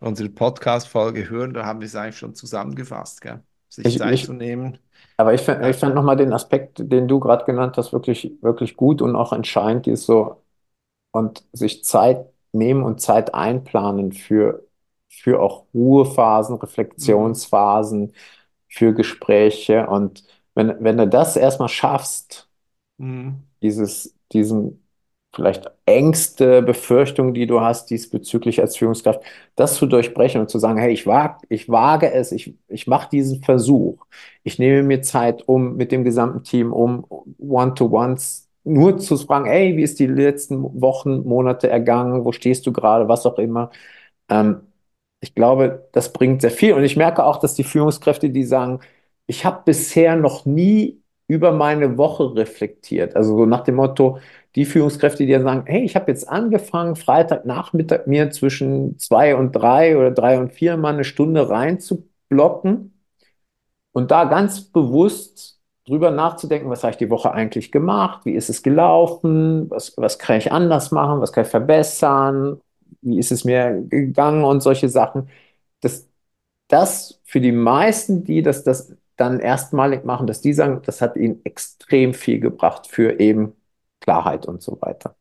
unserer 0.00 0.28
Podcast-Folge 0.28 1.28
hören. 1.28 1.54
Da 1.54 1.64
haben 1.66 1.80
wir 1.80 1.86
es 1.86 1.96
eigentlich 1.96 2.18
schon 2.18 2.34
zusammengefasst, 2.34 3.20
gell? 3.20 3.42
Sich 3.70 3.86
ich, 3.86 3.98
Zeit 3.98 4.14
ich, 4.14 4.24
zu 4.26 4.34
nehmen. 4.34 4.78
Aber 5.16 5.34
ich, 5.34 5.46
ich 5.48 5.76
fand 5.76 5.94
nochmal 5.94 6.16
den 6.16 6.32
Aspekt, 6.32 6.78
den 6.78 7.08
du 7.08 7.20
gerade 7.20 7.44
genannt 7.44 7.76
hast, 7.76 7.92
wirklich, 7.92 8.32
wirklich 8.42 8.76
gut 8.76 9.00
und 9.02 9.16
auch 9.16 9.32
entscheidend, 9.32 9.86
die 9.86 9.92
ist 9.92 10.06
so, 10.06 10.42
und 11.12 11.44
sich 11.52 11.84
Zeit 11.84 12.26
nehmen 12.52 12.82
und 12.82 13.00
Zeit 13.00 13.34
einplanen 13.34 14.12
für, 14.12 14.66
für 15.08 15.40
auch 15.40 15.66
Ruhephasen, 15.74 16.56
Reflexionsphasen, 16.56 18.00
mhm. 18.00 18.12
für 18.68 18.94
Gespräche. 18.94 19.86
Und 19.88 20.24
wenn, 20.54 20.82
wenn 20.82 20.96
du 20.98 21.08
das 21.08 21.36
erstmal 21.36 21.68
schaffst, 21.68 22.48
mhm. 22.98 23.44
dieses, 23.62 24.14
diesen 24.32 24.82
vielleicht 25.34 25.70
Ängste, 25.86 26.62
Befürchtungen, 26.62 27.34
die 27.34 27.46
du 27.46 27.60
hast 27.60 27.90
diesbezüglich 27.90 28.60
als 28.60 28.76
Führungskraft, 28.76 29.20
das 29.56 29.74
zu 29.76 29.86
durchbrechen 29.86 30.40
und 30.40 30.50
zu 30.50 30.58
sagen, 30.58 30.78
hey, 30.78 30.92
ich 30.92 31.06
wage, 31.06 31.38
ich 31.48 31.68
wage 31.68 32.12
es, 32.12 32.32
ich, 32.32 32.54
ich 32.68 32.86
mache 32.86 33.08
diesen 33.10 33.42
Versuch, 33.42 34.06
ich 34.42 34.58
nehme 34.58 34.82
mir 34.82 35.02
Zeit, 35.02 35.46
um 35.48 35.76
mit 35.76 35.92
dem 35.92 36.04
gesamten 36.04 36.42
Team, 36.44 36.72
um 36.72 37.04
One-to-Ones 37.38 38.48
nur 38.64 38.98
zu 38.98 39.16
fragen, 39.16 39.46
hey, 39.46 39.76
wie 39.76 39.82
ist 39.82 39.98
die 40.00 40.06
letzten 40.06 40.62
Wochen, 40.80 41.22
Monate 41.26 41.68
ergangen, 41.70 42.24
wo 42.24 42.32
stehst 42.32 42.66
du 42.66 42.72
gerade, 42.72 43.08
was 43.08 43.24
auch 43.26 43.38
immer. 43.38 43.70
Ähm, 44.28 44.62
ich 45.20 45.34
glaube, 45.34 45.88
das 45.92 46.12
bringt 46.12 46.40
sehr 46.42 46.50
viel. 46.50 46.72
Und 46.74 46.84
ich 46.84 46.96
merke 46.96 47.24
auch, 47.24 47.38
dass 47.38 47.54
die 47.54 47.64
Führungskräfte, 47.64 48.30
die 48.30 48.44
sagen, 48.44 48.80
ich 49.26 49.44
habe 49.44 49.62
bisher 49.64 50.16
noch 50.16 50.46
nie 50.46 51.02
über 51.26 51.52
meine 51.52 51.98
Woche 51.98 52.34
reflektiert. 52.34 53.14
Also 53.16 53.36
so 53.36 53.46
nach 53.46 53.60
dem 53.62 53.76
Motto, 53.76 54.18
die 54.56 54.64
Führungskräfte, 54.64 55.24
die 55.26 55.32
ja 55.32 55.40
sagen, 55.42 55.64
hey, 55.66 55.84
ich 55.84 55.94
habe 55.96 56.10
jetzt 56.10 56.28
angefangen, 56.28 56.96
Freitagnachmittag 56.96 58.06
mir 58.06 58.30
zwischen 58.30 58.98
zwei 58.98 59.36
und 59.36 59.52
drei 59.52 59.96
oder 59.96 60.10
drei 60.10 60.38
und 60.38 60.52
vier 60.52 60.76
mal 60.76 60.94
eine 60.94 61.04
Stunde 61.04 61.48
reinzublocken 61.48 62.92
und 63.92 64.10
da 64.10 64.24
ganz 64.24 64.62
bewusst 64.62 65.60
drüber 65.86 66.10
nachzudenken, 66.10 66.70
was 66.70 66.82
habe 66.82 66.92
ich 66.92 66.98
die 66.98 67.10
Woche 67.10 67.32
eigentlich 67.32 67.72
gemacht, 67.72 68.24
wie 68.24 68.34
ist 68.34 68.50
es 68.50 68.62
gelaufen, 68.62 69.70
was, 69.70 69.96
was 69.96 70.18
kann 70.18 70.38
ich 70.38 70.52
anders 70.52 70.90
machen, 70.92 71.20
was 71.20 71.32
kann 71.32 71.44
ich 71.44 71.50
verbessern, 71.50 72.60
wie 73.02 73.18
ist 73.18 73.32
es 73.32 73.44
mir 73.44 73.82
gegangen 73.88 74.44
und 74.44 74.62
solche 74.62 74.88
Sachen. 74.88 75.28
Das, 75.80 76.08
das 76.68 77.20
für 77.24 77.40
die 77.40 77.52
meisten, 77.52 78.24
die 78.24 78.42
das, 78.42 78.64
das 78.64 78.94
dann 79.16 79.40
erstmalig 79.40 80.04
machen, 80.04 80.26
dass 80.26 80.40
die 80.40 80.52
sagen, 80.52 80.82
das 80.86 81.00
hat 81.00 81.16
ihnen 81.16 81.40
extrem 81.44 82.14
viel 82.14 82.40
gebracht 82.40 82.86
für 82.86 83.20
eben 83.20 83.54
Klarheit 84.00 84.46
und 84.46 84.62
so 84.62 84.78
weiter. 84.80 85.16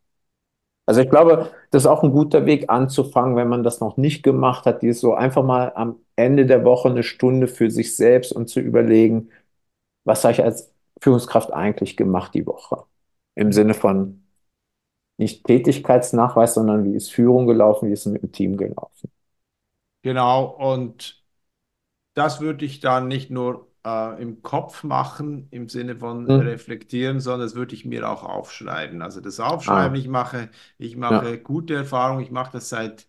Also 0.86 1.02
ich 1.02 1.10
glaube, 1.10 1.52
das 1.72 1.84
ist 1.84 1.88
auch 1.88 2.04
ein 2.04 2.12
guter 2.12 2.46
Weg 2.48 2.70
anzufangen, 2.70 3.36
wenn 3.36 3.48
man 3.48 3.64
das 3.64 3.80
noch 3.80 3.98
nicht 3.98 4.24
gemacht 4.24 4.66
hat, 4.66 4.82
die 4.82 4.92
so 4.94 5.14
einfach 5.14 5.44
mal 5.44 5.72
am 5.76 5.98
Ende 6.16 6.46
der 6.48 6.66
Woche 6.66 6.90
eine 6.90 7.04
Stunde 7.04 7.48
für 7.48 7.70
sich 7.70 7.96
selbst 7.96 8.32
und 8.34 8.50
zu 8.50 8.60
überlegen, 8.60 9.30
was 10.06 10.24
habe 10.24 10.34
ich 10.34 10.44
als 10.44 10.74
Führungskraft 11.02 11.54
eigentlich 11.54 11.98
gemacht 11.98 12.34
die 12.36 12.46
Woche? 12.48 12.86
Im 13.36 13.52
Sinne 13.54 13.74
von 13.76 14.24
nicht 15.18 15.46
Tätigkeitsnachweis, 15.46 16.56
sondern 16.56 16.86
wie 16.86 16.96
ist 16.96 17.12
Führung 17.12 17.48
gelaufen, 17.48 17.90
wie 17.90 17.94
ist 17.94 18.06
mit 18.08 18.24
dem 18.24 18.32
Team 18.32 18.58
gelaufen. 18.58 19.12
Genau, 20.02 20.46
und 20.46 21.24
das 22.16 22.42
würde 22.42 22.66
ich 22.66 22.82
dann 22.82 23.10
nicht 23.10 23.32
nur 23.32 23.69
äh, 23.86 24.22
im 24.22 24.42
Kopf 24.42 24.84
machen, 24.84 25.48
im 25.52 25.70
Sinne 25.70 25.98
von 25.98 26.24
mhm. 26.24 26.32
reflektieren, 26.32 27.20
sondern 27.20 27.48
das 27.48 27.56
würde 27.56 27.76
ich 27.76 27.86
mir 27.86 28.10
auch 28.10 28.24
aufschreiben. 28.24 29.02
Also 29.02 29.22
das 29.22 29.40
Aufschreiben, 29.40 29.96
ah. 29.96 30.00
ich 30.00 30.08
mache, 30.08 30.50
ich 30.78 30.98
mache 30.98 31.32
ja. 31.32 31.36
gute 31.38 31.76
Erfahrungen, 31.76 32.24
ich 32.24 32.32
mache 32.32 32.52
das 32.54 32.70
seit, 32.70 33.08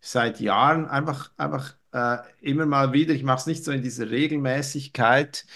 seit 0.00 0.40
Jahren, 0.40 0.86
einfach, 0.86 1.30
einfach 1.36 1.74
äh, 1.92 2.18
immer 2.40 2.66
mal 2.66 2.92
wieder, 2.92 3.14
ich 3.14 3.24
mache 3.24 3.40
es 3.40 3.46
nicht 3.46 3.64
so 3.64 3.72
in 3.72 3.82
dieser 3.82 4.10
Regelmäßigkeit. 4.10 5.46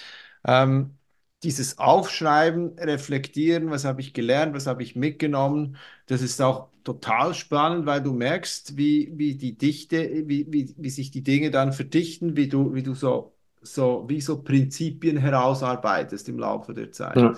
Ähm, 0.44 0.96
dieses 1.42 1.78
Aufschreiben, 1.78 2.78
reflektieren, 2.78 3.70
was 3.70 3.84
habe 3.84 4.00
ich 4.02 4.12
gelernt, 4.12 4.54
was 4.54 4.66
habe 4.66 4.82
ich 4.82 4.94
mitgenommen, 4.96 5.76
das 6.06 6.22
ist 6.22 6.40
auch 6.42 6.68
total 6.84 7.34
spannend, 7.34 7.86
weil 7.86 8.02
du 8.02 8.12
merkst, 8.12 8.76
wie, 8.76 9.12
wie 9.16 9.36
die 9.36 9.56
Dichte, 9.56 10.24
wie, 10.26 10.46
wie, 10.52 10.74
wie 10.76 10.90
sich 10.90 11.11
die 11.11 11.22
Dinge 11.22 11.50
dann 11.50 11.72
verdichten, 11.72 12.36
wie 12.36 12.48
du, 12.48 12.74
wie 12.74 12.82
du 12.82 12.94
so 12.94 13.34
so 13.62 14.04
wie 14.08 14.20
so 14.20 14.42
Prinzipien 14.42 15.16
herausarbeitest 15.16 16.28
im 16.28 16.38
Laufe 16.38 16.74
der 16.74 16.92
Zeit. 16.92 17.16
Ja. 17.16 17.34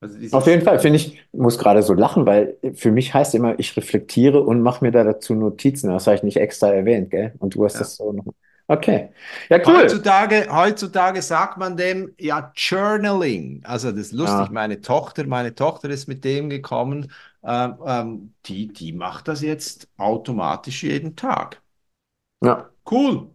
Also 0.00 0.36
Auf 0.36 0.48
jeden 0.48 0.62
Fall, 0.62 0.80
finde 0.80 0.96
ich, 0.96 1.22
muss 1.30 1.58
gerade 1.58 1.80
so 1.82 1.94
lachen, 1.94 2.26
weil 2.26 2.56
für 2.74 2.90
mich 2.90 3.14
heißt 3.14 3.36
immer, 3.36 3.56
ich 3.60 3.76
reflektiere 3.76 4.42
und 4.42 4.60
mache 4.60 4.84
mir 4.84 4.90
da 4.90 5.04
dazu 5.04 5.34
Notizen. 5.34 5.90
Das 5.90 6.08
habe 6.08 6.16
ich 6.16 6.24
nicht 6.24 6.38
extra 6.38 6.72
erwähnt, 6.72 7.10
gell? 7.12 7.34
Und 7.38 7.54
du 7.54 7.64
hast 7.64 7.74
ja. 7.74 7.80
das 7.80 7.96
so 7.96 8.12
noch. 8.12 8.24
Okay. 8.66 9.10
Ja, 9.48 9.58
cool. 9.66 9.82
Heutzutage, 9.82 10.48
heutzutage 10.50 11.22
sagt 11.22 11.58
man 11.58 11.76
dem 11.76 12.14
ja 12.18 12.52
Journaling. 12.56 13.60
Also 13.64 13.90
das 13.90 14.00
ist 14.00 14.12
lustig. 14.12 14.46
Ja. 14.46 14.48
Meine 14.50 14.80
Tochter, 14.80 15.24
meine 15.26 15.54
Tochter 15.54 15.88
ist 15.90 16.08
mit 16.08 16.24
dem 16.24 16.50
gekommen. 16.50 17.12
Ähm, 17.44 17.74
ähm, 17.86 18.34
die, 18.46 18.72
die 18.72 18.92
macht 18.92 19.28
das 19.28 19.40
jetzt 19.42 19.88
automatisch 19.98 20.82
jeden 20.82 21.14
Tag. 21.14 21.60
Ja. 22.42 22.70
Cool. 22.90 23.30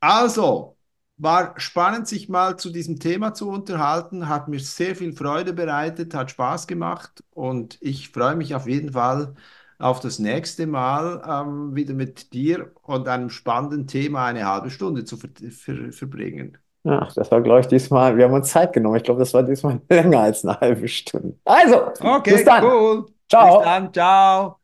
Also, 0.00 0.77
war 1.18 1.58
spannend, 1.60 2.08
sich 2.08 2.28
mal 2.28 2.58
zu 2.58 2.70
diesem 2.70 2.98
Thema 3.00 3.34
zu 3.34 3.48
unterhalten, 3.50 4.28
hat 4.28 4.48
mir 4.48 4.60
sehr 4.60 4.96
viel 4.96 5.12
Freude 5.12 5.52
bereitet, 5.52 6.14
hat 6.14 6.30
Spaß 6.30 6.66
gemacht 6.66 7.24
und 7.32 7.78
ich 7.80 8.10
freue 8.10 8.36
mich 8.36 8.54
auf 8.54 8.66
jeden 8.66 8.92
Fall 8.92 9.34
auf 9.78 10.00
das 10.00 10.18
nächste 10.18 10.66
Mal 10.66 11.22
ähm, 11.26 11.74
wieder 11.74 11.94
mit 11.94 12.32
dir 12.32 12.72
und 12.82 13.08
einem 13.08 13.30
spannenden 13.30 13.86
Thema 13.86 14.26
eine 14.26 14.46
halbe 14.46 14.70
Stunde 14.70 15.04
zu 15.04 15.16
ver 15.16 15.28
ver 15.50 15.92
verbringen. 15.92 16.58
Ja, 16.84 17.08
das 17.14 17.30
war, 17.30 17.42
glaube 17.42 17.60
ich, 17.60 17.66
diesmal, 17.66 18.16
wir 18.16 18.24
haben 18.24 18.32
uns 18.34 18.50
Zeit 18.50 18.72
genommen. 18.72 18.96
Ich 18.96 19.02
glaube, 19.02 19.18
das 19.20 19.34
war 19.34 19.42
diesmal 19.42 19.80
länger 19.90 20.20
als 20.20 20.44
eine 20.44 20.58
halbe 20.60 20.88
Stunde. 20.88 21.38
Also, 21.44 21.92
okay, 22.00 22.30
bis 22.30 22.44
dann. 22.44 22.62
cool. 22.62 23.06
Ciao. 23.28 23.38
Bis 23.38 23.58
dann, 23.58 23.92
ciao. 23.92 24.57